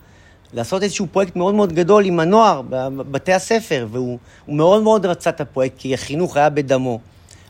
לעשות 0.53 0.83
איזשהו 0.83 1.07
פרויקט 1.13 1.37
מאוד 1.37 1.55
מאוד 1.55 1.73
גדול 1.73 2.05
עם 2.05 2.21
הנוער 2.21 2.63
בבתי 2.69 3.33
הספר, 3.33 3.87
והוא 3.91 4.19
מאוד 4.49 4.83
מאוד 4.83 5.07
רצה 5.07 5.31
את 5.31 5.41
הפרויקט, 5.41 5.79
כי 5.79 5.95
החינוך 5.95 6.37
היה 6.37 6.51
בדמו. 6.51 7.01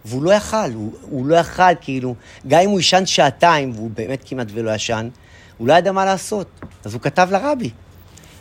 והוא 0.05 0.23
לא 0.23 0.33
יכל, 0.33 0.73
הוא, 0.75 0.93
הוא 1.01 1.27
לא 1.27 1.37
יכל, 1.37 1.75
כאילו, 1.81 2.15
גם 2.49 2.61
אם 2.61 2.71
הוא 2.71 2.81
ישן 2.81 3.07
שעתיים, 3.07 3.73
והוא 3.75 3.91
באמת 3.95 4.21
כמעט 4.25 4.47
ולא 4.51 4.71
ישן, 4.71 5.09
הוא 5.59 5.69
לא 5.69 5.73
ידע 5.73 5.93
מה 5.93 6.05
לעשות. 6.05 6.47
אז 6.85 6.95
הוא 6.95 7.03
כתב 7.03 7.29
לרבי, 7.31 7.71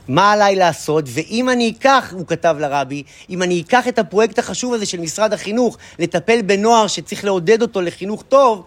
מה 0.07 0.31
עליי 0.31 0.55
לעשות, 0.55 1.05
ואם 1.07 1.49
אני 1.49 1.73
אקח, 1.77 2.13
הוא 2.17 2.27
כתב 2.27 2.55
לרבי, 2.59 3.03
אם 3.29 3.43
אני 3.43 3.61
אקח 3.61 3.87
את 3.87 3.99
הפרויקט 3.99 4.39
החשוב 4.39 4.73
הזה 4.73 4.85
של 4.85 4.99
משרד 4.99 5.33
החינוך, 5.33 5.77
לטפל 5.99 6.41
בנוער 6.41 6.87
שצריך 6.87 7.25
לעודד 7.25 7.61
אותו 7.61 7.81
לחינוך 7.81 8.23
טוב, 8.29 8.63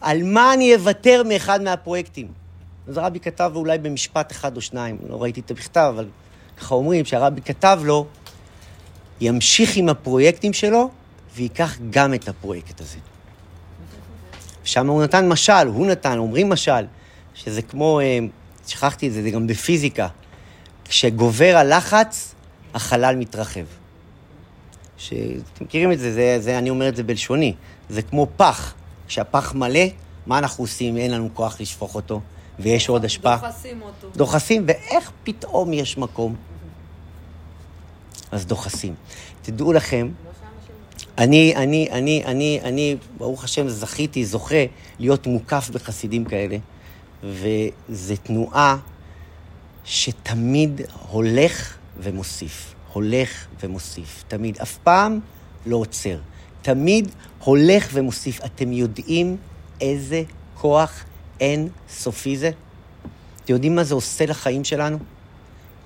על 0.00 0.22
מה 0.22 0.54
אני 0.54 0.74
אוותר 0.74 1.22
מאחד 1.26 1.62
מהפרויקטים? 1.62 2.47
אז 2.88 2.96
הרבי 2.96 3.20
כתב 3.20 3.52
אולי 3.54 3.78
במשפט 3.78 4.32
אחד 4.32 4.56
או 4.56 4.60
שניים, 4.60 4.98
לא 5.08 5.22
ראיתי 5.22 5.40
את 5.40 5.50
המכתב, 5.50 5.92
אבל 5.94 6.08
ככה 6.56 6.74
אומרים 6.74 7.04
שהרבי 7.04 7.40
כתב 7.40 7.80
לו, 7.84 8.06
ימשיך 9.20 9.76
עם 9.76 9.88
הפרויקטים 9.88 10.52
שלו 10.52 10.90
וייקח 11.34 11.78
גם 11.90 12.14
את 12.14 12.28
הפרויקט 12.28 12.80
הזה. 12.80 12.98
שם 14.64 14.86
הוא 14.86 15.02
נתן 15.02 15.28
משל, 15.28 15.66
הוא 15.66 15.86
נתן, 15.86 16.18
אומרים 16.18 16.48
משל, 16.48 16.84
שזה 17.34 17.62
כמו, 17.62 18.00
אה, 18.00 18.18
שכחתי 18.66 19.08
את 19.08 19.12
זה, 19.12 19.22
זה 19.22 19.30
גם 19.30 19.46
בפיזיקה. 19.46 20.08
כשגובר 20.84 21.52
הלחץ, 21.56 22.34
החלל 22.74 23.16
מתרחב. 23.16 23.64
ש... 24.98 25.12
אתם 25.54 25.64
מכירים 25.64 25.92
את 25.92 25.98
זה, 25.98 26.12
זה, 26.12 26.36
זה, 26.40 26.58
אני 26.58 26.70
אומר 26.70 26.88
את 26.88 26.96
זה 26.96 27.02
בלשוני. 27.02 27.54
זה 27.88 28.02
כמו 28.02 28.26
פח. 28.36 28.74
כשהפח 29.08 29.54
מלא, 29.54 29.80
מה 30.26 30.38
אנחנו 30.38 30.64
עושים 30.64 30.96
אין 30.96 31.10
לנו 31.10 31.28
כוח 31.34 31.60
לשפוך 31.60 31.94
אותו, 31.94 32.20
ויש 32.58 32.88
עוד 32.88 33.04
השפעה? 33.04 33.36
דוחסים 33.36 33.82
אותו. 33.82 34.08
דוחסים, 34.16 34.64
ואיך 34.66 35.10
פתאום 35.24 35.72
יש 35.72 35.98
מקום? 35.98 36.36
אז 38.30 38.46
דוחסים. 38.46 38.94
תדעו 39.42 39.72
לכם, 39.72 40.08
אני, 41.18 41.56
אני, 41.56 41.88
אני, 41.90 42.22
אני, 42.24 42.60
אני, 42.64 42.96
ברוך 43.18 43.44
השם, 43.44 43.68
זכיתי, 43.68 44.24
זוכה, 44.24 44.64
להיות 44.98 45.26
מוקף 45.26 45.70
בחסידים 45.72 46.24
כאלה, 46.24 46.56
וזו 47.22 48.14
תנועה 48.22 48.76
שתמיד 49.84 50.80
הולך 51.08 51.76
ומוסיף, 51.98 52.74
הולך 52.92 53.46
ומוסיף, 53.60 54.24
תמיד, 54.28 54.58
אף 54.58 54.78
פעם 54.78 55.20
לא 55.66 55.76
עוצר, 55.76 56.18
תמיד 56.62 57.08
הולך 57.44 57.88
ומוסיף. 57.92 58.44
אתם 58.44 58.72
יודעים 58.72 59.36
איזה 59.80 60.22
כוח 60.54 61.04
אין 61.40 61.68
סופי 61.90 62.36
זה? 62.36 62.50
אתם 63.44 63.52
יודעים 63.52 63.76
מה 63.76 63.84
זה 63.84 63.94
עושה 63.94 64.26
לחיים 64.26 64.64
שלנו? 64.64 64.98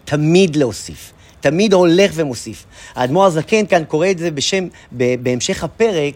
תמיד 0.05 0.57
להוסיף. 0.57 1.13
תמיד 1.41 1.73
הולך 1.73 2.11
ומוסיף. 2.15 2.65
האדמו"ר 2.95 3.25
הזקן 3.25 3.67
כאן 3.67 3.85
קורא 3.85 4.11
את 4.11 4.19
זה 4.19 4.31
בשם, 4.31 4.69
בהמשך 4.93 5.65
הפרק, 5.65 6.15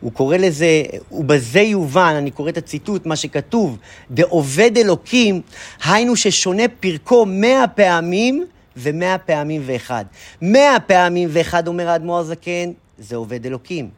הוא 0.00 0.12
קורא 0.12 0.36
לזה, 0.36 0.82
ובזה 1.12 1.60
יובן, 1.60 2.14
אני 2.18 2.30
קורא 2.30 2.48
את 2.48 2.56
הציטוט, 2.56 3.06
מה 3.06 3.16
שכתוב, 3.16 3.78
דעובד 4.10 4.76
אלוקים, 4.76 5.40
היינו 5.84 6.16
ששונה 6.16 6.62
פרקו 6.80 7.26
מאה 7.26 7.68
פעמים 7.68 8.46
ומאה 8.76 9.18
פעמים 9.18 9.62
ואחד. 9.66 10.04
מאה 10.42 10.80
פעמים 10.80 11.28
ואחד, 11.32 11.68
אומר 11.68 11.88
האדמו"ר 11.88 12.18
הזקן, 12.18 12.72
זה 12.98 13.16
עובד 13.16 13.46
אלוקים. 13.46 13.88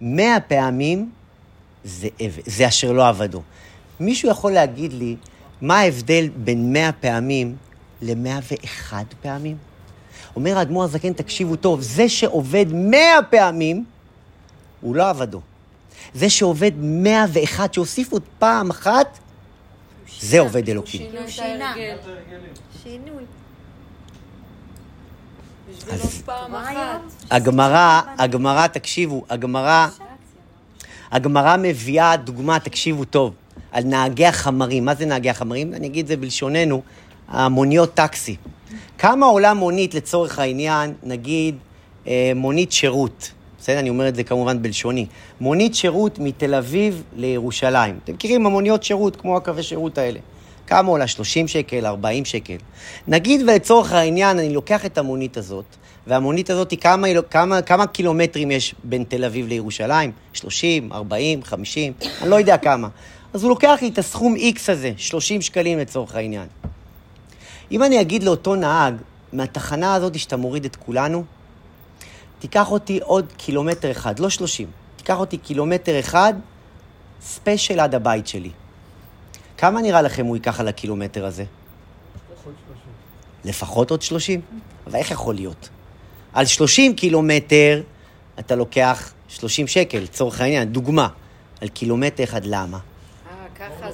מאה 0.00 0.40
פעמים 0.40 1.10
זה, 1.84 2.08
זה 2.46 2.68
אשר 2.68 2.92
לא 2.92 3.08
עבדו. 3.08 3.42
מישהו 4.00 4.30
יכול 4.30 4.52
להגיד 4.52 4.92
לי 4.92 5.16
מה 5.60 5.78
ההבדל 5.78 6.28
בין 6.36 6.72
מאה 6.72 6.92
פעמים 6.92 7.56
למאה 8.02 8.38
ואחד 8.50 9.04
פעמים? 9.22 9.56
אומר 10.36 10.58
האדמו"ר 10.58 10.84
הזקן, 10.84 11.12
תקשיבו 11.12 11.56
טוב, 11.56 11.80
זה 11.80 12.08
שעובד 12.08 12.66
מאה 12.72 13.22
פעמים, 13.30 13.84
הוא 14.80 14.96
לא 14.96 15.10
עבדו. 15.10 15.40
זה 16.14 16.30
שעובד 16.30 16.72
מאה 16.76 17.24
ואחד, 17.32 17.74
שהוסיף 17.74 18.12
עוד 18.12 18.22
פעם 18.38 18.70
אחת, 18.70 19.18
זה 20.20 20.40
עובד 20.40 20.68
אלוקים. 20.68 21.10
שינה. 21.26 21.74
שינוי. 22.82 23.24
הגמרא, 27.30 28.00
הגמרא, 28.18 28.66
תקשיבו, 28.66 29.24
הגמרא, 29.30 29.88
הגמרא 31.10 31.56
מביאה 31.56 32.16
דוגמה, 32.16 32.60
תקשיבו 32.60 33.04
טוב, 33.04 33.34
על 33.72 33.84
נהגי 33.84 34.26
החמרים. 34.26 34.84
מה 34.84 34.94
זה 34.94 35.06
נהגי 35.06 35.30
החמרים? 35.30 35.74
אני 35.74 35.86
אגיד 35.86 36.04
את 36.04 36.08
זה 36.08 36.16
בלשוננו, 36.16 36.82
המוניות 37.28 37.94
טקסי. 37.94 38.36
כמה 38.98 39.26
עולה 39.26 39.54
מונית 39.54 39.94
לצורך 39.94 40.38
העניין, 40.38 40.94
נגיד 41.02 41.54
אה, 42.06 42.32
מונית 42.34 42.72
שירות, 42.72 43.30
בסדר? 43.58 43.78
אני 43.78 43.88
אומר 43.88 44.08
את 44.08 44.14
זה 44.14 44.24
כמובן 44.24 44.62
בלשוני. 44.62 45.06
מונית 45.40 45.74
שירות 45.74 46.18
מתל 46.18 46.54
אביב 46.54 47.02
לירושלים. 47.16 47.98
אתם 48.04 48.12
מכירים 48.12 48.46
המוניות 48.46 48.82
שירות, 48.82 49.16
כמו 49.16 49.36
הקווי 49.36 49.62
שירות 49.62 49.98
האלה. 49.98 50.18
כמה 50.66 50.88
עולה? 50.88 51.06
30 51.06 51.48
שקל, 51.48 51.86
40 51.86 52.24
שקל. 52.24 52.56
נגיד 53.08 53.42
ולצורך 53.42 53.92
העניין 53.92 54.38
אני 54.38 54.54
לוקח 54.54 54.86
את 54.86 54.98
המונית 54.98 55.36
הזאת, 55.36 55.64
והמונית 56.06 56.50
הזאת, 56.50 56.74
כמה, 56.80 57.06
כמה, 57.30 57.62
כמה 57.62 57.86
קילומטרים 57.86 58.50
יש 58.50 58.74
בין 58.84 59.04
תל 59.08 59.24
אביב 59.24 59.48
לירושלים? 59.48 60.12
30, 60.32 60.92
40, 60.92 61.42
50, 61.42 61.92
אני 62.22 62.30
לא 62.30 62.36
יודע 62.36 62.56
כמה. 62.56 62.88
אז 63.32 63.42
הוא 63.42 63.48
לוקח 63.48 63.78
לי 63.82 63.88
את 63.88 63.98
הסכום 63.98 64.36
X 64.36 64.72
הזה, 64.72 64.92
30 64.96 65.42
שקלים 65.42 65.78
לצורך 65.78 66.14
העניין. 66.14 66.46
אם 67.72 67.82
אני 67.82 68.00
אגיד 68.00 68.22
לאותו 68.22 68.54
נהג, 68.54 68.94
מהתחנה 69.32 69.94
הזאת 69.94 70.18
שאתה 70.18 70.36
מוריד 70.36 70.64
את 70.64 70.76
כולנו, 70.76 71.24
תיקח 72.38 72.70
אותי 72.70 73.00
עוד 73.02 73.32
קילומטר 73.36 73.90
אחד, 73.90 74.18
לא 74.18 74.30
שלושים, 74.30 74.70
תיקח 74.96 75.18
אותי 75.18 75.38
קילומטר 75.38 76.00
אחד, 76.00 76.34
ספיישל 77.20 77.80
עד 77.80 77.94
הבית 77.94 78.26
שלי. 78.26 78.50
כמה 79.56 79.82
נראה 79.82 80.02
לכם 80.02 80.26
הוא 80.26 80.36
ייקח 80.36 80.60
על 80.60 80.68
הקילומטר 80.68 81.26
הזה? 81.26 81.44
לפחות 83.44 83.90
עוד 83.90 84.02
30? 84.02 84.40
אבל 84.86 84.94
איך 84.94 85.10
יכול 85.10 85.34
להיות? 85.34 85.68
על 86.32 86.46
30 86.46 86.94
קילומטר 86.94 87.82
אתה 88.38 88.54
לוקח 88.54 89.12
30 89.28 89.66
שקל, 89.66 89.98
לצורך 89.98 90.40
העניין, 90.40 90.72
דוגמה. 90.72 91.08
על 91.60 91.68
קילומטר 91.68 92.24
אחד, 92.24 92.44
למה? 92.44 92.78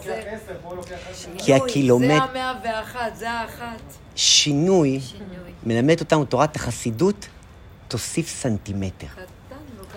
זה... 0.02 0.22
כי 1.38 1.44
זה 1.44 1.56
הקילומטר, 1.56 2.22
המאה 2.22 2.54
ואחת, 2.64 3.16
זה 3.16 3.30
האחת. 3.30 3.82
שינוי, 4.16 5.00
מלמד 5.66 6.00
אותנו 6.00 6.24
תורת 6.24 6.56
החסידות, 6.56 7.28
תוסיף 7.88 8.28
סנטימטר. 8.28 9.06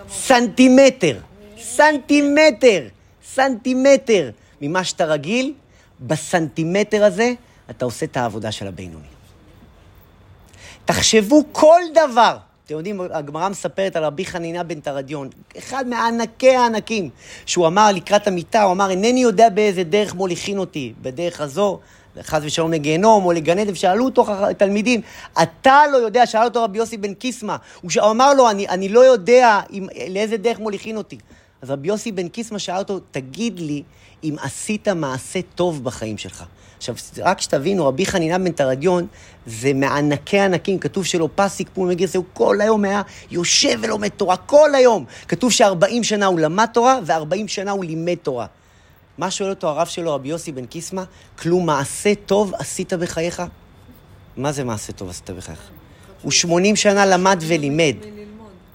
סנטימטר, 0.09 1.19
סנטימטר, 1.59 2.87
סנטימטר 3.25 4.29
ממה 4.61 4.83
שאתה 4.83 5.05
רגיל, 5.05 5.53
בסנטימטר 5.99 7.03
הזה 7.03 7.33
אתה 7.69 7.85
עושה 7.85 8.05
את 8.05 8.17
העבודה 8.17 8.51
של 8.51 8.67
הבינוני. 8.67 9.07
תחשבו 10.85 11.43
כל 11.51 11.81
דבר. 11.93 12.37
אתם 12.67 12.75
יודעים, 12.75 13.01
הגמרא 13.11 13.49
מספרת 13.49 13.95
על 13.95 14.03
רבי 14.03 14.25
חנינה 14.25 14.63
בן 14.63 14.79
תרדיון, 14.79 15.29
אחד 15.57 15.87
מענקי 15.87 16.55
הענקים, 16.55 17.09
שהוא 17.45 17.67
אמר 17.67 17.91
לקראת 17.95 18.27
המיטה, 18.27 18.63
הוא 18.63 18.71
אמר, 18.71 18.89
אינני 18.89 19.19
יודע 19.19 19.49
באיזה 19.49 19.83
דרך 19.83 20.15
מוליכין 20.15 20.57
אותי, 20.57 20.93
בדרך 21.01 21.41
הזו, 21.41 21.79
חס 22.21 22.41
ושלום 22.43 22.71
לגיהנום 22.73 23.25
או 23.25 23.31
לגן 23.31 23.59
עדן, 23.59 23.75
שאלו 23.75 24.05
אותו 24.05 24.25
תלמידים, 24.57 25.01
אתה 25.41 25.81
לא 25.91 25.97
יודע, 25.97 26.25
שאל 26.25 26.43
אותו 26.43 26.63
רבי 26.63 26.77
יוסי 26.77 26.97
בן 26.97 27.13
קיסמא, 27.13 27.55
הוא 27.81 27.91
ש- 27.91 27.97
אמר 27.97 28.33
לו, 28.33 28.49
אני, 28.49 28.67
אני 28.67 28.89
לא 28.89 28.99
יודע 28.99 29.61
אם, 29.73 29.87
לאיזה 30.09 30.37
דרך 30.37 30.59
מוליכין 30.59 30.97
אותי. 30.97 31.17
אז 31.61 31.71
רבי 31.71 31.87
יוסי 31.87 32.11
בן 32.11 32.27
קיסמא 32.27 32.57
שאל 32.57 32.77
אותו, 32.77 32.99
תגיד 33.11 33.59
לי 33.59 33.83
אם 34.23 34.35
עשית 34.41 34.87
מעשה 34.87 35.39
טוב 35.55 35.83
בחיים 35.83 36.17
שלך. 36.17 36.43
עכשיו, 36.77 36.95
רק 37.17 37.41
שתבינו, 37.41 37.87
רבי 37.87 38.05
חנינה 38.05 38.39
בן 38.39 38.51
תרדיון 38.51 39.07
זה 39.45 39.73
מענקי 39.73 40.39
ענקים, 40.39 40.79
כתוב 40.79 41.05
שלא 41.05 41.29
פס 41.35 41.59
יקפון 41.59 41.89
מגיע, 41.89 42.07
הוא 42.15 42.25
כל 42.33 42.61
היום 42.61 42.85
היה 42.85 43.01
יושב 43.31 43.79
ולומד 43.81 44.07
תורה, 44.07 44.37
כל 44.37 44.75
היום. 44.75 45.05
כתוב 45.27 45.51
ש-40 45.51 46.03
שנה 46.03 46.25
הוא 46.25 46.39
למד 46.39 46.67
תורה 46.73 46.99
ו-40 47.05 47.47
שנה 47.47 47.71
הוא 47.71 47.85
לימד 47.85 48.15
תורה. 48.23 48.45
מה 49.17 49.31
שואל 49.31 49.49
אותו 49.49 49.67
הרב 49.67 49.87
שלו, 49.87 50.15
רבי 50.15 50.29
יוסי 50.29 50.51
בן 50.51 50.65
קיסמא? 50.65 51.03
כלום 51.39 51.65
מעשה 51.65 52.15
טוב 52.25 52.53
עשית 52.53 52.93
בחייך? 52.93 53.43
מה 54.37 54.51
זה 54.51 54.63
מעשה 54.63 54.93
טוב 54.93 55.09
עשית 55.09 55.29
בחייך? 55.29 55.59
הוא 56.21 56.31
80 56.31 56.75
שנה 56.75 57.05
למד 57.05 57.43
ולימד. 57.47 57.95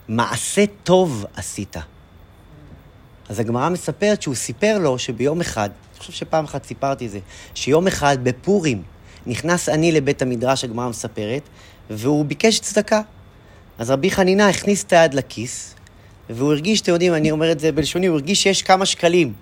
מעשה 0.08 0.64
טוב 0.84 1.24
עשית. 1.36 1.76
אז 3.28 3.40
הגמרא 3.40 3.68
מספרת 3.68 4.22
שהוא 4.22 4.34
סיפר 4.34 4.78
לו 4.78 4.98
שביום 4.98 5.40
אחד, 5.40 5.70
חושב 6.02 6.12
שפעם 6.12 6.44
אחת 6.44 6.64
סיפרתי 6.64 7.06
את 7.06 7.10
זה, 7.10 7.18
שיום 7.54 7.86
אחד 7.86 8.18
בפורים 8.22 8.82
נכנס 9.26 9.68
אני 9.68 9.92
לבית 9.92 10.22
המדרש, 10.22 10.64
הגמרא 10.64 10.88
מספרת, 10.88 11.42
והוא 11.90 12.24
ביקש 12.24 12.60
צדקה. 12.60 13.00
אז 13.78 13.90
רבי 13.90 14.10
חנינה 14.10 14.48
הכניס 14.48 14.84
את 14.84 14.92
היד 14.92 15.14
לכיס, 15.14 15.74
והוא 16.30 16.52
הרגיש, 16.52 16.80
אתם 16.80 16.92
יודעים, 16.92 17.14
אני 17.14 17.30
אומר 17.30 17.52
את 17.52 17.60
זה 17.60 17.72
בלשוני, 17.72 18.06
הוא 18.06 18.16
הרגיש 18.16 18.42
שיש 18.42 18.62
כמה 18.62 18.86
שקלים. 18.86 19.32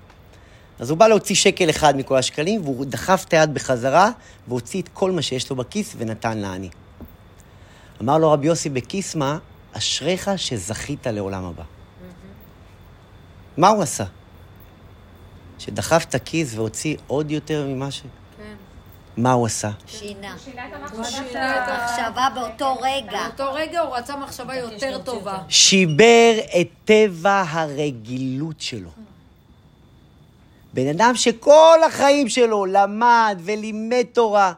אז 0.79 0.91
הוא 0.91 0.99
בא 0.99 1.09
להוציא 1.09 1.35
שקל 1.35 1.71
אחד 1.71 1.97
מכל 1.97 2.17
השקלים, 2.17 2.63
והוא 2.65 2.85
דחף 2.85 3.25
את 3.29 3.33
היד 3.33 3.55
בחזרה, 3.55 4.11
והוציא 4.49 4.83
את 4.83 4.89
כל 4.93 5.11
מה 5.11 5.23
שיש 5.23 5.51
לו 5.51 5.57
בכיס 5.57 5.95
ונתן 5.99 6.39
לעני. 6.39 6.69
אמר 8.03 8.19
לו 8.19 8.33
רבי 8.33 8.47
יוסי 8.47 8.69
בקיסמא, 8.69 9.37
אשריך 9.73 10.31
שזכית 10.37 11.07
לעולם 11.07 11.45
הבא. 11.45 11.63
מה 13.57 13.69
הוא 13.69 13.83
עשה? 13.83 14.05
שדחף 15.61 16.05
את 16.09 16.15
הכיס 16.15 16.55
והוציא 16.55 16.97
עוד 17.07 17.31
יותר 17.31 17.67
ממה 17.67 17.91
ש... 17.91 18.01
כן. 18.37 18.55
מה 19.17 19.33
הוא 19.33 19.47
עשה? 19.47 19.71
שינה. 19.87 20.37
הוא 20.55 20.61
המחשבה 20.75 21.05
שינה. 21.05 21.65
את 21.65 21.69
ה- 21.69 21.85
מחשבה 21.85 22.29
באותו 22.35 22.79
רגע. 22.83 23.19
באותו 23.29 23.53
רגע 23.55 23.81
הוא 23.81 23.97
רצה 23.97 24.17
מחשבה 24.17 24.57
יותר 24.57 24.99
טובה. 25.05 25.39
שיבר 25.49 26.33
את 26.61 26.69
טבע 26.85 27.45
הרגילות 27.49 28.61
שלו. 28.61 28.91
בן 30.75 30.89
אדם 30.89 31.13
שכל 31.15 31.79
החיים 31.87 32.29
שלו 32.29 32.67
למד 32.67 33.39
ולימד 33.45 34.05
תורה. 34.13 34.53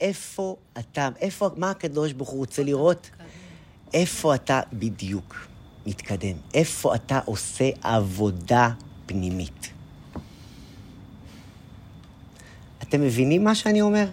איפה 0.00 0.56
אתה, 0.78 1.08
איפה, 1.20 1.50
מה 1.56 1.70
הקדוש 1.70 2.12
ברוך 2.12 2.28
הוא 2.30 2.38
רוצה 2.38 2.62
לראות? 2.62 3.10
איפה 3.94 4.34
אתה 4.34 4.60
בדיוק 4.72 5.36
מתקדם? 5.86 6.36
איפה 6.54 6.94
אתה 6.94 7.20
עושה 7.24 7.70
עבודה 7.82 8.68
פנימית? 9.06 9.71
אתם 12.92 13.00
מבינים 13.00 13.44
מה 13.44 13.54
שאני 13.54 13.80
אומר? 13.80 14.06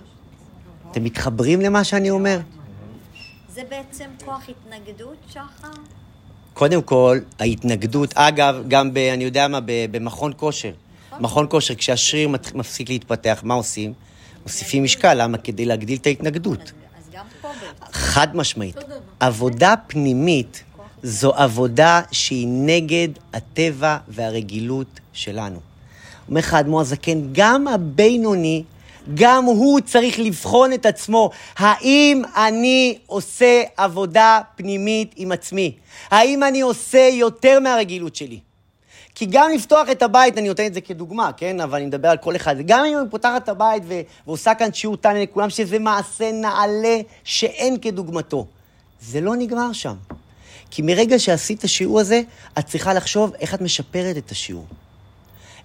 אתם 0.91 1.03
מתחברים 1.03 1.61
למה 1.61 1.83
שאני 1.83 2.09
אומר? 2.09 2.39
זה 3.53 3.61
בעצם 3.69 4.05
כוח 4.25 4.43
התנגדות, 4.49 5.17
שחר? 5.29 5.67
קודם 6.53 6.81
כל, 6.81 7.19
ההתנגדות, 7.39 8.13
אגב, 8.15 8.55
גם 8.67 8.93
ב... 8.93 8.97
אני 8.97 9.23
יודע 9.23 9.47
מה, 9.47 9.59
ב- 9.59 9.85
במכון 9.91 10.33
כושר. 10.37 10.71
מכון 11.19 11.45
כושר, 11.49 11.75
כשהשריר 11.75 12.29
מפסיק 12.55 12.89
להתפתח, 12.89 13.41
מה 13.43 13.53
עושים? 13.53 13.93
מוסיפים 14.43 14.83
משקל, 14.83 15.23
למה? 15.23 15.37
כדי 15.37 15.65
להגדיל 15.65 15.97
את 15.97 16.07
ההתנגדות. 16.07 16.71
חד 17.91 18.35
משמעית. 18.35 18.77
עבודה 19.19 19.73
פנימית 19.87 20.63
זו 21.03 21.33
עבודה 21.35 22.01
שהיא 22.11 22.47
נגד 22.49 23.09
הטבע 23.33 23.97
והרגילות 24.07 24.99
שלנו. 25.13 25.68
אומר 26.29 26.39
לך 26.39 26.53
האדמו"ר 26.53 26.81
הזקן, 26.81 27.19
גם 27.31 27.67
הבינוני, 27.67 28.63
גם 29.13 29.43
הוא 29.45 29.79
צריך 29.79 30.19
לבחון 30.19 30.73
את 30.73 30.85
עצמו. 30.85 31.29
האם 31.57 32.21
אני 32.35 32.97
עושה 33.05 33.63
עבודה 33.77 34.39
פנימית 34.55 35.13
עם 35.15 35.31
עצמי? 35.31 35.75
האם 36.11 36.43
אני 36.43 36.61
עושה 36.61 37.09
יותר 37.13 37.59
מהרגילות 37.59 38.15
שלי? 38.15 38.39
כי 39.15 39.25
גם 39.25 39.51
לפתוח 39.55 39.89
את 39.91 40.01
הבית, 40.01 40.37
אני 40.37 40.47
נותן 40.47 40.65
את 40.65 40.73
זה 40.73 40.81
כדוגמה, 40.81 41.31
כן? 41.37 41.59
אבל 41.59 41.75
אני 41.77 41.85
מדבר 41.85 42.07
על 42.07 42.17
כל 42.17 42.35
אחד. 42.35 42.55
גם 42.65 42.85
אם 42.85 42.97
אני 42.97 43.09
פותחת 43.09 43.43
את 43.43 43.49
הבית 43.49 43.83
ו- 43.87 44.01
ועושה 44.27 44.55
כאן 44.55 44.73
שיעור 44.73 44.97
תנא 44.97 45.17
לכולם, 45.17 45.49
שזה 45.49 45.79
מעשה 45.79 46.31
נעלה 46.31 46.97
שאין 47.23 47.77
כדוגמתו. 47.77 48.45
זה 49.01 49.21
לא 49.21 49.35
נגמר 49.35 49.73
שם. 49.73 49.95
כי 50.71 50.81
מרגע 50.81 51.19
שעשית 51.19 51.59
את 51.59 51.63
השיעור 51.63 51.99
הזה, 51.99 52.21
את 52.59 52.65
צריכה 52.65 52.93
לחשוב 52.93 53.33
איך 53.39 53.53
את 53.53 53.61
משפרת 53.61 54.17
את 54.17 54.31
השיעור. 54.31 54.65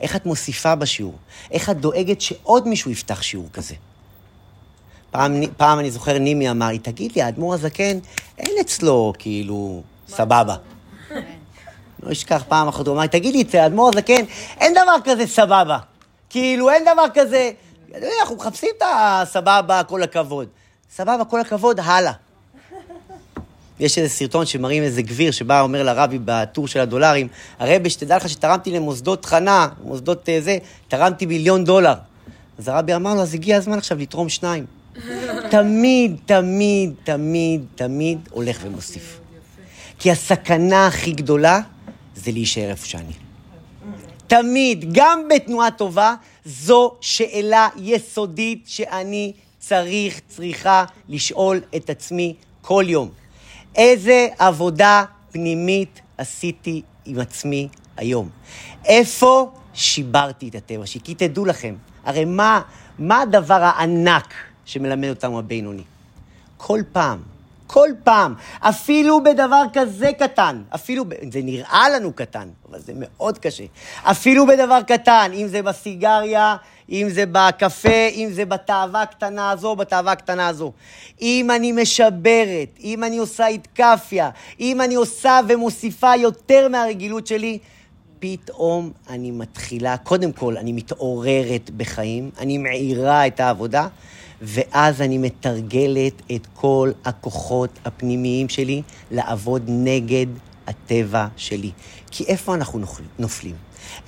איך 0.01 0.17
את 0.17 0.27
מוסיפה 0.27 0.75
בשיעור. 0.75 1.15
איך 1.51 1.71
את 1.71 1.81
דואגת 1.81 2.21
שעוד 2.21 2.69
מישהו 2.69 2.91
יפתח 2.91 3.23
שיעור 3.23 3.49
כזה. 3.53 3.75
פעם, 5.11 5.33
פעם 5.57 5.79
אני 5.79 5.91
זוכר 5.91 6.19
נימי 6.19 6.51
אמר 6.51 6.69
לי, 6.69 6.79
תגיד 6.79 7.13
לי, 7.17 7.23
האדמו"ר 7.23 7.55
הזקן, 7.55 7.99
אין 8.39 8.53
אצלו 8.61 9.13
כאילו 9.19 9.83
סבבה. 10.09 10.57
לא 12.03 12.13
אשכח 12.13 12.43
פעם 12.49 12.69
אחת, 12.69 12.87
הוא 12.87 12.95
אמר 12.95 13.03
לי, 13.03 13.09
תגיד 13.09 13.35
לי, 13.35 13.43
אצל 13.43 13.59
האדמו"ר 13.59 13.91
הזקן, 13.95 14.25
אין 14.61 14.73
דבר 14.73 14.97
כזה 15.05 15.27
סבבה. 15.27 15.79
כאילו, 16.31 16.71
אין 16.71 16.83
דבר 16.83 17.05
כזה... 17.15 17.51
אנחנו 18.21 18.37
מחפשים 18.37 18.69
את 18.79 18.83
הסבבה, 18.87 19.83
כל 19.85 20.03
הכבוד. 20.03 20.49
סבבה, 20.91 21.25
כל 21.25 21.41
הכבוד, 21.41 21.81
הלאה. 21.81 22.13
יש 23.81 23.99
איזה 23.99 24.09
סרטון 24.09 24.47
שמראים 24.47 24.83
איזה 24.83 25.03
גביר 25.03 25.31
שבא, 25.31 25.61
אומר 25.61 25.83
לרבי 25.83 26.19
בטור 26.25 26.69
של 26.69 26.81
הדולרים, 26.81 27.29
הרבי, 27.59 27.91
שתדע 27.91 28.17
לך 28.17 28.29
שתרמתי 28.29 28.71
למוסדות 28.71 29.25
חנה, 29.25 29.69
מוסדות 29.85 30.29
אה, 30.29 30.41
זה, 30.41 30.59
תרמתי 30.89 31.27
מיליון 31.27 31.65
דולר. 31.65 31.95
אז 32.59 32.69
הרבי 32.69 32.95
אמר 32.95 33.15
לו, 33.15 33.23
אז 33.23 33.35
הגיע 33.35 33.57
הזמן 33.57 33.79
עכשיו 33.79 33.99
לתרום 33.99 34.29
שניים. 34.29 34.67
תמיד, 35.51 36.17
תמיד, 36.27 36.93
תמיד, 37.05 37.61
תמיד 37.75 38.19
הולך 38.31 38.59
ומוסיף. 38.63 39.21
כי 39.99 40.11
הסכנה 40.11 40.87
הכי 40.87 41.13
גדולה 41.13 41.61
זה 42.15 42.33
להישאר 42.33 42.71
איפה 42.71 42.87
שאני. 42.87 43.13
תמיד, 44.27 44.85
גם 44.93 45.29
בתנועה 45.35 45.71
טובה, 45.71 46.15
זו 46.45 46.95
שאלה 47.01 47.69
יסודית 47.77 48.65
שאני 48.67 49.33
צריך, 49.59 50.21
צריכה 50.29 50.85
לשאול 51.09 51.61
את 51.77 51.91
עצמי 51.91 52.35
כל 52.63 52.85
יום. 52.87 53.24
איזה 53.77 54.29
עבודה 54.39 55.05
פנימית 55.33 56.01
עשיתי 56.19 56.83
עם 57.05 57.21
עצמי 57.21 57.69
היום? 57.97 58.29
איפה 58.85 59.53
שיברתי 59.75 60.49
את 60.49 60.55
הטבע 60.55 60.87
שלי? 60.87 61.01
כי 61.05 61.15
תדעו 61.15 61.45
לכם, 61.45 61.75
הרי 62.05 62.25
מה, 62.25 62.61
מה 62.99 63.21
הדבר 63.21 63.63
הענק 63.63 64.35
שמלמד 64.65 65.09
אותנו 65.09 65.39
הבינוני? 65.39 65.83
כל 66.57 66.81
פעם, 66.93 67.23
כל 67.67 67.89
פעם, 68.05 68.35
אפילו 68.61 69.25
בדבר 69.25 69.63
כזה 69.73 70.11
קטן, 70.19 70.63
אפילו, 70.75 71.05
זה 71.33 71.41
נראה 71.43 71.89
לנו 71.89 72.13
קטן, 72.13 72.49
אבל 72.71 72.79
זה 72.79 72.93
מאוד 72.97 73.39
קשה. 73.39 73.65
אפילו 74.03 74.47
בדבר 74.47 74.83
קטן, 74.83 75.31
אם 75.35 75.47
זה 75.49 75.63
בסיגריה, 75.63 76.57
אם 76.91 77.09
זה 77.11 77.25
בקפה, 77.33 78.09
אם 78.15 78.29
זה 78.33 78.45
בתאווה 78.45 79.03
הקטנה 79.03 79.51
הזו, 79.51 79.77
בתאווה 79.77 80.13
הקטנה 80.13 80.49
הזו. 80.49 80.73
אם 81.23 81.51
אני 81.57 81.73
משברת, 81.73 82.79
אם 82.85 83.05
אני 83.05 83.19
עושה 83.19 83.47
איתקפיה, 83.47 84.31
אם 84.61 84.81
אני 84.81 84.95
עושה 84.95 85.41
ומוסיפה 85.49 86.17
יותר 86.17 86.69
מהרגילות 86.69 87.27
שלי, 87.27 87.59
פתאום 88.19 88.93
אני 89.11 89.31
מתחילה, 89.31 89.97
קודם 89.97 90.33
כל, 90.33 90.57
אני 90.57 90.73
מתעוררת 90.73 91.71
בחיים, 91.77 92.31
אני 92.39 92.59
מעירה 92.59 93.27
את 93.27 93.41
העבודה, 93.41 93.89
ואז 94.43 95.01
אני 95.01 95.19
מתרגלת 95.19 96.23
את 96.35 96.47
כל 96.55 96.91
הכוחות 97.05 97.71
הפנימיים 97.85 98.49
שלי 98.49 98.83
לעבוד 99.11 99.63
נגד 99.69 100.27
הטבע 100.67 101.27
שלי. 101.37 101.71
כי 102.11 102.25
איפה 102.25 102.55
אנחנו 102.55 102.79
נופל- 102.79 103.03
נופלים? 103.19 103.55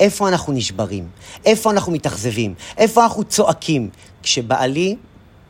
איפה 0.00 0.28
אנחנו 0.28 0.52
נשברים? 0.52 1.08
איפה 1.44 1.70
אנחנו 1.70 1.92
מתאכזבים? 1.92 2.54
איפה 2.76 3.04
אנחנו 3.04 3.24
צועקים? 3.24 3.90
כשבעלי 4.22 4.96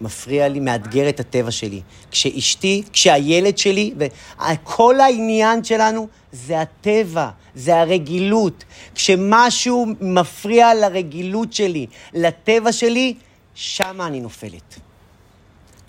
מפריע 0.01 0.49
לי, 0.49 0.61
מאתגר 0.61 1.09
את 1.09 1.21
הטבע 1.21 1.51
שלי. 1.51 1.81
כשאשתי, 2.11 2.83
כשהילד 2.93 3.59
שלי, 3.59 3.95
וכל 3.97 5.01
העניין 5.01 5.65
שלנו 5.65 6.09
זה 6.33 6.61
הטבע, 6.61 7.29
זה 7.55 7.81
הרגילות. 7.81 8.65
כשמשהו 8.95 9.87
מפריע 10.01 10.75
לרגילות 10.75 11.53
שלי, 11.53 11.87
לטבע 12.15 12.73
שלי, 12.73 13.15
שמה 13.55 14.07
אני 14.07 14.21
נופלת. 14.21 14.79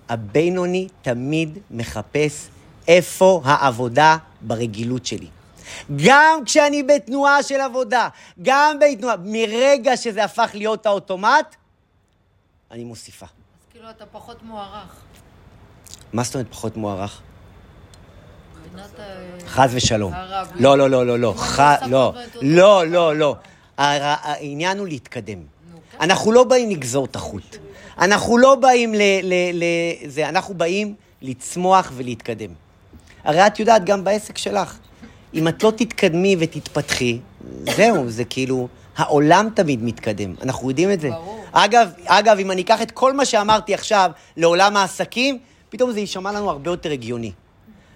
הבינוני 0.10 0.88
תמיד 1.02 1.58
מחפש 1.72 2.48
איפה 2.88 3.42
העבודה 3.46 4.18
ברגילות 4.42 5.06
שלי. 5.06 5.28
גם 6.06 6.40
כשאני 6.46 6.84
בתנועה 6.84 7.44
של 7.44 7.62
עבודה, 7.62 8.08
גם 8.42 8.78
בתנועה, 8.82 9.16
מרגע 9.24 9.98
שזה 9.98 10.24
הפך 10.24 10.50
להיות 10.54 10.86
האוטומט, 10.86 11.56
אני 12.72 12.84
מוסיפה. 12.84 13.26
אז 13.26 13.32
כאילו 13.72 13.90
אתה 13.90 14.06
פחות 14.06 14.44
מוערך. 14.44 14.96
מה 16.14 16.24
זאת 16.24 16.36
אומרת 16.36 16.48
פחות 16.52 16.78
מוערך? 16.78 17.22
מבחינת 18.66 19.00
ה- 19.00 19.48
חס 19.48 19.70
ושלום. 19.74 20.14
לא, 20.56 20.78
לא, 20.78 20.90
לא, 20.90 21.06
לא, 21.06 21.20
לא. 21.20 21.34
לא, 21.88 22.06
אותו 22.08 22.40
לא, 22.42 22.88
לא, 22.88 23.16
לא. 23.16 23.36
הר- 23.78 24.16
העניין 24.22 24.78
הוא 24.80 24.88
להתקדם. 24.88 25.40
אנחנו 26.02 26.32
לא 26.32 26.44
באים 26.44 26.70
לגזור 26.70 27.06
את 27.06 27.16
החוט. 27.16 27.56
אנחנו 27.98 28.38
לא 28.38 28.56
באים 28.56 28.94
ל... 28.96 29.02
ל, 29.24 29.34
ל 29.54 29.64
זה, 30.08 30.30
אנחנו 30.30 30.54
באים 30.54 30.96
לצמוח 31.22 31.92
ולהתקדם. 31.96 32.50
הרי 33.24 33.48
את 33.48 33.60
יודעת, 33.60 33.86
גם 33.86 34.04
בעסק 34.04 34.38
שלך, 34.38 34.78
אם 35.34 35.48
את 35.48 35.64
לא 35.64 35.72
תתקדמי 35.72 36.36
ותתפתחי, 36.40 37.20
זהו, 37.76 38.10
זה 38.10 38.26
כאילו, 38.26 38.68
העולם 38.98 39.50
תמיד 39.54 39.84
מתקדם. 39.84 40.34
אנחנו 40.42 40.70
יודעים 40.70 40.92
את 40.92 41.02
זה. 41.02 41.10
ברור. 41.10 41.44
אגב, 41.52 41.90
אגב, 42.06 42.38
אם 42.40 42.52
אני 42.52 42.62
אקח 42.62 42.82
את 42.82 42.92
כל 42.92 43.14
מה 43.14 43.26
שאמרתי 43.26 43.74
עכשיו 43.74 44.12
לעולם 44.38 44.78
העסקים, 44.78 45.40
פתאום 45.70 45.92
זה 45.92 46.00
יישמע 46.00 46.32
לנו 46.32 46.50
הרבה 46.50 46.72
יותר 46.72 46.92
הגיוני. 46.92 47.32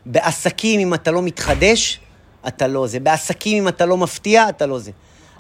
בעסקים, 0.06 0.80
אם 0.80 0.94
אתה 0.94 1.12
לא 1.12 1.22
מתחדש, 1.22 2.00
אתה 2.48 2.68
לא 2.68 2.88
זה. 2.88 3.00
בעסקים, 3.00 3.64
אם 3.64 3.68
אתה 3.68 3.86
לא 3.86 3.98
מפתיע, 3.98 4.50
אתה 4.50 4.66
לא 4.66 4.80
זה. 4.80 4.92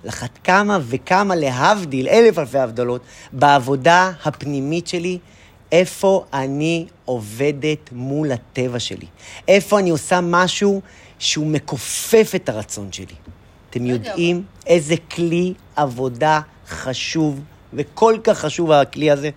על 0.03 0.09
אחת 0.09 0.39
כמה 0.43 0.79
וכמה, 0.81 1.35
להבדיל, 1.35 2.07
אלף 2.07 2.37
אלפי 2.37 2.57
הבדלות, 2.57 3.01
בעבודה 3.31 4.11
הפנימית 4.25 4.87
שלי, 4.87 5.17
איפה 5.71 6.25
אני 6.33 6.85
עובדת 7.05 7.89
מול 7.91 8.31
הטבע 8.31 8.79
שלי. 8.79 9.07
איפה 9.47 9.79
אני 9.79 9.89
עושה 9.89 10.19
משהו 10.21 10.81
שהוא 11.21 11.47
מכופף 11.47 12.31
את 12.35 12.49
הרצון 12.49 12.91
שלי. 12.91 13.15
אתם 13.69 13.85
יודעים 13.85 14.43
איזה 14.65 14.95
כלי 15.11 15.53
עבודה 15.75 16.41
חשוב, 16.67 17.41
וכל 17.73 18.17
כך 18.23 18.39
חשוב 18.39 18.71
הכלי 18.71 19.11
הזה? 19.11 19.29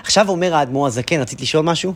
עכשיו 0.00 0.28
אומר 0.28 0.54
האדמו"ר 0.54 0.86
הזקן, 0.86 1.20
רצית 1.20 1.40
לשאול 1.40 1.64
משהו? 1.64 1.94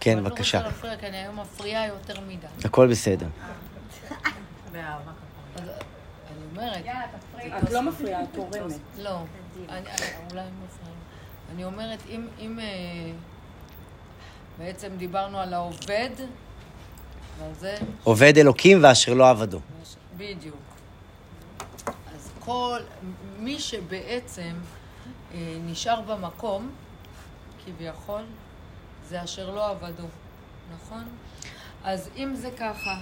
כן, 0.00 0.12
אני 0.12 0.20
בבקשה. 0.20 0.58
לא 0.58 0.64
רוצה 0.66 0.74
להפריע, 0.76 0.96
כי 0.96 1.06
אני 1.06 1.16
היום 1.16 1.40
מפריעה 1.40 1.86
יותר 1.86 2.20
מדי. 2.20 2.46
הכל 2.64 2.86
בסדר. 2.86 3.26
אז 3.26 4.72
אני 4.74 4.82
אומרת... 6.50 6.84
את 7.62 7.70
לא 7.70 7.82
מפריעה, 7.82 8.22
את 8.22 8.28
תורמת. 8.32 8.74
לא, 8.98 9.10
אני, 9.68 9.78
אני, 9.78 9.86
אולי 10.30 10.40
אני 10.40 10.50
מפריעה. 10.64 10.96
אני 11.54 11.64
אומרת, 11.64 11.98
אם, 12.10 12.26
אם 12.38 12.58
אה, 12.60 12.64
בעצם 14.58 14.88
דיברנו 14.96 15.38
על 15.38 15.54
העובד, 15.54 16.10
זה, 17.60 17.76
עובד 18.04 18.38
אלוקים 18.38 18.78
ואשר 18.82 19.14
לא 19.14 19.30
עבדו. 19.30 19.60
בדיוק. 20.16 20.56
אז 21.86 22.30
כל, 22.38 22.80
מי 23.38 23.58
שבעצם 23.58 24.52
אה, 25.34 25.56
נשאר 25.66 26.00
במקום, 26.00 26.70
כביכול, 27.64 28.22
זה 29.08 29.24
אשר 29.24 29.50
לא 29.50 29.70
עבדו, 29.70 30.04
נכון? 30.74 31.04
אז 31.84 32.08
אם 32.16 32.34
זה 32.34 32.50
ככה, 32.58 32.94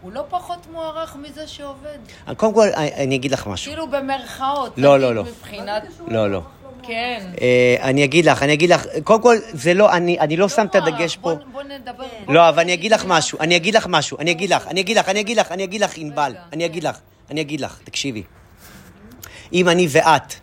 הוא 0.00 0.12
לא 0.12 0.24
פחות 0.30 0.66
מוערך 0.72 1.16
מזה 1.16 1.46
שעובד. 1.46 1.98
קודם 2.36 2.54
כל, 2.54 2.66
אני 2.76 3.16
אגיד 3.16 3.30
לך 3.30 3.46
משהו. 3.46 3.72
כאילו 3.72 3.90
במרכאות. 3.90 4.72
לא, 4.76 5.00
לא, 5.00 5.14
לא. 5.14 5.24
מבחינת... 5.24 5.82
לא, 6.08 6.30
לא. 6.30 6.42
כן. 6.82 7.20
אה, 7.40 7.76
אני 7.80 8.04
אגיד 8.04 8.24
לך, 8.26 8.42
אני 8.42 8.52
אגיד 8.52 8.70
לך, 8.70 8.84
קודם 9.04 9.22
כל, 9.22 9.36
זה 9.52 9.74
לא, 9.74 9.92
אני 9.92 10.18
אני 10.20 10.36
לא 10.36 10.48
שם 10.48 10.66
את. 10.66 10.74
הדגש 10.74 11.16
פה. 11.16 11.34
בוא- 11.52 11.62
נדבר. 11.62 12.04
לא, 12.28 12.48
אבל 12.48 12.58
אני 12.60 12.74
אגיד 12.74 12.92
לך 12.92 13.04
משהו, 13.08 13.38
אני 13.40 13.56
אגיד 13.56 13.74
לך 13.74 13.86
משהו, 13.90 14.18
אני 14.20 14.30
אגיד 14.30 14.50
לך, 14.50 14.66
אני 14.66 14.80
אגיד 14.80 14.96
לך, 14.98 15.08
אני 15.08 15.20
אגיד 15.20 15.36
לך, 15.38 15.52
אני 15.52 15.64
אגיד 15.64 15.80
לך, 15.80 15.96
ענבל, 15.96 16.32
אני 16.52 16.66
אגיד 16.66 16.84
לך, 16.84 16.96
אני 17.30 17.40
אגיד 17.40 17.60
לך, 17.60 17.78
תקשיבי. 17.84 18.22
אם 19.52 19.68
אני 19.68 19.86
ואת, 19.90 20.34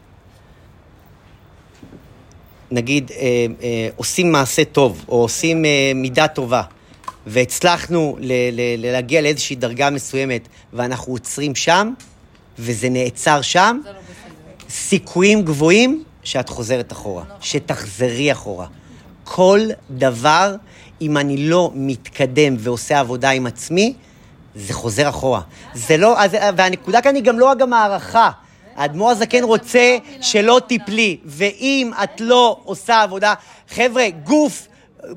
נגיד, 2.72 3.12
אה, 3.12 3.26
אה, 3.64 3.90
עושים 3.96 4.32
מעשה 4.32 4.64
טוב, 4.66 5.06
או 5.08 5.22
עושים 5.22 5.66
אה, 5.66 5.92
מידה 5.96 6.28
טובה, 6.28 6.62
והצלחנו 7.28 8.18
ל- 8.20 8.26
ל- 8.52 8.76
ל- 8.86 8.92
להגיע 8.92 9.22
לאיזושהי 9.22 9.56
דרגה 9.56 9.90
מסוימת, 9.90 10.48
ואנחנו 10.74 11.14
עוצרים 11.14 11.56
שם, 11.56 11.94
וזה 12.60 12.90
נעצר 12.90 13.42
שם, 13.42 13.80
לא. 13.86 13.92
סיכויים 14.70 15.42
גבוהים 15.42 16.04
שאת 16.26 16.50
חוזרת 16.50 16.92
אחורה, 16.92 17.24
שתחזרי 17.42 18.32
אחורה. 18.32 18.68
כל 19.24 19.60
דבר, 19.90 20.56
אם 21.02 21.18
אני 21.18 21.38
לא 21.38 21.72
מתקדם 21.74 22.56
ועושה 22.60 23.00
עבודה 23.00 23.30
עם 23.30 23.46
עצמי, 23.46 23.94
זה 24.56 24.74
חוזר 24.74 25.10
אחורה. 25.10 25.42
זה 25.74 25.98
לא, 25.98 26.20
אז, 26.20 26.32
והנקודה 26.56 27.02
כאן 27.02 27.16
היא 27.16 27.24
גם 27.24 27.40
לא 27.40 27.54
גם 27.60 27.74
הערכה. 27.74 28.32
האדמו"ר 28.76 29.10
הזקן 29.10 29.44
רוצה 29.44 29.98
שלא 30.22 30.62
תיפלי, 30.68 31.18
ואם 31.26 31.92
את 32.04 32.22
לא 32.22 32.58
עושה 32.64 33.02
עבודה, 33.02 33.34
חבר'ה, 33.70 34.10
גוף, 34.24 34.68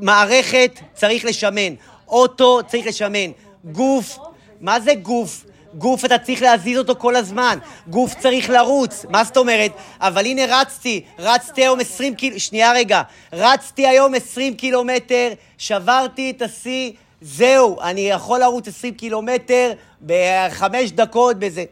מערכת 0.01 0.81
צריך 0.95 1.25
לשמן, 1.25 1.75
אוטו 2.09 2.61
צריך 2.67 2.87
לשמן, 2.87 3.31
גוף, 3.65 4.19
מה 4.61 4.81
זה 4.81 4.95
גוף? 4.95 5.45
גוף 5.75 6.05
אתה 6.05 6.19
צריך 6.19 6.43
להזיז 6.43 6.79
אותו 6.79 6.95
כל 6.99 7.17
הזמן, 7.17 7.59
גוף 7.89 8.15
צריך 8.15 8.51
לרוץ, 8.51 9.07
מה 9.11 9.25
זאת 9.25 9.37
אומרת? 9.37 9.73
אבל 10.01 10.27
הנה 10.27 10.43
רצתי, 10.49 11.05
רצתי 11.19 11.63
היום 11.63 11.81
20 11.81 12.15
קילו, 12.15 12.41
שנייה 12.41 12.73
רגע, 12.73 13.03
רצתי 13.33 13.87
היום 13.87 14.15
20 14.15 14.55
קילומטר, 14.55 15.29
שברתי 15.59 16.31
את 16.31 16.43
השיא, 16.43 16.93
זהו, 17.21 17.81
אני 17.81 18.01
יכול 18.01 18.41
לרוץ 18.41 18.69
20 18.69 18.95
קילומטר 18.95 19.73
בחמש 20.07 20.91
דקות 20.91 21.39
בזה. 21.39 21.65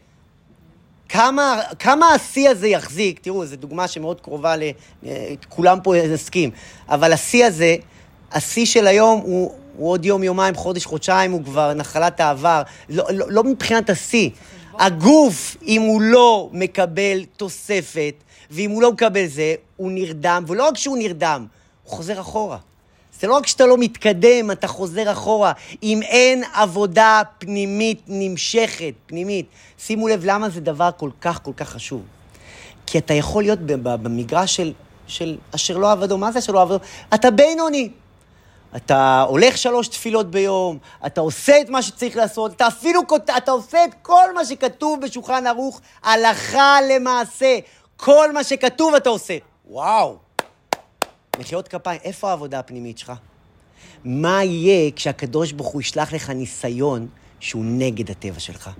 כמה, 1.09 1.61
כמה 1.78 2.14
השיא 2.14 2.49
הזה 2.49 2.68
יחזיק, 2.68 3.18
תראו, 3.22 3.47
זו 3.47 3.57
דוגמה 3.57 3.88
שמאוד 3.88 4.20
קרובה 4.20 4.57
ל... 4.57 4.62
אה, 5.07 5.34
כולם 5.49 5.78
פה 5.82 5.94
נסכים, 6.09 6.51
אבל 6.88 7.12
השיא 7.12 7.47
הזה, 7.47 7.76
השיא 8.32 8.66
של 8.66 8.86
היום 8.86 9.20
הוא, 9.20 9.55
הוא 9.76 9.90
עוד 9.90 10.04
יום, 10.04 10.22
יומיים, 10.22 10.54
חודש, 10.54 10.86
חודשיים, 10.86 11.32
הוא 11.32 11.44
כבר 11.44 11.74
נחלת 11.74 12.20
העבר. 12.20 12.62
לא, 12.88 13.04
לא, 13.10 13.26
לא 13.30 13.44
מבחינת 13.44 13.90
השיא. 13.90 14.30
הגוף, 14.78 15.56
אם 15.66 15.82
הוא 15.82 16.02
לא 16.02 16.48
מקבל 16.52 17.24
תוספת, 17.36 18.14
ואם 18.50 18.70
הוא 18.70 18.82
לא 18.82 18.92
מקבל 18.92 19.26
זה, 19.26 19.54
הוא 19.76 19.90
נרדם, 19.92 20.44
ולא 20.46 20.68
רק 20.68 20.76
שהוא 20.76 20.98
נרדם, 20.98 21.46
הוא 21.82 21.92
חוזר 21.92 22.20
אחורה. 22.20 22.58
זה 23.20 23.26
לא 23.26 23.34
רק 23.34 23.46
שאתה 23.46 23.66
לא 23.66 23.78
מתקדם, 23.78 24.50
אתה 24.50 24.68
חוזר 24.68 25.12
אחורה. 25.12 25.52
אם 25.82 26.00
אין 26.02 26.44
עבודה 26.54 27.22
פנימית 27.38 28.02
נמשכת, 28.06 28.92
פנימית, 29.06 29.46
שימו 29.78 30.08
לב 30.08 30.22
למה 30.24 30.48
זה 30.48 30.60
דבר 30.60 30.90
כל 30.96 31.10
כך 31.20 31.40
כל 31.42 31.52
כך 31.56 31.68
חשוב. 31.68 32.02
כי 32.86 32.98
אתה 32.98 33.14
יכול 33.14 33.42
להיות 33.42 33.58
במגרש 33.62 34.56
של, 34.56 34.72
של 35.06 35.38
אשר 35.54 35.78
לא 35.78 35.92
עבדו. 35.92 36.18
מה 36.18 36.32
זה 36.32 36.38
אשר 36.38 36.52
לא 36.52 36.62
עבדו? 36.62 36.78
אתה 37.14 37.30
בינוני. 37.30 37.88
אתה 38.76 39.24
הולך 39.28 39.58
שלוש 39.58 39.88
תפילות 39.88 40.30
ביום, 40.30 40.78
אתה 41.06 41.20
עושה 41.20 41.60
את 41.60 41.68
מה 41.68 41.82
שצריך 41.82 42.16
לעשות, 42.16 42.52
אתה 42.52 42.66
אפילו, 42.66 43.00
אתה 43.36 43.50
עושה 43.50 43.84
את 43.84 43.94
כל 44.02 44.34
מה 44.34 44.44
שכתוב 44.44 45.00
בשולחן 45.00 45.46
ערוך, 45.46 45.80
הלכה 46.02 46.78
למעשה. 46.90 47.58
כל 47.96 48.32
מה 48.32 48.44
שכתוב 48.44 48.94
אתה 48.94 49.08
עושה. 49.08 49.36
וואו. 49.68 50.16
מחיאות 51.38 51.68
כפיים, 51.68 52.00
איפה 52.04 52.30
העבודה 52.30 52.58
הפנימית 52.58 52.98
שלך? 52.98 53.12
מה 54.04 54.44
יהיה 54.44 54.90
כשהקדוש 54.96 55.52
ברוך 55.52 55.68
הוא 55.68 55.80
ישלח 55.80 56.12
לך 56.12 56.30
ניסיון 56.30 57.08
שהוא 57.40 57.64
נגד 57.66 58.10
הטבע 58.10 58.40
שלך? 58.40 58.70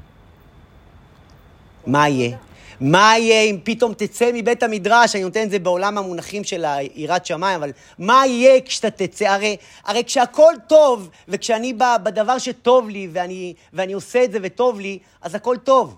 מה 1.87 2.09
יהיה? 2.09 2.37
מה 2.81 3.19
יהיה 3.19 3.43
אם 3.43 3.59
פתאום 3.65 3.95
תצא 3.95 4.31
מבית 4.35 4.63
המדרש, 4.63 5.15
אני 5.15 5.25
נותן 5.25 5.43
את 5.43 5.51
זה 5.51 5.59
בעולם 5.59 5.99
המונחים 5.99 6.45
של 6.45 6.65
יראת 6.95 7.27
שמיים, 7.27 7.63
אבל 7.63 7.71
מה 7.99 8.27
יהיה 8.27 8.61
כשאתה 8.61 8.91
תצא? 8.91 9.25
הרי, 9.25 9.57
הרי 9.85 10.05
כשהכול 10.05 10.55
טוב, 10.67 11.11
וכשאני 11.29 11.73
בא 11.73 11.97
בדבר 12.03 12.39
שטוב 12.39 12.89
לי, 12.89 13.09
ואני, 13.13 13.55
ואני 13.73 13.93
עושה 13.93 14.25
את 14.25 14.33
זה 14.33 14.39
וטוב 14.43 14.81
לי, 14.81 14.99
אז 15.23 15.35
הכל 15.35 15.57
טוב. 15.65 15.97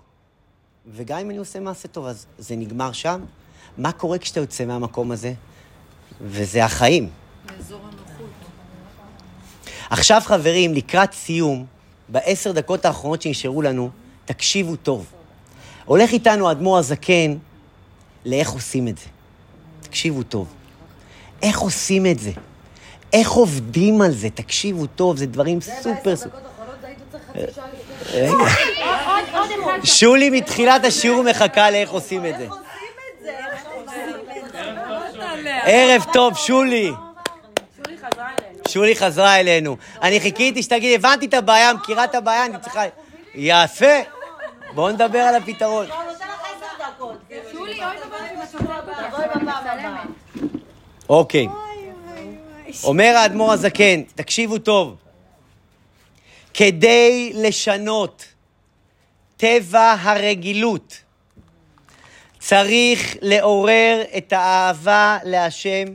וגם 0.87 1.19
אם 1.19 1.29
אני 1.29 1.37
עושה 1.37 1.59
מעשה 1.59 1.87
טוב, 1.87 2.05
אז 2.05 2.25
זה 2.37 2.55
נגמר 2.55 2.91
שם? 2.91 3.21
מה 3.77 3.91
קורה 3.91 4.17
כשאתה 4.17 4.39
יוצא 4.39 4.65
מהמקום 4.65 5.11
הזה? 5.11 5.33
וזה 6.21 6.65
החיים. 6.65 7.09
הנוחות. 7.83 8.29
עכשיו, 9.89 10.21
חברים, 10.25 10.73
לקראת 10.73 11.13
סיום, 11.13 11.65
בעשר 12.09 12.51
דקות 12.51 12.85
האחרונות 12.85 13.21
שנשארו 13.21 13.61
לנו, 13.61 13.89
תקשיבו 14.25 14.75
טוב. 14.75 15.18
הולך 15.89 16.11
איתנו 16.11 16.49
האדמו"ר 16.49 16.77
הזקן 16.77 17.35
לאיך 18.25 18.49
עושים 18.49 18.87
את 18.87 18.97
זה. 18.97 19.05
תקשיבו 19.81 20.23
טוב. 20.23 20.47
איך 21.41 21.59
עושים 21.59 22.05
את 22.05 22.19
זה? 22.19 22.31
איך 23.13 23.31
עובדים 23.31 24.01
על 24.01 24.11
זה? 24.11 24.29
תקשיבו 24.29 24.87
טוב, 24.87 25.17
זה 25.17 25.25
דברים 25.25 25.61
סופר... 25.61 26.13
רגע. 28.13 28.33
שולי 29.83 30.29
מתחילת 30.29 30.85
השיעור 30.85 31.23
מחכה 31.23 31.71
לאיך 31.71 31.89
עושים 31.89 32.25
את 32.25 32.37
זה. 32.37 32.47
ערב 35.63 36.05
טוב, 36.13 36.37
שולי. 36.37 36.91
שולי 38.67 38.95
חזרה 38.95 39.39
אלינו. 39.39 39.77
אני 40.01 40.19
חיכיתי 40.19 40.63
שתגידי, 40.63 40.95
הבנתי 40.95 41.25
את 41.25 41.33
הבעיה, 41.33 41.73
מכירה 41.73 42.03
את 42.03 42.15
הבעיה, 42.15 42.45
אני 42.45 42.57
צריכה... 42.61 42.83
יפה. 43.35 44.18
בואו 44.75 44.91
נדבר 44.91 45.19
על 45.19 45.35
הפתרון. 45.35 45.85
אוי 45.91 47.67
ואבוי, 49.09 49.89
אוקיי. 51.09 51.47
אומר 52.83 53.13
האדמו"ר 53.17 53.51
הזקן, 53.51 54.01
תקשיבו 54.15 54.57
טוב, 54.57 54.95
כדי 56.53 57.31
לשנות 57.35 58.25
טבע 59.37 59.95
הרגילות, 60.01 60.97
צריך 62.39 63.17
לעורר 63.21 64.01
את 64.17 64.33
האהבה 64.33 65.17
להשם 65.23 65.85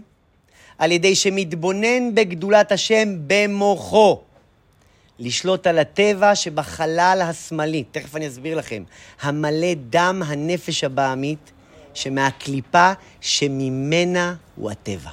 על 0.79 0.93
ידי 0.93 1.15
שמתבונן 1.15 2.15
בגדולת 2.15 2.73
השם 2.73 3.09
במוחו. 3.27 4.21
לשלוט 5.19 5.67
על 5.67 5.79
הטבע 5.79 6.35
שבחלל 6.35 7.23
השמאלי, 7.25 7.85
תכף 7.93 8.17
אני 8.17 8.29
אסביר 8.29 8.59
לכם, 8.59 8.83
המלא 9.21 9.75
דם 9.91 10.23
הנפש 10.27 10.85
הבעמית, 10.85 11.53
שמהקליפה 11.95 12.93
שממנה 13.21 14.35
הוא 14.57 14.71
הטבע. 14.71 15.11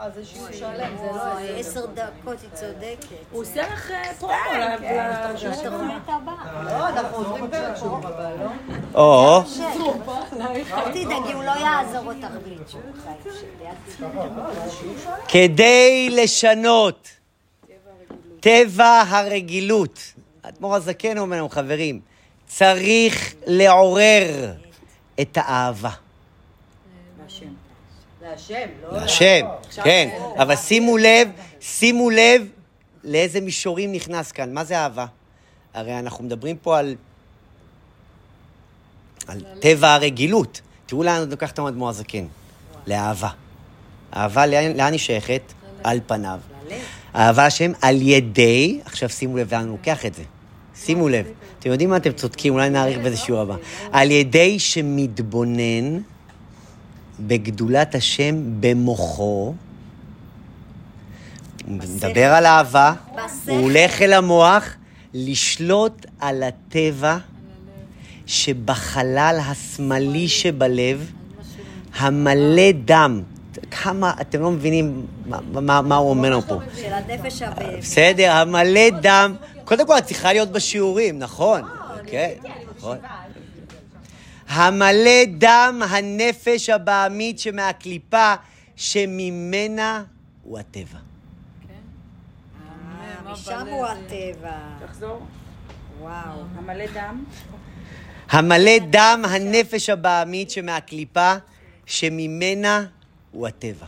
לא, 0.00 1.38
עשר 1.56 1.86
דקות 1.86 2.36
היא 2.42 2.50
צודקת. 2.54 3.06
הוא 3.30 3.42
עושה 3.42 3.62
לך 3.62 3.90
אה, 3.90 4.14
פרומו 4.18 4.32
לשיעור. 5.34 5.76
לתוכנית 5.76 6.02
הבאה. 6.06 6.62
לא, 6.62 6.88
אנחנו 6.88 7.16
עוזרים 7.16 7.50
בשיעור 7.50 7.98
הבא, 7.98 8.30
לא? 8.30 8.50
או, 8.94 9.42
אל 10.72 10.90
תדאגי, 10.90 11.32
הוא 11.32 11.44
לא 11.44 11.50
יעזור 11.50 12.12
אותך 12.12 12.28
בלי 12.44 12.56
תשובה. 12.66 12.82
כדי 15.28 16.08
לשנות 16.10 17.19
טבע 18.40 19.02
הרגילות, 19.08 20.00
האדמו"ר 20.44 20.76
הזקן 20.76 21.18
אומר 21.18 21.36
לנו, 21.36 21.48
חברים, 21.48 22.00
צריך 22.46 23.34
לעורר 23.46 24.52
את 25.20 25.38
האהבה. 25.40 25.90
להשם, 28.22 28.66
לא... 28.82 28.92
להשם, 28.92 29.46
כן, 29.84 30.08
אבל 30.36 30.56
שימו 30.56 30.96
לב, 30.96 31.28
שימו 31.60 32.10
לב 32.10 32.46
לאיזה 33.04 33.40
מישורים 33.40 33.92
נכנס 33.92 34.32
כאן. 34.32 34.54
מה 34.54 34.64
זה 34.64 34.78
אהבה? 34.78 35.06
הרי 35.74 35.98
אנחנו 35.98 36.24
מדברים 36.24 36.56
פה 36.56 36.78
על, 36.78 36.94
על 39.26 39.44
טבע 39.60 39.94
הרגילות. 39.94 40.60
תראו 40.86 41.02
לאן 41.02 41.28
לוקח 41.30 41.50
את 41.50 41.58
האדמו"ר 41.58 41.88
הזקן. 41.88 42.26
לאהבה. 42.86 43.28
אהבה 44.16 44.46
לאן, 44.46 44.76
לאן 44.76 44.92
היא 44.92 45.00
שייכת? 45.00 45.42
על 45.84 46.00
פניו. 46.06 46.40
אהבה 47.16 47.46
השם 47.46 47.72
על 47.82 48.02
ידי, 48.02 48.80
עכשיו 48.84 49.08
שימו 49.08 49.36
לב 49.36 49.54
לאן 49.54 49.62
הוא 49.62 49.70
לוקח 49.70 50.06
את 50.06 50.14
זה. 50.14 50.22
שימו 50.74 51.08
לב. 51.08 51.26
אתם 51.58 51.70
יודעים 51.70 51.90
מה? 51.90 51.96
אתם 51.96 52.12
צודקים, 52.12 52.52
אולי 52.52 52.70
נאריך 52.70 52.98
בזה 52.98 53.16
שיעור 53.16 53.40
הבא. 53.40 53.56
על 53.92 54.10
ידי 54.10 54.58
שמתבונן 54.58 55.98
בגדולת 57.20 57.94
השם 57.94 58.34
במוחו, 58.60 59.54
הוא 61.66 61.76
מדבר 61.76 62.26
על 62.26 62.46
אהבה. 62.46 62.92
הוא 63.46 63.58
הולך 63.58 64.02
אל 64.02 64.12
המוח 64.12 64.74
לשלוט 65.14 66.06
על 66.20 66.42
הטבע 66.42 67.18
שבחלל 68.26 69.40
השמאלי 69.42 70.28
שבלב, 70.28 71.12
המלא 71.96 72.72
דם. 72.84 73.22
כמה, 73.70 74.12
אתם 74.20 74.40
לא 74.40 74.50
מבינים 74.50 75.06
מה, 75.26 75.40
מה, 75.40 75.82
מה 75.82 75.96
הוא 75.96 76.10
אומר 76.10 76.30
לנו 76.30 76.42
פה. 76.42 76.58
הבהמית. 77.42 77.80
בסדר, 77.80 78.32
המלא 78.32 78.90
דם. 79.02 79.34
קודם 79.64 79.86
כל, 79.86 79.98
את 79.98 80.04
צריכה 80.04 80.32
להיות 80.32 80.48
בשיעורים, 80.48 81.18
נכון. 81.18 81.62
כן, 82.06 82.34
נכון. 82.76 82.98
המלא 84.48 85.24
דם 85.38 85.82
הנפש 85.90 86.68
הבעמית 86.68 87.38
שמהקליפה, 87.38 88.34
שממנה 88.76 90.04
הוא 90.42 90.58
הטבע. 90.58 90.98
אה, 92.58 93.32
משם 93.32 93.66
הוא 93.70 93.86
הטבע. 93.86 94.52
תחזור. 94.86 95.20
וואו. 96.00 96.40
המלא 96.56 96.84
דם. 96.94 97.24
המלא 98.30 98.78
דם 98.90 99.22
הנפש 99.28 99.90
הבעמית 99.90 100.50
שמהקליפה, 100.50 101.34
שממנה 101.86 102.84
הוא 103.32 103.46
הטבע. 103.46 103.86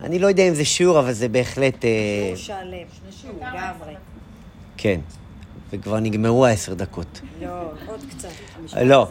אני 0.00 0.18
לא 0.18 0.26
יודע 0.26 0.48
אם 0.48 0.54
זה 0.54 0.64
שיעור, 0.64 0.98
אבל 1.00 1.12
זה 1.12 1.28
בהחלט... 1.28 1.84
אה, 1.84 1.90
הוא 2.28 2.36
שלם. 2.36 2.72
לגמרי. 3.40 3.94
כן. 4.76 5.00
וכבר 5.70 6.00
נגמרו 6.00 6.46
העשר 6.46 6.74
דקות. 6.74 7.20
לא, 7.40 7.72
עוד 7.86 8.00
קצת. 8.10 8.28
לא. 8.82 9.08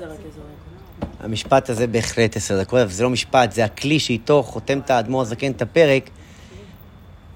המשפט 1.20 1.70
הזה 1.70 1.88
בהחלט 1.88 2.36
עשר 2.36 2.62
דקות, 2.62 2.80
אבל 2.80 2.92
זה 2.92 3.04
לא 3.04 3.10
משפט, 3.10 3.52
זה 3.52 3.66
הכלי 3.66 4.00
שאיתו 4.00 4.44
חותם 4.44 4.80
את 4.80 4.90
האדמו"ר 4.90 5.22
הזקן 5.22 5.52
את 5.52 5.62
הפרק. 5.62 6.10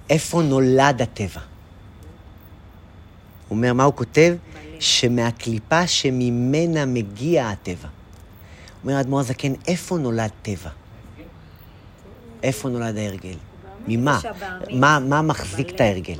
איפה 0.09 0.41
נולד 0.41 1.01
הטבע? 1.01 1.41
הוא 3.47 3.55
אומר, 3.57 3.73
מה 3.73 3.83
הוא 3.83 3.93
כותב? 3.93 4.35
שמהקליפה 4.79 5.87
שממנה 5.87 6.85
מגיע 6.85 7.49
הטבע. 7.49 7.87
אומר 8.83 8.95
האדמו"ר 8.97 9.19
הזקן, 9.19 9.53
איפה 9.67 9.97
נולד 9.97 10.29
טבע? 10.41 10.69
איפה 12.43 12.69
נולד 12.69 12.97
ההרגל? 12.97 13.35
ממה? 13.87 14.19
מה, 14.71 14.99
מה 14.99 15.21
מחזיק 15.21 15.69
את 15.69 15.81
ההרגל? 15.81 16.19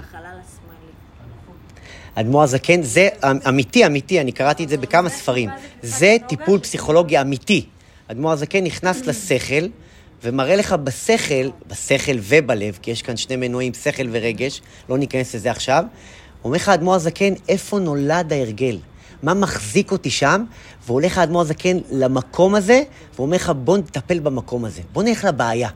אדמו"ר 2.16 2.44
הזקן, 2.44 2.82
זה 2.82 3.10
אמיתי, 3.48 3.86
אמיתי, 3.86 4.22
אני 4.22 4.32
קראתי 4.32 4.64
את 4.64 4.70
זה 4.70 4.78
בכמה 4.78 5.10
ספרים. 5.10 5.50
זה 5.82 6.18
טיפול 6.28 6.60
פסיכולוגי 6.60 7.22
אמיתי. 7.22 7.66
אדמו"ר 8.08 8.32
הזקן 8.32 8.64
נכנס 8.64 9.06
לשכל 9.06 9.68
ומראה 10.24 10.56
לך 10.56 10.74
בשכל, 10.74 11.50
בשכל 11.68 12.18
ובלב, 12.18 12.80
כי 12.82 12.92
יש 12.92 13.02
כאן 13.02 13.18
שני 13.18 13.36
מנועים, 13.36 13.74
שכל 13.74 14.08
ורגש, 14.12 14.62
לא 14.90 14.98
ניכנס 14.98 15.36
לזה 15.36 15.52
עכשיו. 15.52 15.84
אומר 16.44 16.56
לך 16.56 16.70
האדמו"ר 16.70 16.96
הזקן, 16.96 17.34
איפה 17.50 17.80
נולד 17.80 18.34
ההרגל? 18.34 18.78
מה 19.24 19.34
מחזיק 19.34 19.92
אותי 19.92 20.10
שם? 20.10 20.44
והולך 20.86 21.18
האדמו"ר 21.18 21.42
הזקן 21.42 21.78
למקום 21.92 22.56
הזה, 22.56 22.84
ואומר 23.16 23.36
לך, 23.36 23.50
בוא 23.50 23.78
נטפל 23.78 24.20
במקום 24.20 24.66
הזה. 24.66 24.82
בוא 24.94 25.04
נלך 25.04 25.24
לבעיה. 25.24 25.70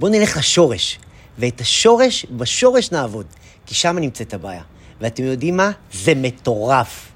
בוא 0.00 0.08
נלך 0.08 0.36
לשורש. 0.36 0.98
ואת 1.38 1.60
השורש, 1.60 2.26
בשורש 2.36 2.92
נעבוד, 2.92 3.26
כי 3.66 3.74
שם 3.74 3.98
נמצאת 3.98 4.34
הבעיה. 4.34 4.62
ואתם 5.00 5.24
יודעים 5.24 5.56
מה? 5.56 5.70
זה 5.92 6.14
מטורף. 6.14 7.12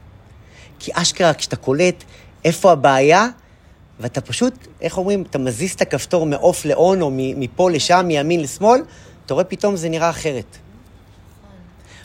כי 0.79 0.91
אשכרה, 0.95 1.35
כשאתה 1.35 1.57
קולט 1.57 2.05
איפה 2.45 2.73
הבעיה, 2.73 3.29
ואתה 4.01 4.21
פשוט, 4.21 4.55
איך 4.81 4.99
אומרים, 4.99 5.25
אתה 5.31 5.39
מזיז 5.39 5.73
את 5.73 5.81
הכפתור 5.81 6.27
מעוף 6.27 6.65
לאון, 6.65 7.03
או 7.03 7.11
מפה 7.15 7.71
לשם, 7.71 8.05
מימין 8.09 8.41
לשמאל, 8.41 8.81
אתה 9.27 9.35
רואה 9.35 9.45
פתאום 9.45 9.77
זה 9.77 9.89
נראה 9.89 10.11
אחרת. 10.11 10.57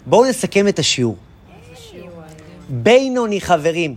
בואו 0.05 0.25
נסכם 0.25 0.67
את 0.67 0.79
השיעור. 0.79 1.15
בינוני, 2.73 3.41
חברים. 3.41 3.95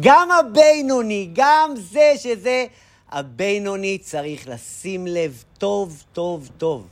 גם 0.00 0.28
הבינוני, 0.30 1.28
גם 1.32 1.74
זה 1.76 2.12
שזה 2.18 2.66
הבינוני 3.12 3.98
צריך 3.98 4.48
לשים 4.48 5.06
לב 5.06 5.44
טוב, 5.58 6.02
טוב, 6.12 6.48
טוב. 6.58 6.86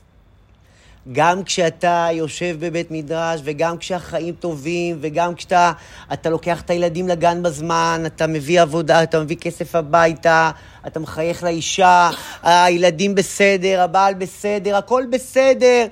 גם 1.13 1.45
כשאתה 1.45 2.09
יושב 2.13 2.57
בבית 2.61 2.91
מדרש, 2.91 3.41
וגם 3.45 3.79
כשהחיים 3.79 4.35
טובים, 4.35 4.99
וגם 5.01 5.35
כשאתה 5.35 5.73
אתה 6.13 6.31
לוקח 6.31 6.61
את 6.61 6.71
הילדים 6.71 7.09
לגן 7.09 7.43
בזמן, 7.43 8.03
אתה 8.07 8.27
מביא 8.27 8.61
עבודה, 8.61 9.03
אתה 9.03 9.21
מביא 9.21 9.37
כסף 9.37 9.75
הביתה, 9.75 10.51
אתה 10.87 11.01
מחייך 11.01 11.43
לאישה, 11.43 12.11
הילדים 12.43 13.15
בסדר, 13.15 13.81
הבעל 13.81 14.15
בסדר, 14.15 14.77
הכל 14.77 15.05
בסדר. 15.11 15.87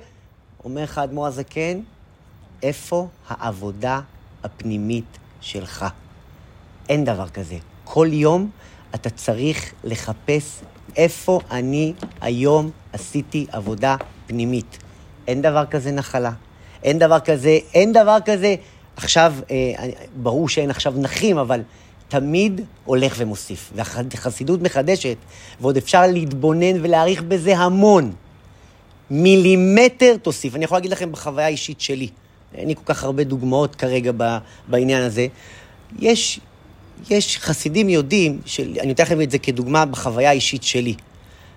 אומר 0.63 0.83
לך 0.83 0.97
האדמו"ר 0.97 1.27
הזקן, 1.27 1.79
איפה 2.63 3.07
העבודה 3.29 3.99
הפנימית 4.43 5.20
שלך? 5.41 5.85
אין 6.89 7.05
דבר 7.05 7.29
כזה. 7.29 7.57
כל 7.83 8.07
יום 8.11 8.49
אתה 8.95 9.09
צריך 9.09 9.73
לחפש 9.83 10.61
איפה 10.95 11.39
אני 11.51 11.93
היום 12.21 12.71
עשיתי 12.93 13.45
עבודה 13.51 13.95
פנימית. 14.27 14.77
אין 15.27 15.41
דבר 15.41 15.65
כזה 15.65 15.91
נחלה. 15.91 16.31
אין 16.83 16.99
דבר 16.99 17.19
כזה, 17.19 17.59
אין 17.73 17.93
דבר 17.93 18.17
כזה. 18.25 18.55
עכשיו, 18.95 19.33
אה, 19.51 19.55
ברור 20.15 20.49
שאין 20.49 20.69
עכשיו 20.69 20.93
נחים, 20.97 21.37
אבל 21.37 21.61
תמיד 22.07 22.61
הולך 22.85 23.15
ומוסיף. 23.17 23.71
והחסידות 23.75 24.61
מחדשת, 24.61 25.17
ועוד 25.61 25.77
אפשר 25.77 26.07
להתבונן 26.07 26.83
ולהעריך 26.85 27.21
בזה 27.21 27.57
המון. 27.57 28.13
מילימטר 29.11 30.15
תוסיף. 30.21 30.55
אני 30.55 30.65
יכול 30.65 30.77
להגיד 30.77 30.91
לכם 30.91 31.11
בחוויה 31.11 31.45
האישית 31.45 31.81
שלי, 31.81 32.09
אין 32.55 32.67
לי 32.67 32.75
כל 32.75 32.81
כך 32.85 33.03
הרבה 33.03 33.23
דוגמאות 33.23 33.75
כרגע 33.75 34.11
בעניין 34.67 35.03
הזה. 35.03 35.27
יש, 35.99 36.39
יש 37.09 37.37
חסידים 37.37 37.89
יודעים, 37.89 38.41
של, 38.45 38.77
אני 38.79 38.91
אתן 38.91 39.03
לכם 39.03 39.21
את 39.21 39.31
זה 39.31 39.39
כדוגמה 39.39 39.85
בחוויה 39.85 40.29
האישית 40.29 40.63
שלי. 40.63 40.95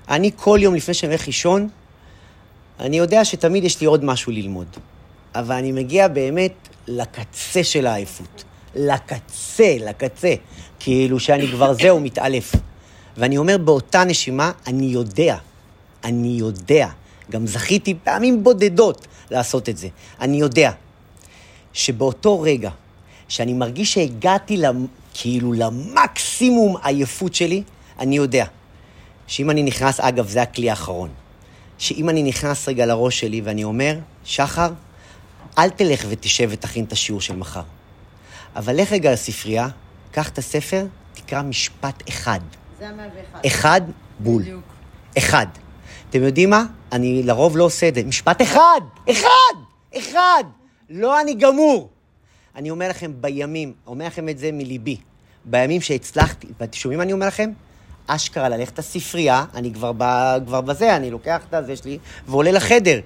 אני 0.09 0.31
כל 0.37 0.59
יום 0.63 0.75
לפני 0.75 0.95
שאני 0.95 1.13
הולך 1.13 1.27
לישון, 1.27 1.69
אני 2.81 2.97
יודע 2.97 3.25
שתמיד 3.25 3.65
יש 3.65 3.81
לי 3.81 3.87
עוד 3.87 4.05
משהו 4.05 4.33
ללמוד. 4.33 4.67
אבל 5.35 5.55
אני 5.55 5.73
מגיע 5.73 6.09
באמת 6.09 6.53
לקצה 6.87 7.65
של 7.65 7.87
העייפות. 7.87 8.45
לקצה, 8.75 9.77
לקצה. 9.81 10.35
כאילו 10.81 11.21
שאני 11.21 11.49
כבר 11.49 11.75
זהו, 11.75 12.01
מתעלף. 12.01 12.53
ואני 13.17 13.39
אומר 13.39 13.59
באותה 13.59 14.05
נשימה, 14.05 14.53
אני 14.67 14.87
יודע, 14.87 15.37
אני 16.05 16.29
יודע, 16.29 16.89
גם 17.31 17.47
זכיתי 17.47 17.95
פעמים 18.05 18.45
בודדות 18.45 19.07
לעשות 19.31 19.69
את 19.69 19.77
זה. 19.77 19.89
אני 20.21 20.37
יודע 20.37 20.71
שבאותו 21.75 22.41
רגע 22.41 22.71
שאני 23.29 23.53
מרגיש 23.53 23.95
שהגעתי 23.95 24.57
למ... 24.57 24.87
כאילו 25.15 25.53
למקסימום 25.53 26.77
עייפות 26.83 27.35
שלי, 27.35 27.63
אני 27.99 28.17
יודע 28.17 28.47
שאם 29.27 29.51
אני 29.51 29.63
נכנס, 29.63 30.01
אגב, 30.01 30.29
זה 30.29 30.43
הכלי 30.43 30.71
האחרון, 30.71 31.09
שאם 31.79 32.09
אני 32.09 32.23
נכנס 32.23 32.69
רגע 32.69 32.87
לראש 32.87 33.21
שלי 33.21 33.41
ואני 33.41 33.65
אומר, 33.65 33.97
שחר, 34.25 34.71
אל 35.59 35.71
תלך 35.71 36.05
ותשב 36.09 36.49
ותכין 36.53 36.85
את 36.85 36.93
השיעור 36.93 37.21
של 37.21 37.37
מחר. 37.37 37.63
אבל 38.57 38.81
לך 38.81 38.93
רגע 38.93 39.13
לספרייה, 39.13 39.69
קח 40.11 40.29
את 40.29 40.39
הספר, 40.39 40.87
תקרא 41.15 41.43
משפט 41.43 42.09
אחד. 42.09 42.41
זה 42.79 42.89
המאה 42.89 43.07
ואחד. 43.17 43.47
אחד, 43.47 43.81
בול. 44.19 44.43
אחד. 45.19 45.47
אתם 46.11 46.23
יודעים 46.23 46.51
מה? 46.51 46.65
אני 46.93 47.23
לרוב 47.23 47.57
לא 47.57 47.65
עושה 47.65 47.89
את 47.89 47.95
זה. 47.95 48.03
משפט 48.05 48.43
אחד! 48.43 48.81
אחד! 49.11 49.55
אחד! 49.99 50.45
לא 50.91 51.21
אני 51.21 51.35
גמור. 51.35 51.89
אני 52.57 52.71
אומר 52.71 52.89
לכם, 52.89 53.13
בימים, 53.21 53.73
אומר 53.87 54.07
לכם 54.07 54.29
את 54.29 54.39
זה 54.39 54.53
מליבי, 54.53 54.97
בימים 55.45 55.81
שהצלחתי, 55.81 56.47
ואתם 56.61 56.77
שומעים 56.77 56.99
מה 56.99 57.05
אני 57.05 57.13
אומר 57.13 57.27
לכם? 57.27 57.51
אשכרה 58.07 58.49
ללכת 58.49 58.79
לספרייה, 58.79 59.45
אני 59.55 59.73
כבר, 59.73 59.93
ב, 59.99 60.35
כבר 60.47 60.61
בזה, 60.61 60.97
אני 60.97 61.11
לוקח 61.11 61.41
את 61.49 61.55
הזה 61.55 61.77
שלי 61.77 61.99
ועולה 62.27 62.53
לחדר. 62.53 63.01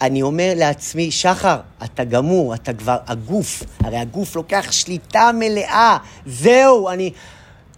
אני 0.00 0.22
אומר 0.22 0.52
לעצמי, 0.56 1.10
שחר, 1.10 1.60
אתה 1.84 2.04
גמור, 2.04 2.54
אתה 2.54 2.72
כבר 2.74 2.96
הגוף, 3.06 3.62
הרי 3.80 3.96
הגוף 3.96 4.36
לוקח 4.36 4.72
שליטה 4.72 5.30
מלאה, 5.38 5.96
זהו, 6.26 6.88
אני 6.88 7.12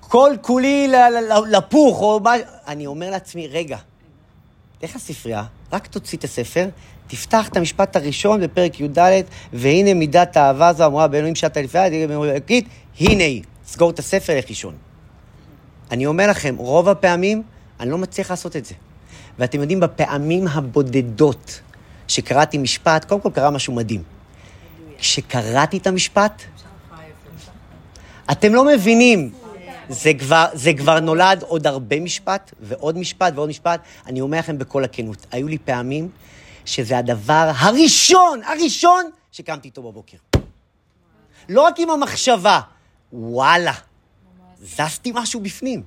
כל 0.00 0.30
כולי 0.40 0.92
לפוך, 1.50 2.00
או 2.00 2.20
מה... 2.20 2.32
אני 2.66 2.86
אומר 2.86 3.10
לעצמי, 3.10 3.48
רגע, 3.48 3.78
לך 4.82 4.96
לספרייה, 4.96 5.44
רק 5.72 5.86
תוציא 5.86 6.18
את 6.18 6.24
הספר, 6.24 6.68
תפתח 7.08 7.48
את 7.48 7.56
המשפט 7.56 7.96
הראשון 7.96 8.40
בפרק 8.40 8.80
י"ד, 8.80 8.98
והנה 9.52 9.94
מידת 9.94 10.36
האהבה 10.36 10.68
הזו 10.68 10.86
אמרה 10.86 11.08
באלוהים 11.08 11.34
שעת 11.34 11.56
אלפי 11.56 11.78
אלוקית, 11.78 12.68
הנה 13.00 13.24
היא. 13.24 13.42
סגור 13.66 13.90
את 13.90 13.98
הספר, 13.98 14.38
לך 14.38 14.48
לישון. 14.48 14.74
אני 15.90 16.06
אומר 16.06 16.30
לכם, 16.30 16.54
רוב 16.58 16.88
הפעמים 16.88 17.42
אני 17.80 17.90
לא 17.90 17.98
מצליח 17.98 18.30
לעשות 18.30 18.56
את 18.56 18.64
זה. 18.64 18.74
ואתם 19.38 19.60
יודעים, 19.60 19.80
בפעמים 19.80 20.48
הבודדות 20.48 21.60
שקראתי 22.08 22.58
משפט, 22.58 23.04
קודם 23.04 23.20
כל 23.20 23.30
קרה 23.34 23.50
משהו 23.50 23.74
מדהים. 23.74 24.02
כשקראתי 24.98 25.76
את 25.76 25.86
המשפט, 25.86 26.42
אתם 28.30 28.54
לא 28.54 28.64
מבינים, 28.64 29.30
זה 29.88 30.14
כבר, 30.18 30.46
זה 30.52 30.72
כבר 30.72 31.00
נולד 31.00 31.42
עוד 31.42 31.66
הרבה 31.66 32.00
משפט, 32.00 32.52
ועוד 32.60 32.98
משפט 32.98 33.32
ועוד 33.36 33.48
משפט. 33.48 33.80
אני 34.06 34.20
אומר 34.20 34.38
לכם 34.38 34.58
בכל 34.58 34.84
הכנות, 34.84 35.26
היו 35.30 35.48
לי 35.48 35.58
פעמים 35.58 36.08
שזה 36.68 36.98
הדבר 36.98 37.50
הראשון, 37.56 38.40
הראשון, 38.44 39.04
שקמתי 39.32 39.68
איתו 39.68 39.82
בבוקר. 39.82 40.16
לא 41.48 41.62
רק 41.62 41.74
עם 41.78 41.90
המחשבה, 41.90 42.60
וואלה, 43.12 43.72
זזתי 44.62 45.12
משהו 45.14 45.40
בפנים. 45.40 45.82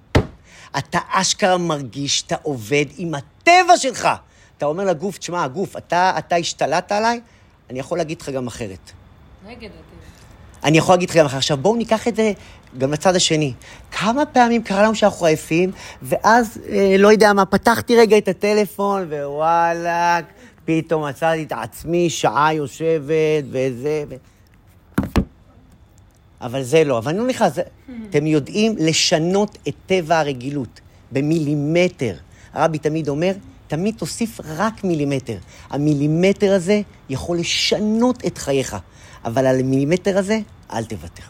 אתה 0.77 0.99
אשכרה 1.09 1.57
מרגיש 1.57 2.19
שאתה 2.19 2.35
עובד 2.41 2.85
עם 2.97 3.15
הטבע 3.15 3.77
שלך. 3.77 4.09
אתה 4.57 4.65
אומר 4.65 4.85
לגוף, 4.85 5.17
תשמע, 5.17 5.43
הגוף, 5.43 5.77
אתה, 5.77 6.13
אתה 6.17 6.35
השתלטת 6.35 6.91
עליי, 6.91 7.21
אני 7.69 7.79
יכול 7.79 7.97
להגיד 7.97 8.21
לך 8.21 8.29
גם 8.29 8.47
אחרת. 8.47 8.91
נגד 9.47 9.57
הטבע. 9.63 9.81
אני 10.63 10.77
יכול 10.77 10.95
להגיד 10.95 11.09
לך 11.09 11.15
גם 11.15 11.25
אחרת. 11.25 11.37
עכשיו, 11.37 11.57
בואו 11.57 11.75
ניקח 11.75 12.07
את 12.07 12.15
זה 12.15 12.31
גם 12.77 12.93
לצד 12.93 13.15
השני. 13.15 13.53
כמה 13.91 14.25
פעמים 14.25 14.63
קרה 14.63 14.83
לנו 14.83 14.95
שאנחנו 14.95 15.25
עייפים, 15.25 15.71
ואז, 16.01 16.59
אה, 16.69 16.95
לא 16.97 17.11
יודע 17.11 17.33
מה, 17.33 17.45
פתחתי 17.45 17.97
רגע 17.97 18.17
את 18.17 18.27
הטלפון, 18.27 19.07
ווואלאק, 19.09 20.25
פתאום 20.65 21.07
מצאתי 21.07 21.43
את 21.43 21.51
עצמי 21.51 22.09
שעה 22.09 22.53
יושבת, 22.53 23.43
וזה... 23.51 24.03
ו... 24.09 24.15
אבל 26.41 26.63
זה 26.63 26.83
לא. 26.83 26.97
אבל 26.97 27.19
אני 27.19 27.29
לך, 27.29 27.45
זה... 27.47 27.61
אתם 28.09 28.27
יודעים 28.27 28.75
לשנות 28.79 29.57
את 29.67 29.73
טבע 29.85 30.19
הרגילות 30.19 30.79
במילימטר. 31.11 32.15
הרבי 32.53 32.77
תמיד 32.77 33.09
אומר, 33.09 33.31
תמיד 33.67 33.95
תוסיף 33.97 34.39
רק 34.43 34.83
מילימטר. 34.83 35.37
המילימטר 35.69 36.53
הזה 36.53 36.81
יכול 37.09 37.37
לשנות 37.37 38.25
את 38.25 38.37
חייך, 38.37 38.75
אבל 39.25 39.45
על 39.45 39.59
המילימטר 39.59 40.17
הזה, 40.17 40.39
אל 40.73 40.85
תוותר. 40.85 41.23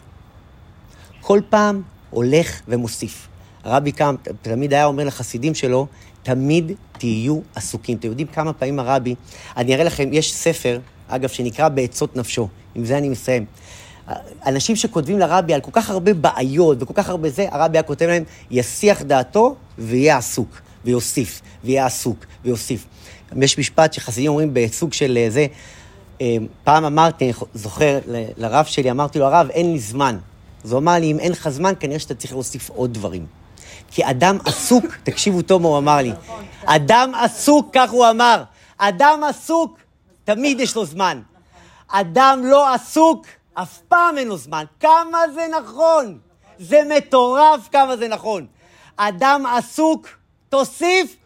כל 1.20 1.40
פעם 1.48 1.82
הולך 2.10 2.60
ומוסיף. 2.68 3.28
הרבי 3.64 3.92
קם, 3.92 4.14
תמיד 4.42 4.72
היה 4.72 4.84
אומר 4.84 5.04
לחסידים 5.04 5.54
שלו, 5.54 5.86
תמיד 6.22 6.72
תהיו 6.92 7.40
עסוקים. 7.54 7.98
אתם 7.98 8.08
יודעים 8.08 8.28
כמה 8.28 8.52
פעמים 8.52 8.78
הרבי, 8.78 9.14
אני 9.56 9.74
אראה 9.74 9.84
לכם, 9.84 10.08
יש 10.12 10.34
ספר, 10.34 10.80
אגב, 11.08 11.28
שנקרא 11.28 11.68
בעצות 11.68 12.16
נפשו, 12.16 12.48
עם 12.74 12.84
זה 12.84 12.98
אני 12.98 13.08
מסיים. 13.08 13.44
אנשים 14.46 14.76
שכותבים 14.76 15.18
לרבי 15.18 15.54
על 15.54 15.60
כל 15.60 15.70
כך 15.72 15.90
הרבה 15.90 16.14
בעיות 16.14 16.82
וכל 16.82 16.94
כך 16.94 17.08
הרבה 17.08 17.30
זה, 17.30 17.46
הרבי 17.50 17.78
היה 17.78 17.82
כותב 17.82 18.06
להם, 18.06 18.24
יסיח 18.50 19.02
דעתו 19.02 19.54
ויהיה 19.78 20.16
עסוק, 20.16 20.60
ויוסיף, 20.84 21.42
ויהיה 21.64 21.86
עסוק, 21.86 22.26
ויוסיף. 22.44 22.86
יש 23.36 23.58
משפט 23.58 23.92
שחסידים 23.92 24.30
אומרים 24.30 24.50
בסוג 24.52 24.92
של 24.92 25.18
אה, 25.20 25.30
זה, 25.30 25.46
אה, 26.20 26.36
פעם 26.64 26.84
אמרתי, 26.84 27.24
אני 27.24 27.32
זוכר, 27.54 27.98
לרב 28.36 28.64
שלי, 28.64 28.90
אמרתי 28.90 29.18
לו, 29.18 29.26
הרב, 29.26 29.48
אין 29.50 29.72
לי 29.72 29.78
זמן. 29.78 30.18
אז 30.64 30.72
הוא 30.72 30.78
אמר 30.78 30.92
לי, 30.92 31.10
אם 31.10 31.18
אין 31.18 31.32
לך 31.32 31.48
זמן, 31.48 31.72
כנראה 31.80 31.98
שאתה 31.98 32.14
צריך 32.14 32.32
להוסיף 32.32 32.70
עוד 32.70 32.94
דברים. 32.94 33.26
כי 33.94 34.10
אדם 34.10 34.38
עסוק, 34.44 34.84
תקשיבו 35.02 35.42
טוב 35.42 35.62
מה 35.62 35.68
הוא 35.68 35.78
אמר 35.78 35.96
לי, 35.96 36.12
אדם 36.64 37.12
עסוק, 37.14 37.68
כך 37.72 37.90
הוא 37.90 38.10
אמר, 38.10 38.42
אדם 38.78 39.24
עסוק, 39.28 39.78
תמיד 40.24 40.60
יש 40.60 40.76
לו 40.76 40.84
זמן. 40.84 41.22
אדם 41.88 42.40
לא 42.44 42.74
עסוק, 42.74 43.26
אף 43.54 43.78
פעם 43.88 44.18
אין 44.18 44.28
לו 44.28 44.36
זמן. 44.36 44.64
כמה 44.80 45.18
זה 45.34 45.46
נכון. 45.60 46.18
זה 46.58 46.80
מטורף 46.96 47.68
כמה 47.72 47.96
זה 47.96 48.08
נכון. 48.08 48.46
אדם 48.96 49.46
עסוק, 49.46 50.08
תוסיף, 50.48 51.16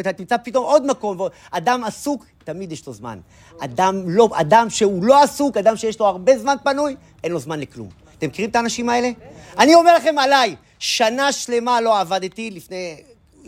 אתה 0.00 0.12
תמצא 0.12 0.36
פתאום 0.44 0.64
עוד 0.64 0.86
מקום. 0.86 1.18
אדם 1.50 1.84
עסוק, 1.84 2.24
תמיד 2.44 2.72
יש 2.72 2.86
לו 2.86 2.92
זמן. 2.92 3.18
אדם, 3.60 4.02
לא, 4.06 4.28
אדם 4.32 4.70
שהוא 4.70 5.04
לא 5.04 5.22
עסוק, 5.22 5.56
אדם 5.56 5.76
שיש 5.76 6.00
לו 6.00 6.06
הרבה 6.06 6.38
זמן 6.38 6.54
פנוי, 6.64 6.96
אין 7.24 7.32
לו 7.32 7.38
זמן 7.38 7.60
לכלום. 7.60 7.88
אתם 8.18 8.26
מכירים 8.26 8.50
את 8.50 8.56
האנשים 8.56 8.88
האלה? 8.88 9.10
אני 9.58 9.74
אומר 9.74 9.94
לכם 9.94 10.18
עליי, 10.18 10.56
שנה 10.80 11.32
שלמה 11.32 11.80
לא 11.80 12.00
עבדתי 12.00 12.50
לפני 12.50 12.96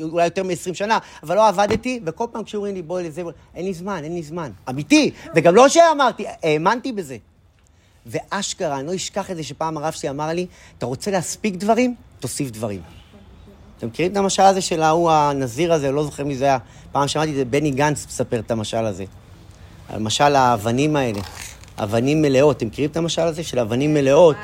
אולי 0.00 0.24
יותר 0.24 0.42
מ-20 0.42 0.74
שנה, 0.74 0.98
אבל 1.22 1.36
לא 1.36 1.48
עבדתי, 1.48 2.00
וכל 2.06 2.26
פעם 2.32 2.44
כשאומרים 2.44 2.74
לי, 2.74 2.82
בואי 2.82 3.04
לזה, 3.04 3.22
אין 3.54 3.64
לי 3.64 3.74
זמן, 3.74 4.04
אין 4.04 4.14
לי 4.14 4.22
זמן. 4.22 4.50
אמיתי, 4.68 5.10
וגם 5.34 5.54
לא 5.54 5.68
שאמרתי, 5.68 6.24
האמנתי 6.42 6.92
בזה. 6.92 7.16
ואשכרה, 8.06 8.78
אני 8.78 8.86
לא 8.86 8.94
אשכח 8.94 9.30
את 9.30 9.36
זה 9.36 9.42
שפעם 9.42 9.76
הרב 9.76 9.92
שלי 9.92 10.10
אמר 10.10 10.28
לי, 10.28 10.46
אתה 10.78 10.86
רוצה 10.86 11.10
להספיק 11.10 11.54
דברים? 11.54 11.94
תוסיף 12.20 12.50
דברים. 12.50 12.80
אתם 13.78 13.86
מכירים 13.86 14.12
את 14.12 14.16
המשל 14.16 14.42
הזה 14.42 14.60
של 14.60 14.82
ההוא 14.82 15.10
הנזיר 15.10 15.72
הזה, 15.72 15.92
לא 15.92 16.04
זוכר 16.04 16.24
מי 16.24 16.36
זה 16.36 16.44
היה, 16.44 16.58
פעם 16.92 17.08
שמעתי 17.08 17.30
את 17.30 17.36
זה, 17.36 17.44
בני 17.44 17.70
גנץ 17.70 18.06
מספר 18.06 18.38
את 18.38 18.50
המשל 18.50 18.84
הזה. 18.84 19.04
על 19.88 20.00
משל 20.02 20.36
האבנים 20.36 20.96
האלה, 20.96 21.20
אבנים 21.78 22.22
מלאות, 22.22 22.56
אתם 22.56 22.66
מכירים 22.66 22.90
את 22.90 22.96
המשל 22.96 23.22
הזה 23.22 23.42
של 23.42 23.58
אבנים 23.58 23.94
מלאות? 23.94 24.36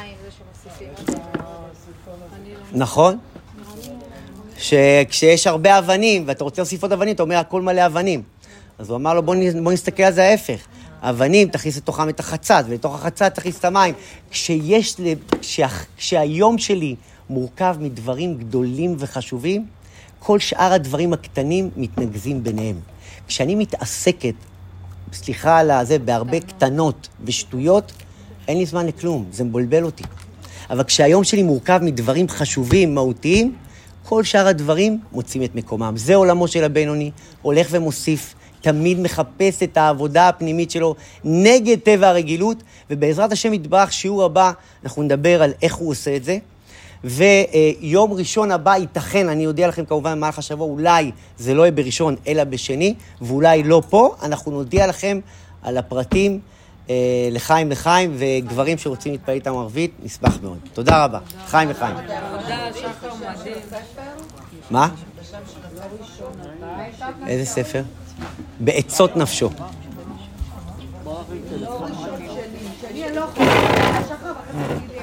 נכון? 2.73 3.19
שכשיש 4.59 5.47
הרבה 5.47 5.79
אבנים, 5.79 6.25
ואתה 6.27 6.45
רוצה 6.45 6.63
להוסיף 6.63 6.83
עוד 6.83 6.93
אבנים, 6.93 7.15
אתה 7.15 7.23
אומר, 7.23 7.37
הכל 7.37 7.63
מלא 7.63 7.87
אבנים. 7.87 8.23
אז 8.79 8.91
הוא 8.91 8.97
אמר 8.97 9.15
לו, 9.15 9.23
בוא, 9.23 9.35
נסתכל 9.73 10.03
על 10.03 10.13
זה 10.13 10.25
ההפך. 10.25 10.67
אבנים, 11.01 11.49
תכניס 11.49 11.77
לתוכם 11.77 12.09
את 12.09 12.21
החצץ, 12.21 12.65
ולתוך 12.69 12.95
החצץ 12.95 13.23
תכניס 13.23 13.59
את 13.59 13.65
המים. 13.65 13.95
כשיש, 14.31 14.97
כשהיום 15.97 16.59
שלי 16.59 16.97
מורכב 17.31 17.77
מדברים 17.81 18.39
גדולים 18.39 18.97
וחשובים, 18.99 19.67
כל 20.19 20.39
שאר 20.39 20.73
הדברים 20.73 21.13
הקטנים 21.13 21.71
מתנקזים 21.77 22.43
ביניהם. 22.43 22.81
כשאני 23.29 23.55
מתעסקת, 23.55 24.35
סליחה 25.13 25.59
על 25.59 25.71
הזה, 25.71 25.99
בהרבה 25.99 26.41
קטנות 26.41 27.09
ושטויות, 27.25 27.93
אין 28.49 28.59
לי 28.59 28.67
זמן 28.67 28.87
לכלום, 28.87 29.27
זה 29.31 29.45
מבלבל 29.45 29.85
אותי. 29.85 30.05
אבל 30.71 30.85
כשהיום 30.85 31.25
שלי 31.25 31.43
מורכב 31.43 31.81
מדברים 31.83 32.29
חשובים, 32.29 32.95
מהותיים, 32.95 33.55
כל 34.05 34.25
שאר 34.25 34.47
הדברים 34.47 35.01
מוצאים 35.13 35.43
את 35.43 35.55
מקומם. 35.55 35.93
זה 35.97 36.15
עולמו 36.15 36.49
של 36.49 36.65
הבינוני, 36.65 37.11
הולך 37.43 37.69
ומוסיף, 37.71 38.35
תמיד 38.61 39.01
מחפש 39.01 39.63
את 39.63 39.77
העבודה 39.77 40.29
הפנימית 40.29 40.71
שלו 40.71 40.95
נגד 41.25 41.79
טבע 41.79 42.09
הרגילות, 42.09 42.63
ובעזרת 42.91 43.33
השם 43.33 43.55
יתברך, 43.55 43.93
שיעור 43.93 44.25
הבא, 44.25 44.53
אנחנו 44.85 45.03
נדבר 45.03 45.43
על 45.43 45.53
איך 45.63 45.75
הוא 45.75 45.91
עושה 45.91 46.17
את 46.17 46.25
זה. 46.25 46.39
ויום 47.05 48.13
ראשון 48.13 48.51
הבא 48.51 48.77
ייתכן, 48.77 49.29
אני 49.29 49.47
אודיע 49.47 49.69
לכם 49.69 49.85
כמובן 49.85 50.13
במהלך 50.13 50.39
השבוע, 50.39 50.67
אולי 50.67 51.11
זה 51.39 51.55
לא 51.55 51.63
יהיה 51.63 51.73
בראשון 51.73 52.17
אלא 52.27 52.45
בשני, 52.45 52.95
ואולי 53.23 53.63
לא 53.63 53.83
פה, 53.89 54.15
אנחנו 54.23 54.53
נודיע 54.53 54.87
לכם 54.87 55.21
על 55.63 55.77
הפרטים 55.77 56.41
לחיים 57.31 57.71
לחיים, 57.71 58.17
וגברים 58.19 58.79
שרוצים 58.79 59.13
להתפלל 59.13 59.35
איתם 59.35 59.57
ערבית, 59.57 59.93
נשמח 60.03 60.39
מאוד. 60.43 60.59
תודה 60.73 61.05
רבה. 61.05 61.19
חיים 61.47 61.71
לחיים. 61.71 61.97
מה? 64.71 64.89
איזה 67.27 67.45
ספר? 67.45 67.83
בעצות 68.61 69.17
נפשו. 69.17 69.51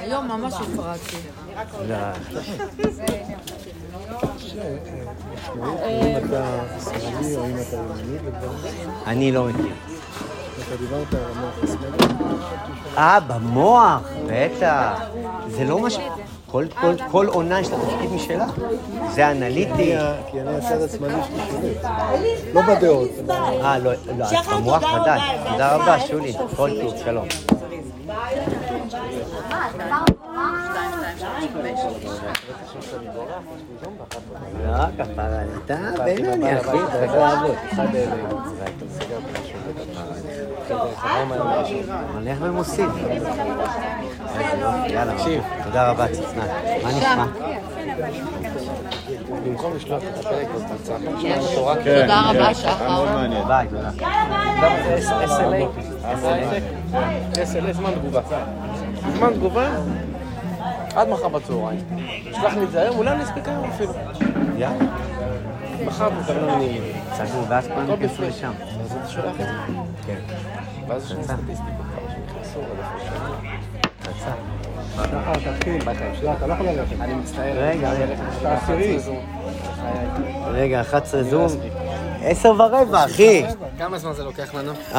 היום 0.01 0.27
ממש 0.27 0.53
הפרעתי. 0.53 1.17
אני 9.07 9.31
לא 9.31 9.45
מכיר. 9.47 9.94
אתה 10.67 10.75
דיברת 10.75 11.13
על 11.13 11.19
המוח 11.35 11.53
השמאלי, 11.63 12.13
אה, 12.97 13.19
במוח, 13.19 14.01
בטח. 14.27 15.01
זה 15.47 15.63
לא 15.63 15.79
מה 15.79 15.89
ש... 15.89 15.97
כל, 16.51 16.65
כל, 16.81 16.93
כל 17.11 17.27
עונה 17.27 17.59
יש 17.59 17.69
לה 17.69 17.77
תפקיד 17.77 18.11
משלה. 18.11 18.45
זה 19.13 19.31
אנליטי. 19.31 19.95
כי 20.31 20.41
אני 20.41 20.55
הצד 20.55 20.81
השמאלי 20.81 21.13
שלי 21.27 21.41
שולט. 21.51 21.91
לא 22.53 22.61
בדעות. 22.61 23.09
אה, 23.29 23.79
לא, 23.79 23.91
לא, 24.17 24.25
במוח 24.55 24.83
ודאי. 25.01 25.19
תודה 25.51 25.75
רבה, 25.75 25.99
שולי. 25.99 26.33
כל 26.55 26.69
טוב, 26.81 26.93
שלום. 27.03 27.27
לא, 34.65 34.85
כפרה, 34.97 35.41
אתה 35.65 35.77
בינוני, 36.05 36.59
אחי, 36.59 36.77
צריך 36.91 37.11
לעבוד. 37.11 37.55
הולך 42.13 42.37
ומוסיף. 42.41 42.89
יאללה, 44.87 45.13
תקשיב. 45.17 45.43
תודה 45.63 45.89
רבה, 45.89 46.07
צצנת. 46.07 46.49
מה 46.83 46.89
נשמע? 46.91 47.25
במקום 49.45 49.75
לשלוח 49.75 50.03
את 50.03 50.19
הפרק 50.19 50.47
בקבוצה, 50.47 50.93
תודה 52.01 52.21
רבה, 52.31 52.53
שחר. 52.53 53.05
ביי, 53.47 53.67
תודה. 53.67 53.89
SLA 57.33 57.73
זמן 57.73 57.91
תגובה. 57.91 58.21
זמן 59.17 59.33
תגובה 59.33 59.69
עד 60.95 61.09
מחר 61.09 61.27
בצהריים. 61.27 61.79
שלח 62.31 62.53
לי 62.53 62.63
את 62.63 62.71
זה 62.71 62.81
היום, 62.81 62.97
אולי 62.97 63.11
אני 63.11 63.23
אספיק 63.23 63.47
היום 63.47 63.63
אפילו. 63.63 63.93
יאללה. 64.57 64.85
מחר 65.85 66.09
מקבלים 66.09 66.43
ממני 66.43 66.79
ואז 67.49 67.67
כולם 67.67 67.89
ייכנסו 67.89 68.21
לשם. 68.21 68.51
אז 68.83 68.91
אתה 68.91 69.09
שולח 69.09 69.33
את 69.33 69.45
זה. 69.45 69.73
כן. 70.07 70.15
ואז 70.87 71.05
יש 71.05 71.11
לי 71.11 71.23
סטטיסטיקות 71.23 71.85
כמה 71.95 72.09
שנכנסו 72.11 72.59
עד 72.59 72.79
איפה 72.79 74.09
רצה. 74.09 74.31
שחר, 74.95 75.53
תתחיל. 75.53 75.81
אתה 76.37 76.47
לא 76.47 76.53
יכול 76.53 76.65
ללכת. 76.65 76.95
אני 77.01 77.13
מצטער. 77.13 77.53
רגע, 77.55 77.91
רגע. 77.91 78.15
אתה 78.41 78.53
עשירי. 78.53 78.97
רגע, 80.47 80.81
11 80.81 81.23
זום. 81.23 81.51
עשר 82.21 82.49
ורבע, 82.49 83.05
אחי. 83.05 83.45
כמה 83.77 83.97
זמן 83.97 84.13
זה 84.13 84.23
לוקח 84.23 84.53
לנו? 84.55 84.71